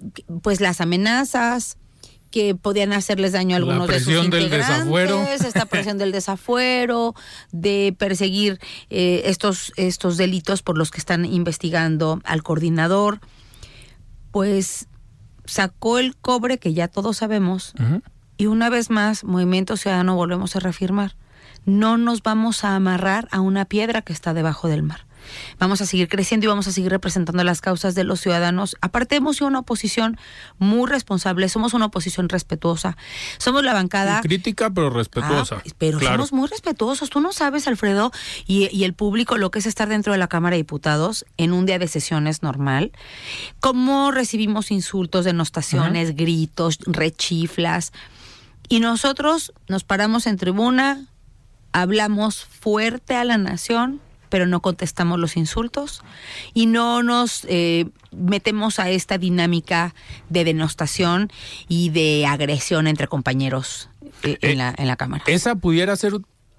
pues 0.41 0.62
las 0.62 0.82
amenazas 0.82 1.78
que 2.32 2.55
podían 2.55 2.93
hacerles 2.93 3.32
daño 3.32 3.55
a 3.55 3.58
algunos 3.58 3.88
de 3.88 3.99
sus 3.99 4.05
presión 4.05 4.30
del 4.30 4.43
integrantes, 4.43 4.78
desafuero. 4.78 5.24
esta 5.47 5.66
presión 5.66 5.97
del 5.97 6.12
desafuero, 6.12 7.16
de 7.51 7.95
perseguir 7.97 8.60
eh, 8.89 9.24
estos 9.26 9.72
estos 9.78 10.18
delitos 10.18 10.62
por 10.62 10.78
los 10.78 10.91
que 10.91 10.99
están 10.99 11.26
investigando 11.26 12.22
al 12.26 12.43
coordinador, 12.43 13.22
pues 14.32 14.87
sacó 15.48 15.98
el 15.98 16.16
cobre 16.16 16.60
que 16.60 16.74
ya 16.74 16.88
todos 16.88 17.18
sabemos 17.18 17.74
y 18.38 18.45
una 18.45 18.70
vez 18.70 18.91
más, 18.91 19.24
Movimiento 19.24 19.78
Ciudadano 19.78 20.16
volvemos 20.16 20.56
a 20.56 20.60
reafirmar, 20.60 21.16
no 21.66 21.98
nos 21.98 22.22
vamos 22.22 22.64
a 22.64 22.76
amarrar 22.76 23.28
a 23.32 23.41
una 23.41 23.66
piedra 23.66 24.04
que 24.04 24.14
está 24.14 24.36
debajo 24.36 24.68
del 24.68 24.84
mar. 24.84 25.07
Vamos 25.60 25.82
a 25.82 25.86
seguir 25.86 26.08
creciendo 26.08 26.46
y 26.46 26.48
vamos 26.48 26.68
a 26.68 26.72
seguir 26.72 26.92
representando 26.92 27.44
las 27.44 27.62
causas 27.62 27.96
de 27.96 28.04
los 28.04 28.22
ciudadanos. 28.22 28.76
Aparte, 28.82 29.16
hemos 29.16 29.38
sido 29.38 29.48
una 29.48 29.60
oposición 29.60 30.18
muy 30.58 30.90
responsable, 30.90 31.50
somos 31.50 31.74
una 31.74 31.86
oposición 31.86 32.30
respetuosa. 32.30 32.98
Somos 33.38 33.64
la 33.64 33.74
bancada... 33.74 34.22
Crítica, 34.22 34.70
pero 34.70 34.90
respetuosa. 34.90 35.58
Ah, 35.66 35.70
pero 35.78 36.00
Claro. 36.00 36.16
somos 36.16 36.34
muy 36.34 36.48
respetuosos. 36.48 37.10
Tú 37.10 37.20
no 37.22 37.34
sabes, 37.34 37.68
Alfredo, 37.68 38.12
y, 38.46 38.70
y 38.76 38.84
el 38.84 38.94
público 38.94 39.38
lo 39.38 39.52
que 39.52 39.60
es 39.60 39.66
estar 39.66 39.90
dentro 39.90 40.14
de 40.14 40.20
la 40.20 40.28
Cámara 40.28 40.56
de 40.56 40.64
Diputados 40.64 41.26
en 41.38 41.54
un 41.54 41.66
día 41.66 41.80
de 41.80 41.88
sesiones 41.88 42.44
normal. 42.44 42.92
Cómo 43.60 44.12
recibimos 44.12 44.72
insultos, 44.72 45.26
denostaciones, 45.26 46.16
gritos, 46.16 46.80
rechiflas. 46.86 47.94
Y 48.70 48.80
nosotros 48.80 49.54
nos 49.68 49.84
paramos 49.84 50.28
en 50.28 50.38
tribuna 50.38 51.08
hablamos 51.74 52.46
fuerte 52.46 53.16
a 53.16 53.24
la 53.24 53.38
nación, 53.38 54.02
pero 54.30 54.46
no 54.46 54.62
contestamos 54.62 55.20
los 55.20 55.38
insultos 55.38 56.04
y 56.54 56.66
no 56.66 57.04
nos 57.04 57.46
eh, 57.50 57.88
metemos 58.12 58.80
a 58.80 58.90
esta 58.90 59.18
dinámica 59.18 59.94
de 60.30 60.44
denostación 60.44 61.32
y 61.68 61.90
de 61.90 62.26
agresión 62.26 62.88
entre 62.88 63.08
compañeros 63.08 63.90
eh, 64.24 64.38
en, 64.42 64.52
Eh, 64.52 64.56
la, 64.56 64.74
en 64.78 64.88
la 64.88 64.96
Cámara. 64.96 65.24
Esa 65.28 65.56
pudiera 65.56 65.96
ser 65.96 66.14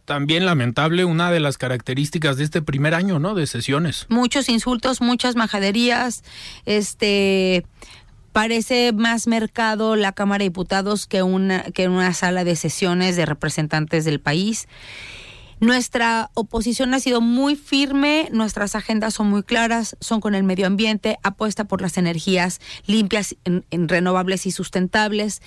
también 0.05 0.47
lamentable 0.47 1.05
una 1.05 1.31
de 1.31 1.39
las 1.39 1.59
características 1.59 2.39
de 2.39 2.45
este 2.45 2.63
primer 2.63 2.95
año, 2.95 3.19
¿no? 3.19 3.35
De 3.35 3.47
sesiones. 3.47 4.07
muchos 4.09 4.49
insultos, 4.49 5.03
muchas 5.03 5.37
majaderías, 5.37 6.25
este 6.65 7.65
parece 8.33 8.93
más 8.93 9.27
mercado 9.27 9.97
la 9.97 10.13
Cámara 10.13 10.39
de 10.39 10.45
Diputados 10.45 11.07
que 11.07 11.23
una 11.23 11.63
que 11.73 11.89
una 11.89 12.15
sala 12.15 12.45
de 12.45 12.57
sesiones 12.57 13.17
de 13.17 13.27
representantes 13.27 14.05
del 14.05 14.21
país. 14.21 14.67
Nuestra 15.61 16.31
oposición 16.35 16.95
ha 16.95 17.01
sido 17.01 17.21
muy 17.21 17.57
firme, 17.57 18.29
nuestras 18.33 18.75
agendas 18.75 19.15
son 19.15 19.29
muy 19.29 19.43
claras, 19.43 19.97
son 20.01 20.21
con 20.21 20.35
el 20.35 20.45
medio 20.45 20.67
ambiente, 20.67 21.19
apuesta 21.23 21.65
por 21.65 21.81
las 21.83 21.99
energías 21.99 22.61
limpias, 22.87 23.35
en- 23.45 23.65
en 23.71 23.89
renovables 23.89 24.47
y 24.47 24.53
sustentables, 24.53 25.43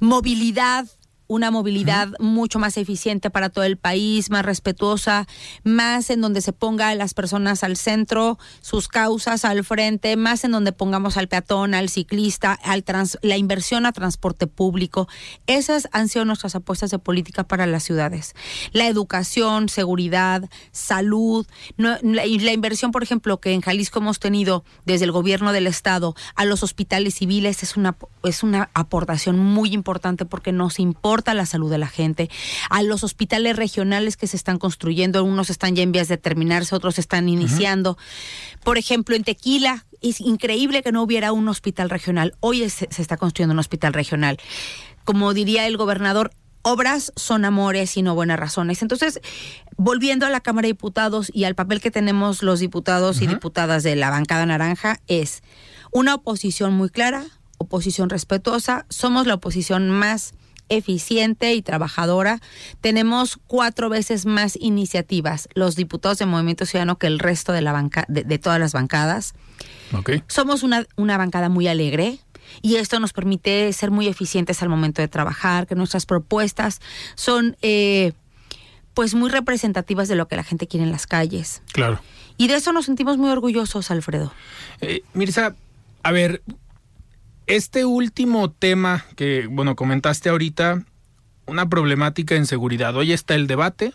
movilidad, 0.00 0.86
una 1.28 1.50
movilidad 1.50 2.08
mucho 2.18 2.58
más 2.58 2.76
eficiente 2.76 3.30
para 3.30 3.48
todo 3.48 3.64
el 3.64 3.76
país, 3.76 4.30
más 4.30 4.44
respetuosa, 4.44 5.26
más 5.64 6.10
en 6.10 6.20
donde 6.20 6.40
se 6.40 6.52
ponga 6.52 6.88
a 6.88 6.94
las 6.94 7.14
personas 7.14 7.64
al 7.64 7.76
centro, 7.76 8.38
sus 8.60 8.88
causas 8.88 9.44
al 9.44 9.64
frente, 9.64 10.16
más 10.16 10.44
en 10.44 10.52
donde 10.52 10.72
pongamos 10.72 11.16
al 11.16 11.28
peatón, 11.28 11.74
al 11.74 11.88
ciclista, 11.88 12.52
al 12.52 12.84
trans- 12.84 13.18
la 13.22 13.36
inversión 13.36 13.86
a 13.86 13.92
transporte 13.92 14.46
público. 14.46 15.08
Esas 15.46 15.88
han 15.92 16.08
sido 16.08 16.24
nuestras 16.24 16.54
apuestas 16.54 16.90
de 16.90 16.98
política 16.98 17.44
para 17.44 17.66
las 17.66 17.82
ciudades. 17.82 18.34
La 18.72 18.86
educación, 18.86 19.68
seguridad, 19.68 20.48
salud, 20.72 21.46
no- 21.76 21.96
la, 22.02 22.26
y 22.26 22.38
la 22.38 22.52
inversión, 22.52 22.92
por 22.92 23.02
ejemplo, 23.02 23.40
que 23.40 23.52
en 23.52 23.60
Jalisco 23.62 23.98
hemos 23.98 24.18
tenido 24.20 24.64
desde 24.84 25.04
el 25.06 25.12
gobierno 25.12 25.52
del 25.52 25.66
estado 25.66 26.14
a 26.34 26.44
los 26.44 26.62
hospitales 26.62 27.14
civiles 27.16 27.62
es 27.62 27.76
una 27.76 27.96
es 28.22 28.42
una 28.42 28.70
aportación 28.74 29.38
muy 29.38 29.72
importante 29.72 30.24
porque 30.24 30.50
nos 30.52 30.80
importa 30.80 31.15
la 31.34 31.46
salud 31.46 31.70
de 31.70 31.78
la 31.78 31.88
gente. 31.88 32.30
A 32.70 32.82
los 32.82 33.04
hospitales 33.04 33.56
regionales 33.56 34.16
que 34.16 34.26
se 34.26 34.36
están 34.36 34.58
construyendo, 34.58 35.22
unos 35.24 35.50
están 35.50 35.74
ya 35.76 35.82
en 35.82 35.92
vías 35.92 36.08
de 36.08 36.16
terminarse, 36.18 36.74
otros 36.74 36.98
están 36.98 37.28
iniciando. 37.28 37.96
Por 38.64 38.78
ejemplo, 38.78 39.16
en 39.16 39.24
Tequila 39.24 39.86
es 40.00 40.20
increíble 40.20 40.82
que 40.82 40.92
no 40.92 41.02
hubiera 41.02 41.32
un 41.32 41.48
hospital 41.48 41.90
regional. 41.90 42.34
Hoy 42.40 42.62
es- 42.62 42.86
se 42.88 43.02
está 43.02 43.16
construyendo 43.16 43.52
un 43.54 43.58
hospital 43.58 43.92
regional. 43.92 44.38
Como 45.04 45.34
diría 45.34 45.66
el 45.66 45.76
gobernador, 45.76 46.32
obras 46.62 47.12
son 47.16 47.44
amores 47.44 47.96
y 47.96 48.02
no 48.02 48.14
buenas 48.16 48.38
razones. 48.40 48.82
Entonces, 48.82 49.20
volviendo 49.76 50.26
a 50.26 50.30
la 50.30 50.40
Cámara 50.40 50.66
de 50.66 50.72
Diputados 50.72 51.30
y 51.32 51.44
al 51.44 51.54
papel 51.54 51.80
que 51.80 51.92
tenemos 51.92 52.42
los 52.42 52.58
diputados 52.58 53.22
y 53.22 53.26
diputadas 53.28 53.82
de 53.84 53.94
la 53.94 54.10
bancada 54.10 54.44
naranja, 54.46 54.98
es 55.06 55.42
una 55.92 56.14
oposición 56.16 56.72
muy 56.74 56.90
clara, 56.90 57.24
oposición 57.58 58.10
respetuosa, 58.10 58.84
somos 58.88 59.26
la 59.28 59.34
oposición 59.34 59.90
más 59.90 60.34
eficiente 60.68 61.54
y 61.54 61.62
trabajadora. 61.62 62.40
Tenemos 62.80 63.38
cuatro 63.46 63.88
veces 63.88 64.26
más 64.26 64.56
iniciativas 64.60 65.48
los 65.54 65.76
diputados 65.76 66.18
de 66.18 66.26
Movimiento 66.26 66.66
Ciudadano 66.66 66.98
que 66.98 67.06
el 67.06 67.18
resto 67.18 67.52
de 67.52 67.60
la 67.60 67.72
banca, 67.72 68.04
de, 68.08 68.24
de 68.24 68.38
todas 68.38 68.58
las 68.58 68.72
bancadas. 68.72 69.34
Somos 70.26 70.62
una, 70.62 70.86
una 70.96 71.16
bancada 71.16 71.48
muy 71.48 71.68
alegre 71.68 72.18
y 72.62 72.76
esto 72.76 73.00
nos 73.00 73.12
permite 73.12 73.72
ser 73.72 73.90
muy 73.90 74.08
eficientes 74.08 74.62
al 74.62 74.68
momento 74.68 75.02
de 75.02 75.08
trabajar, 75.08 75.66
que 75.66 75.74
nuestras 75.74 76.06
propuestas 76.06 76.80
son 77.14 77.56
eh, 77.62 78.12
pues 78.94 79.14
muy 79.14 79.30
representativas 79.30 80.08
de 80.08 80.16
lo 80.16 80.28
que 80.28 80.36
la 80.36 80.44
gente 80.44 80.66
quiere 80.66 80.84
en 80.84 80.92
las 80.92 81.06
calles. 81.06 81.62
Claro. 81.72 82.00
Y 82.36 82.48
de 82.48 82.56
eso 82.56 82.72
nos 82.72 82.86
sentimos 82.86 83.16
muy 83.16 83.30
orgullosos, 83.30 83.90
Alfredo. 83.90 84.32
Eh, 84.80 85.02
Mirza, 85.14 85.54
a 86.02 86.12
ver, 86.12 86.42
este 87.46 87.84
último 87.84 88.50
tema 88.50 89.04
que, 89.14 89.46
bueno, 89.48 89.76
comentaste 89.76 90.28
ahorita, 90.28 90.84
una 91.46 91.68
problemática 91.68 92.34
en 92.34 92.46
seguridad. 92.46 92.96
Hoy 92.96 93.12
está 93.12 93.34
el 93.34 93.46
debate. 93.46 93.92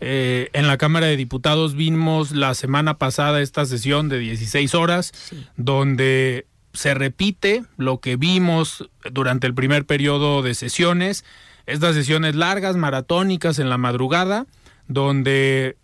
Eh, 0.00 0.50
en 0.52 0.68
la 0.68 0.78
Cámara 0.78 1.06
de 1.06 1.16
Diputados 1.16 1.74
vimos 1.74 2.32
la 2.32 2.54
semana 2.54 2.98
pasada 2.98 3.40
esta 3.40 3.66
sesión 3.66 4.08
de 4.08 4.18
16 4.18 4.74
horas, 4.74 5.12
donde 5.56 6.46
se 6.72 6.94
repite 6.94 7.64
lo 7.76 7.98
que 7.98 8.16
vimos 8.16 8.88
durante 9.10 9.46
el 9.46 9.54
primer 9.54 9.86
periodo 9.86 10.42
de 10.42 10.54
sesiones, 10.54 11.24
estas 11.66 11.94
sesiones 11.94 12.34
largas, 12.34 12.76
maratónicas 12.76 13.58
en 13.58 13.68
la 13.68 13.78
madrugada, 13.78 14.46
donde 14.86 15.76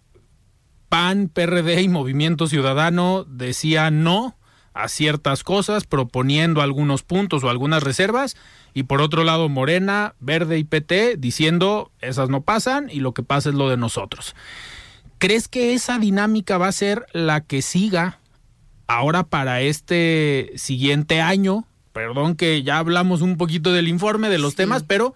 PAN, 0.88 1.28
PRD 1.28 1.82
y 1.82 1.88
Movimiento 1.88 2.46
Ciudadano 2.46 3.24
decían 3.28 4.04
no 4.04 4.36
a 4.74 4.88
ciertas 4.88 5.44
cosas, 5.44 5.84
proponiendo 5.84 6.60
algunos 6.60 7.02
puntos 7.02 7.44
o 7.44 7.48
algunas 7.48 7.82
reservas, 7.82 8.36
y 8.74 8.82
por 8.82 9.00
otro 9.00 9.24
lado 9.24 9.48
Morena, 9.48 10.14
Verde 10.18 10.58
y 10.58 10.64
PT 10.64 11.16
diciendo 11.16 11.92
esas 12.00 12.28
no 12.28 12.42
pasan 12.42 12.90
y 12.90 13.00
lo 13.00 13.14
que 13.14 13.22
pasa 13.22 13.48
es 13.48 13.54
lo 13.54 13.70
de 13.70 13.76
nosotros. 13.76 14.34
¿Crees 15.18 15.48
que 15.48 15.74
esa 15.74 15.98
dinámica 15.98 16.58
va 16.58 16.68
a 16.68 16.72
ser 16.72 17.06
la 17.12 17.40
que 17.40 17.62
siga 17.62 18.18
ahora 18.88 19.22
para 19.22 19.62
este 19.62 20.52
siguiente 20.56 21.20
año? 21.20 21.64
Perdón 21.92 22.34
que 22.34 22.64
ya 22.64 22.78
hablamos 22.78 23.22
un 23.22 23.36
poquito 23.36 23.72
del 23.72 23.86
informe, 23.86 24.28
de 24.28 24.38
los 24.38 24.56
temas, 24.56 24.82
pero 24.82 25.14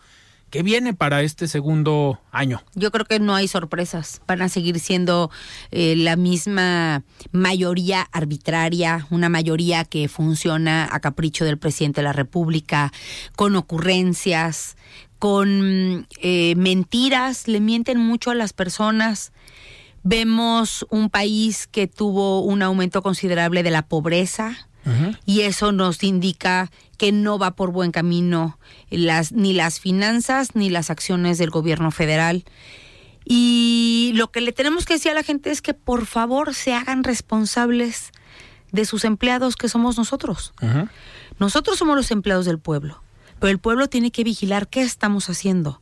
¿qué 0.51 0.63
viene 0.63 0.95
para 0.95 1.23
este 1.23 1.49
segundo 1.49 2.21
año? 2.31 2.63
Yo 2.75 2.91
creo 2.91 3.05
que 3.05 3.21
no 3.21 3.35
hay 3.35 3.49
sorpresas. 3.49 4.21
Van 4.27 4.43
a 4.43 4.49
seguir 4.49 4.81
siendo 4.81 5.31
eh, 5.71 5.95
la 5.97 6.17
misma 6.17 7.03
mayoría 7.33 8.09
arbitraria, 8.13 9.07
una 9.11 9.29
mayoría 9.29 9.85
que 9.85 10.09
funciona 10.09 10.89
a 10.91 11.01
capricho 11.01 11.45
del 11.45 11.59
presidente 11.59 12.01
de 12.01 12.05
la 12.05 12.13
República, 12.13 12.93
con 13.37 13.57
ocurrencias, 13.57 14.77
con 15.19 16.07
eh, 16.21 16.55
mentiras, 16.57 17.49
le 17.49 17.61
mienten 17.61 17.99
mucho 17.99 18.31
a 18.31 18.35
las 18.35 18.53
personas. 18.53 19.33
Vemos 20.03 20.87
un 20.91 21.11
país 21.11 21.67
que 21.67 21.87
tuvo 21.87 22.41
un 22.41 22.63
aumento 22.63 23.03
considerable 23.03 23.63
de 23.63 23.71
la 23.71 23.83
pobreza, 23.83 24.69
y 25.27 25.43
eso 25.43 25.71
nos 25.71 26.03
indica 26.03 26.71
que 26.99 27.13
no 27.13 27.39
va 27.39 27.53
por 27.53 27.73
buen 27.73 27.93
camino 27.93 28.59
las, 28.91 29.33
ni 29.33 29.55
las 29.55 29.81
finanzas 29.81 30.55
ni 30.55 30.69
las 30.69 30.91
acciones 30.91 31.39
del 31.39 31.49
gobierno 31.49 31.91
federal. 31.91 32.45
Y 33.25 34.13
lo 34.15 34.31
que 34.31 34.41
le 34.41 34.53
tenemos 34.53 34.85
que 34.85 34.95
decir 34.95 35.13
a 35.13 35.15
la 35.15 35.23
gente 35.23 35.51
es 35.51 35.63
que 35.63 35.75
por 35.75 36.05
favor 36.05 36.55
se 36.55 36.75
hagan 36.75 37.05
responsables 37.05 38.13
de 38.73 38.85
sus 38.85 39.05
empleados 39.05 39.57
que 39.57 39.69
somos 39.69 39.97
nosotros. 39.97 40.53
Nosotros 41.39 41.79
somos 41.79 41.97
los 41.97 42.11
empleados 42.11 42.45
del 42.45 42.59
pueblo, 42.59 43.03
pero 43.39 43.51
el 43.51 43.59
pueblo 43.59 43.89
tiene 43.89 44.11
que 44.11 44.25
vigilar 44.25 44.69
qué 44.69 44.83
estamos 44.83 45.31
haciendo. 45.31 45.81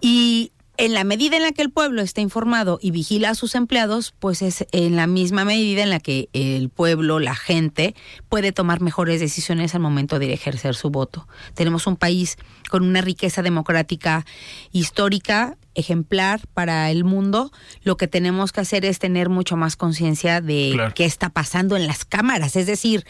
Y 0.00 0.52
en 0.76 0.92
la 0.92 1.04
medida 1.04 1.36
en 1.36 1.42
la 1.42 1.52
que 1.52 1.62
el 1.62 1.70
pueblo 1.70 2.02
está 2.02 2.20
informado 2.20 2.78
y 2.82 2.90
vigila 2.90 3.30
a 3.30 3.34
sus 3.36 3.54
empleados, 3.54 4.12
pues 4.18 4.42
es 4.42 4.66
en 4.72 4.96
la 4.96 5.06
misma 5.06 5.44
medida 5.44 5.82
en 5.84 5.90
la 5.90 6.00
que 6.00 6.28
el 6.32 6.68
pueblo, 6.68 7.20
la 7.20 7.36
gente, 7.36 7.94
puede 8.28 8.50
tomar 8.50 8.80
mejores 8.80 9.20
decisiones 9.20 9.74
al 9.76 9.80
momento 9.82 10.18
de 10.18 10.32
ejercer 10.32 10.74
su 10.74 10.90
voto. 10.90 11.28
Tenemos 11.54 11.86
un 11.86 11.96
país 11.96 12.36
con 12.70 12.82
una 12.82 13.02
riqueza 13.02 13.40
democrática 13.42 14.26
histórica, 14.72 15.56
ejemplar 15.76 16.40
para 16.54 16.90
el 16.90 17.04
mundo. 17.04 17.52
Lo 17.84 17.96
que 17.96 18.08
tenemos 18.08 18.50
que 18.50 18.60
hacer 18.62 18.84
es 18.84 18.98
tener 18.98 19.28
mucho 19.28 19.56
más 19.56 19.76
conciencia 19.76 20.40
de 20.40 20.70
Claro. 20.74 20.92
qué 20.94 21.04
está 21.04 21.30
pasando 21.30 21.76
en 21.76 21.86
las 21.86 22.04
cámaras. 22.04 22.56
Es 22.56 22.66
decir, 22.66 23.04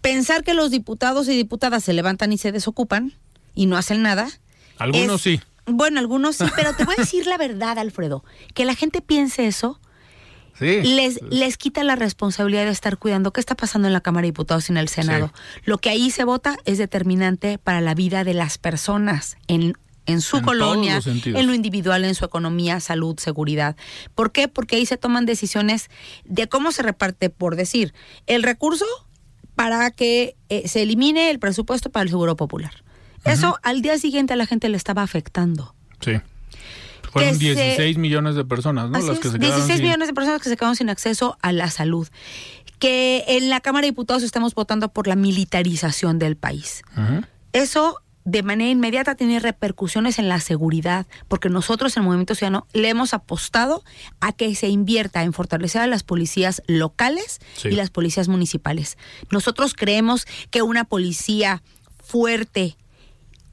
pensar 0.00 0.44
que 0.44 0.54
los 0.54 0.70
diputados 0.70 1.28
y 1.28 1.36
diputadas 1.36 1.84
se 1.84 1.92
levantan 1.92 2.32
y 2.32 2.38
se 2.38 2.52
desocupan 2.52 3.12
y 3.54 3.66
no 3.66 3.76
hacen 3.76 4.02
nada. 4.02 4.28
Algunos 4.78 5.26
es- 5.26 5.40
sí. 5.40 5.40
Bueno, 5.66 6.00
algunos 6.00 6.36
sí, 6.36 6.44
pero 6.56 6.74
te 6.74 6.84
voy 6.84 6.94
a 6.98 7.00
decir 7.02 7.26
la 7.26 7.38
verdad, 7.38 7.78
Alfredo. 7.78 8.24
Que 8.54 8.64
la 8.64 8.74
gente 8.74 9.00
piense 9.00 9.46
eso 9.46 9.80
Sí. 10.58 10.82
les, 10.82 11.20
les 11.22 11.56
quita 11.56 11.82
la 11.82 11.96
responsabilidad 11.96 12.66
de 12.66 12.70
estar 12.70 12.98
cuidando 12.98 13.32
qué 13.32 13.40
está 13.40 13.54
pasando 13.56 13.88
en 13.88 13.94
la 13.94 14.02
Cámara 14.02 14.22
de 14.22 14.28
Diputados 14.28 14.68
y 14.68 14.72
en 14.72 14.76
el 14.76 14.88
Senado. 14.88 15.32
Lo 15.64 15.78
que 15.78 15.88
ahí 15.88 16.10
se 16.10 16.24
vota 16.24 16.58
es 16.66 16.76
determinante 16.76 17.56
para 17.58 17.80
la 17.80 17.94
vida 17.94 18.22
de 18.22 18.34
las 18.34 18.58
personas 18.58 19.38
en, 19.48 19.72
en 20.04 20.20
su 20.20 20.36
En 20.36 20.44
colonia, 20.44 21.00
en 21.24 21.46
lo 21.46 21.54
individual, 21.54 22.04
en 22.04 22.14
su 22.14 22.26
economía, 22.26 22.80
salud, 22.80 23.18
seguridad. 23.18 23.76
¿Por 24.14 24.30
qué? 24.30 24.46
Porque 24.46 24.76
ahí 24.76 24.84
se 24.84 24.98
toman 24.98 25.24
decisiones 25.24 25.88
de 26.26 26.46
cómo 26.48 26.70
se 26.70 26.82
reparte, 26.82 27.30
por 27.30 27.56
decir, 27.56 27.94
el 28.26 28.42
recurso 28.42 28.84
para 29.54 29.90
que 29.90 30.36
eh, 30.50 30.68
se 30.68 30.82
elimine 30.82 31.30
el 31.30 31.38
presupuesto 31.38 31.90
para 31.90 32.02
el 32.04 32.10
Seguro 32.10 32.36
Popular. 32.36 32.81
Eso 33.24 33.58
al 33.62 33.82
día 33.82 33.98
siguiente 33.98 34.32
a 34.32 34.36
la 34.36 34.46
gente 34.46 34.68
le 34.68 34.76
estaba 34.76 35.02
afectando. 35.02 35.74
Sí. 36.00 36.12
Fueron 37.12 37.32
Que 37.38 37.54
se- 37.54 37.54
16 37.54 37.98
millones 37.98 38.34
de 38.36 38.44
personas, 38.44 38.88
¿no? 38.90 38.96
Así 38.98 39.06
Las 39.06 39.16
es, 39.16 39.22
que 39.22 39.28
se 39.30 39.38
quedaron 39.38 39.56
16 39.56 39.76
sin- 39.78 39.84
millones 39.86 40.08
de 40.08 40.14
personas 40.14 40.40
que 40.42 40.48
se 40.48 40.56
quedaron 40.56 40.76
sin 40.76 40.88
acceso 40.88 41.36
a 41.42 41.52
la 41.52 41.70
salud. 41.70 42.08
Que 42.78 43.24
en 43.28 43.50
la 43.50 43.60
Cámara 43.60 43.82
de 43.82 43.90
Diputados 43.90 44.22
estamos 44.22 44.54
votando 44.54 44.88
por 44.92 45.06
la 45.06 45.14
militarización 45.14 46.18
del 46.18 46.36
país. 46.36 46.82
Eso 47.52 47.98
de 48.24 48.42
manera 48.44 48.70
inmediata 48.70 49.14
tiene 49.16 49.40
repercusiones 49.40 50.18
en 50.20 50.28
la 50.28 50.38
seguridad, 50.40 51.06
porque 51.28 51.48
nosotros 51.48 51.96
en 51.96 52.02
el 52.02 52.06
Movimiento 52.06 52.34
Ciudadano 52.36 52.66
le 52.72 52.88
hemos 52.88 53.14
apostado 53.14 53.82
a 54.20 54.32
que 54.32 54.54
se 54.54 54.68
invierta 54.68 55.22
en 55.24 55.32
fortalecer 55.32 55.82
a 55.82 55.86
las 55.88 56.02
policías 56.04 56.62
locales 56.66 57.40
Sí. 57.56 57.68
y 57.68 57.72
las 57.72 57.90
policías 57.90 58.28
municipales. 58.28 58.96
Nosotros 59.30 59.74
creemos 59.74 60.24
que 60.50 60.62
una 60.62 60.84
policía 60.84 61.62
fuerte, 62.02 62.76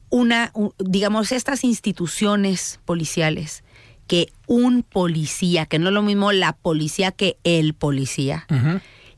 una, 0.09 0.51
digamos, 0.79 1.31
estas 1.31 1.63
instituciones 1.63 2.79
policiales, 2.85 3.63
que 4.07 4.31
un 4.47 4.81
policía, 4.83 5.65
que 5.67 5.77
no 5.77 5.89
es 5.89 5.93
lo 5.93 6.01
mismo 6.01 6.31
la 6.31 6.53
policía 6.53 7.11
que 7.11 7.37
el 7.43 7.73
policía, 7.75 8.47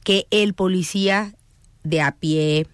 que 0.03 0.27
el 0.31 0.53
policía 0.53 1.33
de 1.83 2.01
a 2.01 2.11
pie, 2.11 2.67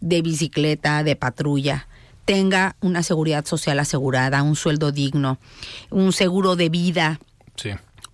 de 0.00 0.22
bicicleta, 0.22 1.04
de 1.04 1.14
patrulla, 1.14 1.86
tenga 2.24 2.76
una 2.80 3.02
seguridad 3.02 3.44
social 3.44 3.78
asegurada, 3.78 4.42
un 4.42 4.56
sueldo 4.56 4.90
digno, 4.92 5.38
un 5.90 6.12
seguro 6.12 6.56
de 6.56 6.68
vida, 6.68 7.20
Sí. 7.56 7.70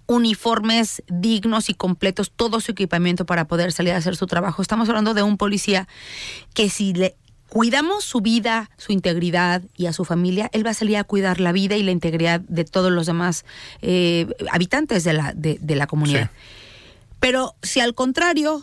uniformes 0.07 1.03
dignos 1.09 1.69
y 1.69 1.75
completos, 1.75 2.31
todo 2.35 2.61
su 2.61 2.73
equipamiento 2.73 3.27
para 3.27 3.47
poder 3.47 3.73
salir 3.73 3.93
a 3.93 3.97
hacer 3.97 4.17
su 4.17 4.27
trabajo. 4.27 4.63
Estamos 4.63 4.89
hablando 4.89 5.15
de 5.15 5.23
un 5.23 5.37
policía 5.37 5.89
que 6.55 6.69
si 6.69 6.93
le 6.93 7.17
cuidamos 7.49 8.05
su 8.05 8.21
vida, 8.21 8.71
su 8.77 8.93
integridad 8.93 9.63
y 9.77 9.87
a 9.87 9.93
su 9.93 10.05
familia, 10.05 10.51
él 10.53 10.67
va 10.67 10.71
a 10.71 10.75
salir 10.75 10.97
a 10.97 11.05
cuidar 11.05 11.41
la 11.41 11.53
vida 11.53 11.77
y 11.77 11.83
la 11.83 11.91
integridad 11.91 12.41
de 12.41 12.65
todos 12.65 12.91
los 12.93 13.07
demás 13.07 13.45
eh, 13.83 14.27
habitantes 14.51 15.05
de 15.05 15.13
la, 15.13 15.33
de, 15.35 15.59
de 15.61 15.77
la 15.77 15.87
comunidad. 15.87 16.31
Pero 17.21 17.55
si 17.63 17.81
al 17.81 17.95
contrario 17.95 18.63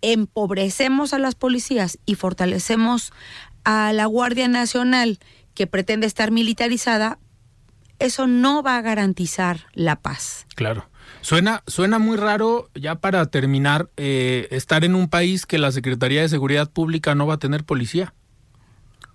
empobrecemos 0.00 1.12
a 1.12 1.18
las 1.18 1.34
policías 1.34 1.98
y 2.06 2.14
fortalecemos 2.14 3.12
a 3.64 3.92
la 3.92 4.06
Guardia 4.06 4.48
Nacional 4.48 5.18
que 5.54 5.66
pretende 5.66 6.06
estar 6.06 6.30
militarizada, 6.30 7.18
eso 7.98 8.26
no 8.26 8.62
va 8.62 8.76
a 8.76 8.82
garantizar 8.82 9.66
la 9.74 9.96
paz. 9.96 10.46
Claro. 10.54 10.88
Suena, 11.20 11.64
suena 11.66 11.98
muy 11.98 12.16
raro, 12.16 12.70
ya 12.74 12.94
para 12.96 13.26
terminar, 13.26 13.90
eh, 13.96 14.46
estar 14.50 14.84
en 14.84 14.94
un 14.94 15.08
país 15.08 15.46
que 15.46 15.58
la 15.58 15.72
Secretaría 15.72 16.22
de 16.22 16.28
Seguridad 16.28 16.70
Pública 16.70 17.14
no 17.14 17.26
va 17.26 17.34
a 17.34 17.38
tener 17.38 17.64
policía. 17.64 18.14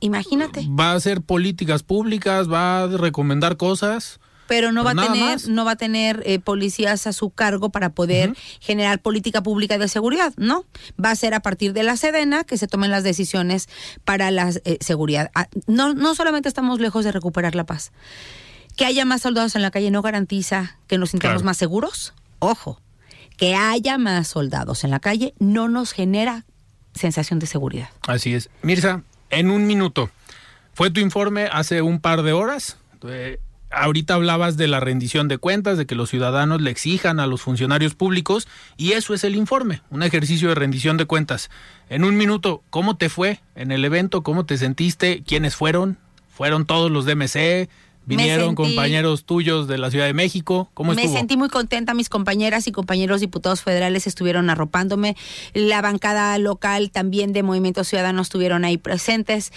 Imagínate. 0.04 0.68
Va 0.70 0.92
a 0.92 0.96
hacer 0.96 1.22
políticas 1.22 1.82
públicas, 1.84 2.52
va 2.52 2.84
a 2.84 2.88
recomendar 2.88 3.56
cosas. 3.58 4.20
Pero 4.48 4.74
no 4.74 4.84
va 4.84 4.92
a 4.92 4.96
tener, 4.96 5.22
más. 5.36 5.48
no 5.48 5.64
va 5.64 5.72
a 5.72 5.76
tener 5.78 6.22
eh, 6.26 6.38
policías 6.38 7.08
a 7.08 7.14
su 7.14 7.30
cargo 7.30 7.70
para 7.70 7.92
poder 7.92 8.36
generar 8.60 9.00
política 9.02 9.42
pública 9.42 9.78
de 9.78 9.88
seguridad, 9.88 10.34
¿no? 10.36 10.66
Va 11.04 11.12
a 11.12 11.16
ser 11.16 11.34
a 11.34 11.40
partir 11.40 11.72
de 11.72 11.84
la 11.84 11.96
Sedena 11.96 12.44
que 12.44 12.58
se 12.58 12.68
tomen 12.68 12.92
las 12.92 13.04
decisiones 13.04 13.70
para 14.04 14.32
la 14.32 14.52
eh, 14.66 14.78
seguridad. 14.82 15.32
Ah, 15.34 15.48
No, 15.66 15.94
no 15.94 16.14
solamente 16.14 16.50
estamos 16.50 16.82
lejos 16.82 17.06
de 17.06 17.14
recuperar 17.14 17.56
la 17.56 17.66
paz. 17.66 17.94
Que 18.76 18.86
haya 18.86 19.06
más 19.06 19.22
soldados 19.22 19.56
en 19.56 19.62
la 19.62 19.72
calle 19.72 19.92
no 19.92 20.02
garantiza 20.02 20.78
que 20.88 20.98
nos 20.98 21.12
sintamos 21.12 21.36
Claro. 21.36 21.46
más 21.46 21.58
seguros. 21.58 22.14
Ojo, 22.40 22.82
que 23.38 23.56
haya 23.56 23.98
más 23.98 24.28
soldados 24.28 24.84
en 24.84 24.92
la 24.92 25.00
calle 25.00 25.34
no 25.40 25.70
nos 25.70 25.94
genera 25.94 26.44
sensación 26.94 27.40
de 27.40 27.48
seguridad. 27.48 27.90
Así 28.08 28.34
es. 28.34 28.50
Mirza, 28.62 29.04
en 29.34 29.50
un 29.50 29.66
minuto. 29.68 30.10
Fue 30.74 30.90
tu 30.90 31.00
informe 31.00 31.48
hace 31.52 31.82
un 31.82 32.00
par 32.00 32.24
de 32.24 32.34
horas. 32.34 32.78
Eh, 33.08 33.40
ahorita 33.72 34.16
hablabas 34.16 34.58
de 34.58 34.68
la 34.68 34.80
rendición 34.80 35.28
de 35.28 35.38
cuentas, 35.38 35.78
de 35.78 35.86
que 35.86 35.96
los 35.96 36.10
ciudadanos 36.10 36.62
le 36.62 36.72
exijan 36.72 37.20
a 37.20 37.28
los 37.28 37.42
funcionarios 37.42 37.96
públicos, 37.96 38.48
y 38.78 38.94
eso 38.94 39.14
es 39.14 39.24
el 39.24 39.36
informe, 39.36 39.82
un 39.90 40.04
ejercicio 40.04 40.50
de 40.50 40.56
rendición 40.56 40.98
de 40.98 41.06
cuentas. 41.06 41.50
En 41.90 42.04
un 42.04 42.16
minuto, 42.16 42.64
¿cómo 42.70 42.98
te 42.98 43.10
fue 43.10 43.40
en 43.56 43.72
el 43.72 43.84
evento? 43.86 44.24
¿Cómo 44.24 44.46
te 44.46 44.58
sentiste? 44.58 45.24
¿Quiénes 45.24 45.56
fueron? 45.56 45.98
¿Fueron 46.30 46.66
todos 46.66 46.90
los 46.90 47.06
de 47.06 47.16
MC? 47.16 47.70
¿Vinieron 48.06 48.50
sentí- 48.50 48.56
compañeros 48.56 49.24
tuyos 49.26 49.68
de 49.68 49.78
la 49.78 49.90
Ciudad 49.90 50.06
de 50.06 50.14
México? 50.14 50.70
¿Cómo 50.74 50.94
Me 50.94 51.02
estuvo? 51.04 51.18
sentí 51.18 51.38
muy 51.38 51.50
contenta, 51.50 51.94
mis 51.94 52.10
compañeras 52.10 52.68
y 52.68 52.72
compañeros 52.72 53.22
diputados 53.22 53.62
federales 53.62 54.08
estuvieron 54.08 54.50
arropándome, 54.50 55.16
la 55.54 55.82
bancada 55.82 56.38
local 56.38 56.92
también 56.92 57.32
de 57.34 57.44
Movimiento 57.44 57.84
Ciudadano 57.84 58.22
estuvieron 58.22 58.66
ahí 58.66 58.78
presentes, 58.78 59.52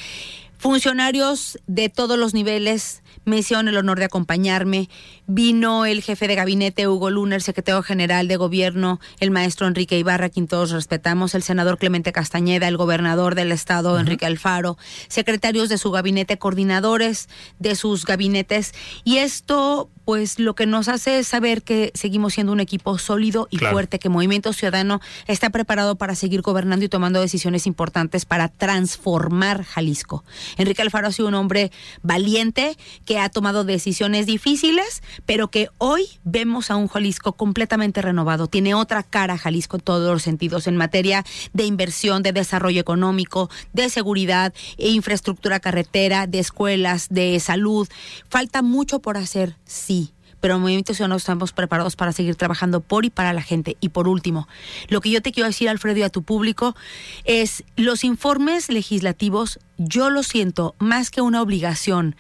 funcionarios 0.59 1.59
de 1.67 1.89
todos 1.89 2.19
los 2.19 2.35
niveles 2.35 3.03
me 3.25 3.39
hicieron 3.39 3.69
el 3.69 3.77
honor 3.77 3.99
de 3.99 4.05
acompañarme, 4.05 4.89
vino 5.27 5.87
el 5.87 6.03
jefe 6.03 6.29
de 6.29 6.35
gabinete 6.35 6.87
Hugo 6.89 7.11
Luner, 7.11 7.43
secretario 7.43 7.83
general 7.83 8.29
de 8.29 8.37
gobierno, 8.37 9.01
el 9.21 9.31
maestro 9.31 9.67
Enrique 9.67 9.99
Ibarra, 9.99 10.29
quien 10.29 10.47
todos 10.47 10.71
respetamos, 10.71 11.35
el 11.35 11.43
senador 11.43 11.79
Clemente 11.79 12.13
Castañeda, 12.13 12.69
el 12.69 12.77
gobernador 12.77 13.35
del 13.35 13.53
estado 13.53 13.99
Enrique 13.99 14.27
Alfaro, 14.27 14.77
secretarios 15.09 15.69
de 15.69 15.79
su 15.79 15.91
gabinete, 15.91 16.39
coordinadores 16.39 17.29
de 17.59 17.75
sus 17.75 18.05
gabinetes, 18.05 18.73
y 19.05 19.19
esto 19.19 19.91
pues 20.05 20.39
lo 20.39 20.55
que 20.55 20.67
nos 20.67 20.87
hace 20.87 21.19
es 21.19 21.27
saber 21.27 21.63
que 21.63 21.91
seguimos 21.95 22.35
siendo 22.35 22.53
un 22.53 22.61
equipo 22.61 22.97
sólido 22.97 23.49
y 23.51 23.57
Claro. 23.59 23.75
fuerte, 23.75 23.99
que 23.99 24.09
Movimiento 24.09 24.53
Ciudadano 24.53 25.01
está 25.27 25.51
preparado 25.51 25.97
para 25.97 26.15
seguir 26.15 26.43
gobernando 26.43 26.85
y 26.85 26.89
tomando 26.89 27.21
decisiones 27.21 27.67
importantes 27.67 28.25
para 28.25 28.49
transformar 28.49 29.65
Jalisco. 29.65 30.23
Enrique 30.59 30.83
Alfaro 30.83 31.09
ha 31.09 31.13
sido 31.13 31.27
un 31.27 31.35
hombre 31.35 31.73
valiente 32.05 32.77
que 33.07 33.19
ha 33.19 33.31
tomado 33.31 33.65
decisiones 33.65 34.27
difíciles, 34.27 35.03
pero 35.25 35.49
que 35.49 35.71
hoy 35.79 36.07
vemos 36.25 36.71
a 36.71 36.77
un 36.77 36.89
Jalisco 36.89 37.33
completamente 37.33 38.03
renovado. 38.03 38.49
Tiene 38.49 38.75
otra 38.75 39.03
cara 39.03 39.39
Jalisco 39.39 39.79
en 39.79 39.83
todos 39.83 40.13
los 40.13 40.23
sentidos, 40.23 40.67
en 40.67 40.77
materia 40.77 41.25
de 41.55 41.65
inversión, 41.65 42.23
de 42.23 42.33
desarrollo 42.33 42.81
económico, 42.81 43.49
de 43.73 43.89
seguridad, 43.89 44.53
e 44.77 44.91
infraestructura 44.91 45.61
carretera, 45.61 46.27
de 46.27 46.41
escuelas, 46.41 47.07
de 47.09 47.41
salud. 47.41 47.89
Falta 48.29 48.61
mucho 48.61 48.99
por 48.99 49.17
hacer, 49.17 49.57
sí. 49.65 50.13
Pero 50.41 50.57
en 50.57 50.61
Movimiento 50.61 50.93
Ciudadano 50.93 51.17
estamos 51.17 51.53
preparados 51.53 51.97
para 51.97 52.13
seguir 52.13 52.37
trabajando 52.37 52.81
por 52.81 53.05
y 53.05 53.11
para 53.11 53.33
la 53.33 53.43
gente. 53.43 53.77
Y 53.81 53.89
por 53.89 54.07
último, 54.07 54.49
lo 54.89 55.01
que 55.01 55.11
yo 55.11 55.23
te 55.23 55.33
quiero 55.33 55.47
decir, 55.47 55.69
Alfredo, 55.69 56.01
y 56.01 56.03
a 56.03 56.11
tu 56.11 56.23
público, 56.23 56.77
es 57.25 57.65
los 57.77 58.05
informes 58.05 58.69
legislativos, 58.69 59.59
yo 59.79 60.11
lo 60.11 60.23
siento 60.23 60.75
más 60.79 61.11
que 61.11 61.21
una 61.21 61.41
obligación 61.41 62.17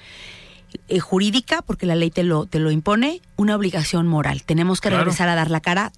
eh, 0.88 1.00
jurídica, 1.00 1.62
porque 1.62 1.86
la 1.86 1.94
ley 1.94 2.10
te 2.10 2.22
lo, 2.22 2.46
te 2.46 2.58
lo 2.58 2.70
impone, 2.70 3.20
una 3.36 3.56
obligación 3.56 4.06
moral. 4.06 4.42
Tenemos 4.44 4.80
que 4.80 4.88
Claro. 4.88 5.04
regresar 5.04 5.28
a 5.28 5.34
dar 5.34 5.50
la 5.50 5.60
cara, 5.60 5.92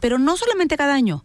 pero 0.00 0.18
no 0.18 0.36
solamente 0.36 0.76
cada 0.76 0.94
año, 0.94 1.24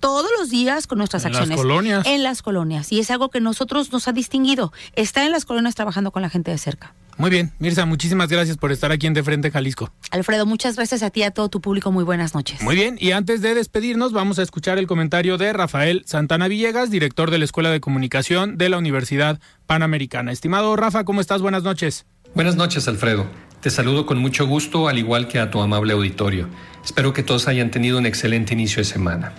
todos 0.00 0.30
los 0.38 0.48
días 0.50 0.86
con 0.86 0.98
nuestras 0.98 1.24
En 1.24 1.32
las 1.32 1.40
acciones. 1.40 1.60
colonias. 1.60 2.06
En 2.06 2.22
las 2.22 2.42
colonias. 2.42 2.92
Y 2.92 3.00
es 3.00 3.10
algo 3.10 3.30
que 3.30 3.40
nosotros 3.40 3.92
nos 3.92 4.06
ha 4.06 4.12
distinguido. 4.12 4.72
Está 4.94 5.24
en 5.26 5.32
las 5.32 5.44
colonias 5.44 5.74
trabajando 5.74 6.10
con 6.12 6.22
la 6.22 6.30
gente 6.30 6.50
de 6.52 6.58
cerca. 6.58 6.94
Muy 7.16 7.30
bien, 7.30 7.52
Mirza, 7.58 7.84
muchísimas 7.84 8.28
gracias 8.28 8.56
por 8.58 8.70
estar 8.70 8.92
aquí 8.92 9.08
en 9.08 9.12
De 9.14 9.24
Frente 9.24 9.50
Jalisco. 9.50 9.90
Alfredo, 10.12 10.46
muchas 10.46 10.76
gracias 10.76 11.02
a 11.02 11.10
ti 11.10 11.18
y 11.18 11.22
a 11.24 11.32
todo 11.32 11.48
tu 11.48 11.60
público. 11.60 11.90
Muy 11.90 12.04
buenas 12.04 12.32
noches. 12.32 12.62
Muy 12.62 12.76
bien, 12.76 12.96
y 13.00 13.10
antes 13.10 13.42
de 13.42 13.56
despedirnos, 13.56 14.12
vamos 14.12 14.38
a 14.38 14.42
escuchar 14.44 14.78
el 14.78 14.86
comentario 14.86 15.36
de 15.36 15.52
Rafael 15.52 16.04
Santana 16.06 16.46
Villegas, 16.46 16.90
director 16.92 17.32
de 17.32 17.38
la 17.38 17.44
Escuela 17.44 17.70
de 17.70 17.80
Comunicación 17.80 18.56
de 18.56 18.68
la 18.68 18.78
Universidad 18.78 19.40
Panamericana. 19.66 20.30
Estimado 20.30 20.76
Rafa, 20.76 21.02
¿cómo 21.04 21.20
estás? 21.20 21.42
Buenas 21.42 21.64
noches. 21.64 22.06
Buenas 22.34 22.56
noches, 22.56 22.86
Alfredo. 22.88 23.26
Te 23.62 23.70
saludo 23.70 24.04
con 24.04 24.18
mucho 24.18 24.46
gusto, 24.46 24.86
al 24.86 24.98
igual 24.98 25.28
que 25.28 25.40
a 25.40 25.50
tu 25.50 25.60
amable 25.60 25.94
auditorio. 25.94 26.48
Espero 26.84 27.12
que 27.14 27.22
todos 27.22 27.48
hayan 27.48 27.70
tenido 27.70 27.98
un 27.98 28.04
excelente 28.04 28.52
inicio 28.52 28.78
de 28.78 28.84
semana. 28.84 29.32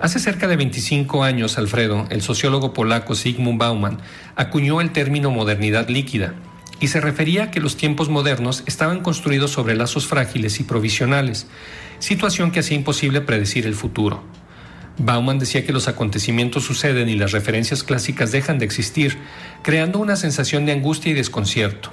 Hace 0.00 0.18
cerca 0.18 0.48
de 0.48 0.56
25 0.56 1.22
años, 1.22 1.56
Alfredo, 1.56 2.06
el 2.10 2.20
sociólogo 2.20 2.72
polaco 2.72 3.14
Zygmunt 3.14 3.58
Bauman 3.58 3.98
acuñó 4.34 4.80
el 4.80 4.90
término 4.90 5.30
modernidad 5.30 5.88
líquida 5.88 6.34
y 6.80 6.88
se 6.88 7.00
refería 7.00 7.44
a 7.44 7.50
que 7.52 7.60
los 7.60 7.76
tiempos 7.76 8.08
modernos 8.08 8.64
estaban 8.66 9.00
construidos 9.00 9.52
sobre 9.52 9.76
lazos 9.76 10.06
frágiles 10.06 10.58
y 10.58 10.64
provisionales, 10.64 11.46
situación 12.00 12.50
que 12.50 12.60
hacía 12.60 12.76
imposible 12.76 13.20
predecir 13.20 13.66
el 13.66 13.74
futuro. 13.74 14.24
Bauman 15.02 15.38
decía 15.38 15.64
que 15.64 15.72
los 15.72 15.88
acontecimientos 15.88 16.64
suceden 16.64 17.08
y 17.08 17.16
las 17.16 17.32
referencias 17.32 17.82
clásicas 17.82 18.32
dejan 18.32 18.58
de 18.58 18.66
existir, 18.66 19.16
creando 19.62 19.98
una 19.98 20.14
sensación 20.14 20.66
de 20.66 20.72
angustia 20.72 21.10
y 21.10 21.14
desconcierto. 21.14 21.90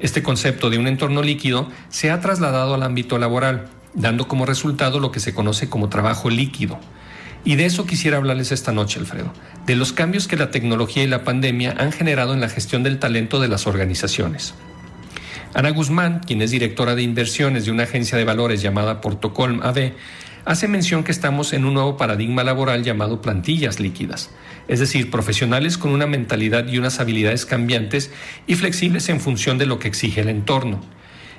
Este 0.00 0.22
concepto 0.22 0.70
de 0.70 0.78
un 0.78 0.86
entorno 0.86 1.22
líquido 1.22 1.68
se 1.90 2.10
ha 2.10 2.20
trasladado 2.20 2.72
al 2.72 2.84
ámbito 2.84 3.18
laboral, 3.18 3.68
dando 3.92 4.28
como 4.28 4.46
resultado 4.46 4.98
lo 4.98 5.12
que 5.12 5.20
se 5.20 5.34
conoce 5.34 5.68
como 5.68 5.90
trabajo 5.90 6.30
líquido. 6.30 6.80
Y 7.44 7.56
de 7.56 7.66
eso 7.66 7.84
quisiera 7.84 8.16
hablarles 8.16 8.50
esta 8.50 8.72
noche, 8.72 8.98
Alfredo, 8.98 9.30
de 9.66 9.76
los 9.76 9.92
cambios 9.92 10.26
que 10.26 10.36
la 10.36 10.50
tecnología 10.50 11.04
y 11.04 11.08
la 11.08 11.24
pandemia 11.24 11.74
han 11.76 11.92
generado 11.92 12.32
en 12.32 12.40
la 12.40 12.48
gestión 12.48 12.82
del 12.82 12.98
talento 12.98 13.40
de 13.40 13.48
las 13.48 13.66
organizaciones. 13.66 14.54
Ana 15.52 15.68
Guzmán, 15.68 16.20
quien 16.26 16.40
es 16.40 16.50
directora 16.50 16.94
de 16.94 17.02
inversiones 17.02 17.66
de 17.66 17.72
una 17.72 17.82
agencia 17.82 18.16
de 18.16 18.24
valores 18.24 18.62
llamada 18.62 19.02
Portocolm 19.02 19.60
AB, 19.62 19.92
hace 20.44 20.68
mención 20.68 21.04
que 21.04 21.12
estamos 21.12 21.52
en 21.52 21.64
un 21.64 21.74
nuevo 21.74 21.96
paradigma 21.96 22.44
laboral 22.44 22.82
llamado 22.82 23.20
plantillas 23.20 23.80
líquidas, 23.80 24.30
es 24.68 24.80
decir, 24.80 25.10
profesionales 25.10 25.78
con 25.78 25.92
una 25.92 26.06
mentalidad 26.06 26.66
y 26.68 26.78
unas 26.78 27.00
habilidades 27.00 27.46
cambiantes 27.46 28.10
y 28.46 28.54
flexibles 28.54 29.08
en 29.08 29.20
función 29.20 29.58
de 29.58 29.66
lo 29.66 29.78
que 29.78 29.88
exige 29.88 30.20
el 30.20 30.28
entorno. 30.28 30.80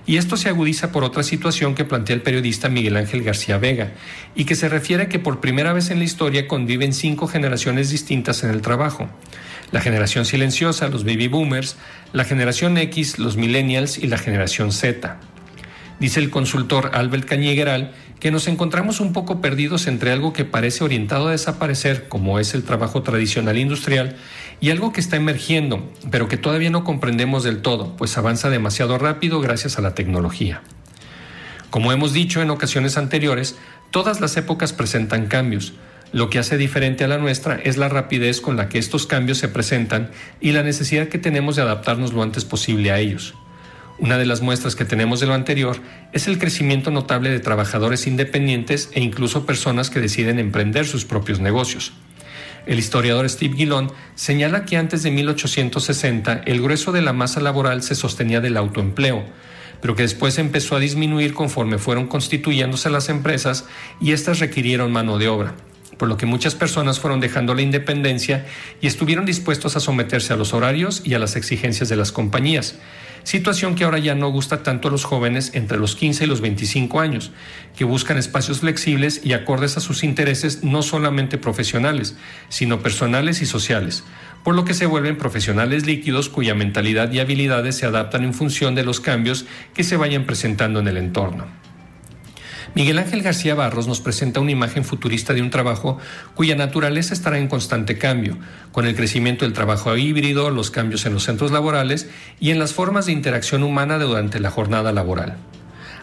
Y 0.05 0.17
esto 0.17 0.35
se 0.35 0.49
agudiza 0.49 0.91
por 0.91 1.05
otra 1.05 1.23
situación 1.23 1.75
que 1.75 1.85
plantea 1.85 2.15
el 2.15 2.21
periodista 2.21 2.67
Miguel 2.67 2.97
Ángel 2.97 3.23
García 3.23 3.57
Vega, 3.57 3.93
y 4.35 4.43
que 4.43 4.55
se 4.55 4.67
refiere 4.67 5.03
a 5.03 5.09
que 5.09 5.19
por 5.19 5.39
primera 5.39 5.71
vez 5.71 5.91
en 5.91 5.99
la 5.99 6.03
historia 6.03 6.47
conviven 6.47 6.93
cinco 6.93 7.27
generaciones 7.27 7.89
distintas 7.89 8.43
en 8.43 8.49
el 8.49 8.61
trabajo. 8.61 9.09
la 9.71 9.81
generación 9.81 10.23
silenciosa, 10.25 10.87
los 10.89 11.03
baby 11.03 11.27
boomers, 11.27 11.77
la 12.11 12.25
generación 12.25 12.77
X, 12.77 13.17
los 13.17 13.37
millennials 13.37 13.97
y 13.97 14.05
la 14.05 14.19
generación 14.19 14.71
Z. 14.71 15.17
Dice 16.03 16.19
el 16.19 16.31
consultor 16.31 16.91
Albert 16.95 17.29
Cañigueral 17.29 17.93
que 18.19 18.29
nos 18.29 18.49
encontramos 18.49 18.99
un 18.99 19.13
poco 19.13 19.39
perdidos 19.39 19.87
entre 19.87 20.11
algo 20.11 20.33
que 20.33 20.43
parece 20.43 20.83
orientado 20.83 21.29
a 21.29 21.31
desaparecer, 21.31 22.09
como 22.09 22.39
es 22.39 22.53
el 22.53 22.63
trabajo 22.63 23.03
tradicional 23.03 23.57
industrial, 23.57 24.17
y 24.59 24.71
algo 24.71 24.91
que 24.91 24.99
está 24.99 25.15
emergiendo, 25.15 25.89
pero 26.11 26.27
que 26.27 26.35
todavía 26.35 26.69
no 26.71 26.83
comprendemos 26.83 27.45
del 27.45 27.61
todo, 27.61 27.95
pues 27.95 28.17
avanza 28.17 28.49
demasiado 28.49 28.97
rápido 28.97 29.39
gracias 29.39 29.77
a 29.77 29.81
la 29.81 29.95
tecnología. 29.95 30.61
Como 31.69 31.93
hemos 31.93 32.11
dicho 32.11 32.41
en 32.41 32.49
ocasiones 32.49 32.97
anteriores, 32.97 33.55
todas 33.89 34.19
las 34.19 34.35
épocas 34.35 34.73
presentan 34.73 35.27
cambios. 35.27 35.71
Lo 36.11 36.29
que 36.29 36.37
hace 36.37 36.57
diferente 36.57 37.05
a 37.05 37.07
la 37.07 37.17
nuestra 37.17 37.55
es 37.55 37.77
la 37.77 37.87
rapidez 37.87 38.41
con 38.41 38.57
la 38.57 38.67
que 38.67 38.77
estos 38.77 39.07
cambios 39.07 39.37
se 39.37 39.47
presentan 39.47 40.11
y 40.41 40.51
la 40.51 40.63
necesidad 40.63 41.07
que 41.07 41.17
tenemos 41.17 41.55
de 41.55 41.61
adaptarnos 41.61 42.11
lo 42.11 42.23
antes 42.23 42.43
posible 42.43 42.91
a 42.91 42.99
ellos. 42.99 43.35
Una 44.03 44.17
de 44.17 44.25
las 44.25 44.41
muestras 44.41 44.75
que 44.75 44.83
tenemos 44.83 45.21
de 45.21 45.27
lo 45.27 45.33
anterior 45.33 45.77
es 46.11 46.27
el 46.27 46.37
crecimiento 46.37 46.91
notable 46.91 47.29
de 47.29 47.39
trabajadores 47.39 48.05
independientes 48.05 48.89
e 48.91 48.99
incluso 48.99 49.45
personas 49.45 49.89
que 49.89 50.01
deciden 50.01 50.39
emprender 50.39 50.85
sus 50.85 51.05
propios 51.05 51.39
negocios. 51.39 51.93
El 52.65 52.79
historiador 52.79 53.29
Steve 53.29 53.55
Gillon 53.55 53.93
señala 54.15 54.65
que 54.65 54.75
antes 54.75 55.03
de 55.03 55.11
1860 55.11 56.41
el 56.45 56.61
grueso 56.61 56.91
de 56.91 57.01
la 57.01 57.13
masa 57.13 57.39
laboral 57.39 57.81
se 57.81 57.95
sostenía 57.95 58.41
del 58.41 58.57
autoempleo, 58.57 59.23
pero 59.79 59.95
que 59.95 60.03
después 60.03 60.37
empezó 60.37 60.75
a 60.75 60.81
disminuir 60.81 61.33
conforme 61.33 61.77
fueron 61.77 62.07
constituyéndose 62.07 62.89
las 62.89 63.07
empresas 63.07 63.63
y 64.01 64.11
éstas 64.11 64.39
requirieron 64.39 64.91
mano 64.91 65.17
de 65.17 65.29
obra 65.29 65.55
por 65.97 66.09
lo 66.09 66.17
que 66.17 66.25
muchas 66.25 66.55
personas 66.55 66.99
fueron 66.99 67.19
dejando 67.19 67.53
la 67.53 67.61
independencia 67.61 68.45
y 68.81 68.87
estuvieron 68.87 69.25
dispuestos 69.25 69.75
a 69.75 69.79
someterse 69.79 70.33
a 70.33 70.35
los 70.35 70.53
horarios 70.53 71.01
y 71.05 71.13
a 71.13 71.19
las 71.19 71.35
exigencias 71.35 71.87
de 71.87 71.95
las 71.95 72.11
compañías, 72.11 72.75
situación 73.23 73.75
que 73.75 73.83
ahora 73.83 73.99
ya 73.99 74.15
no 74.15 74.29
gusta 74.29 74.63
tanto 74.63 74.87
a 74.87 74.91
los 74.91 75.05
jóvenes 75.05 75.51
entre 75.53 75.77
los 75.77 75.95
15 75.95 76.23
y 76.23 76.27
los 76.27 76.41
25 76.41 76.99
años, 76.99 77.31
que 77.75 77.85
buscan 77.85 78.17
espacios 78.17 78.59
flexibles 78.59 79.21
y 79.23 79.33
acordes 79.33 79.77
a 79.77 79.79
sus 79.79 80.03
intereses 80.03 80.63
no 80.63 80.81
solamente 80.81 81.37
profesionales, 81.37 82.15
sino 82.49 82.81
personales 82.81 83.41
y 83.41 83.45
sociales, 83.45 84.03
por 84.43 84.55
lo 84.55 84.65
que 84.65 84.73
se 84.73 84.85
vuelven 84.85 85.17
profesionales 85.17 85.85
líquidos 85.85 86.29
cuya 86.29 86.53
mentalidad 86.55 87.11
y 87.11 87.19
habilidades 87.19 87.77
se 87.77 87.85
adaptan 87.85 88.23
en 88.23 88.33
función 88.33 88.75
de 88.75 88.83
los 88.83 88.99
cambios 88.99 89.45
que 89.73 89.83
se 89.83 89.97
vayan 89.97 90.25
presentando 90.25 90.79
en 90.79 90.87
el 90.87 90.97
entorno. 90.97 91.72
Miguel 92.75 92.97
Ángel 92.97 93.21
García 93.21 93.53
Barros 93.53 93.87
nos 93.87 94.01
presenta 94.01 94.39
una 94.39 94.49
imagen 94.49 94.83
futurista 94.83 95.35
de 95.35 95.43
un 95.43 95.51
trabajo 95.51 95.99
cuya 96.33 96.55
naturaleza 96.55 97.13
estará 97.13 97.37
en 97.37 97.47
constante 97.47 97.99
cambio, 97.99 98.37
con 98.71 98.87
el 98.87 98.95
crecimiento 98.95 99.45
del 99.45 99.53
trabajo 99.53 99.95
híbrido, 99.95 100.49
los 100.49 100.71
cambios 100.71 101.05
en 101.05 101.13
los 101.13 101.23
centros 101.23 101.51
laborales 101.51 102.09
y 102.39 102.49
en 102.49 102.57
las 102.57 102.73
formas 102.73 103.05
de 103.05 103.11
interacción 103.11 103.61
humana 103.61 103.99
durante 103.99 104.39
la 104.39 104.49
jornada 104.49 104.91
laboral. 104.91 105.37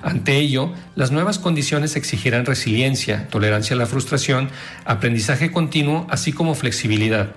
Ante 0.02 0.36
ello, 0.36 0.72
las 0.94 1.10
nuevas 1.10 1.40
condiciones 1.40 1.96
exigirán 1.96 2.46
resiliencia, 2.46 3.26
tolerancia 3.28 3.74
a 3.74 3.78
la 3.78 3.86
frustración, 3.86 4.48
aprendizaje 4.84 5.50
continuo, 5.50 6.06
así 6.08 6.32
como 6.32 6.54
flexibilidad. 6.54 7.30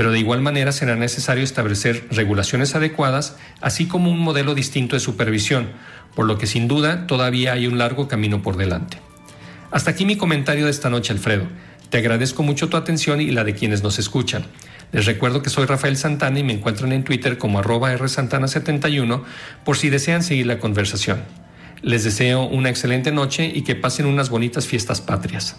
Pero 0.00 0.12
de 0.12 0.18
igual 0.18 0.40
manera 0.40 0.72
será 0.72 0.96
necesario 0.96 1.44
establecer 1.44 2.06
regulaciones 2.10 2.74
adecuadas, 2.74 3.36
así 3.60 3.86
como 3.86 4.10
un 4.10 4.18
modelo 4.18 4.54
distinto 4.54 4.96
de 4.96 5.00
supervisión, 5.00 5.72
por 6.14 6.24
lo 6.24 6.38
que 6.38 6.46
sin 6.46 6.68
duda 6.68 7.06
todavía 7.06 7.52
hay 7.52 7.66
un 7.66 7.76
largo 7.76 8.08
camino 8.08 8.40
por 8.40 8.56
delante. 8.56 8.96
Hasta 9.70 9.90
aquí 9.90 10.06
mi 10.06 10.16
comentario 10.16 10.64
de 10.64 10.70
esta 10.70 10.88
noche, 10.88 11.12
Alfredo. 11.12 11.44
Te 11.90 11.98
agradezco 11.98 12.42
mucho 12.42 12.70
tu 12.70 12.78
atención 12.78 13.20
y 13.20 13.30
la 13.30 13.44
de 13.44 13.54
quienes 13.54 13.82
nos 13.82 13.98
escuchan. 13.98 14.44
Les 14.90 15.04
recuerdo 15.04 15.42
que 15.42 15.50
soy 15.50 15.66
Rafael 15.66 15.98
Santana 15.98 16.38
y 16.38 16.44
me 16.44 16.54
encuentran 16.54 16.92
en 16.92 17.04
Twitter 17.04 17.36
como 17.36 17.58
arroba 17.58 17.94
rsantana71 17.94 19.22
por 19.66 19.76
si 19.76 19.90
desean 19.90 20.22
seguir 20.22 20.46
la 20.46 20.60
conversación. 20.60 21.24
Les 21.82 22.04
deseo 22.04 22.44
una 22.44 22.70
excelente 22.70 23.12
noche 23.12 23.52
y 23.54 23.64
que 23.64 23.74
pasen 23.74 24.06
unas 24.06 24.30
bonitas 24.30 24.66
fiestas 24.66 25.02
patrias. 25.02 25.56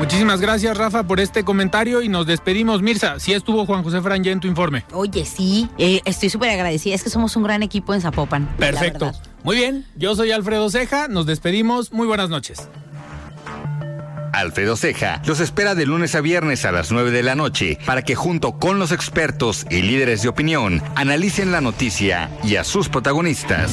Muchísimas 0.00 0.40
gracias, 0.40 0.78
Rafa, 0.78 1.02
por 1.02 1.20
este 1.20 1.44
comentario 1.44 2.00
y 2.00 2.08
nos 2.08 2.26
despedimos. 2.26 2.80
Mirza, 2.80 3.20
si 3.20 3.34
estuvo 3.34 3.66
Juan 3.66 3.82
José 3.82 4.00
Fran 4.00 4.24
ya 4.24 4.32
en 4.32 4.40
tu 4.40 4.48
informe. 4.48 4.86
Oye, 4.94 5.26
sí, 5.26 5.68
eh, 5.76 6.00
estoy 6.06 6.30
súper 6.30 6.48
agradecida. 6.48 6.94
Es 6.94 7.04
que 7.04 7.10
somos 7.10 7.36
un 7.36 7.42
gran 7.42 7.62
equipo 7.62 7.92
en 7.92 8.00
Zapopan. 8.00 8.48
Perfecto. 8.56 9.12
Muy 9.42 9.56
bien, 9.56 9.84
yo 9.96 10.16
soy 10.16 10.32
Alfredo 10.32 10.70
Ceja, 10.70 11.06
nos 11.08 11.26
despedimos. 11.26 11.92
Muy 11.92 12.06
buenas 12.06 12.30
noches. 12.30 12.66
Alfredo 14.32 14.74
Ceja 14.74 15.20
los 15.26 15.38
espera 15.38 15.74
de 15.74 15.84
lunes 15.84 16.14
a 16.14 16.22
viernes 16.22 16.64
a 16.64 16.72
las 16.72 16.90
9 16.90 17.10
de 17.10 17.22
la 17.22 17.34
noche 17.34 17.78
para 17.84 18.00
que 18.00 18.14
junto 18.14 18.58
con 18.58 18.78
los 18.78 18.92
expertos 18.92 19.66
y 19.68 19.82
líderes 19.82 20.22
de 20.22 20.30
opinión 20.30 20.82
analicen 20.94 21.52
la 21.52 21.60
noticia 21.60 22.30
y 22.42 22.56
a 22.56 22.64
sus 22.64 22.88
protagonistas. 22.88 23.70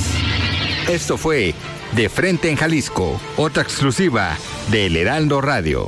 Esto 0.89 1.15
fue 1.15 1.55
De 1.95 2.09
Frente 2.09 2.49
en 2.49 2.57
Jalisco, 2.57 3.17
otra 3.37 3.63
exclusiva 3.63 4.35
de 4.71 4.87
El 4.87 4.97
Heraldo 4.97 5.39
Radio. 5.39 5.87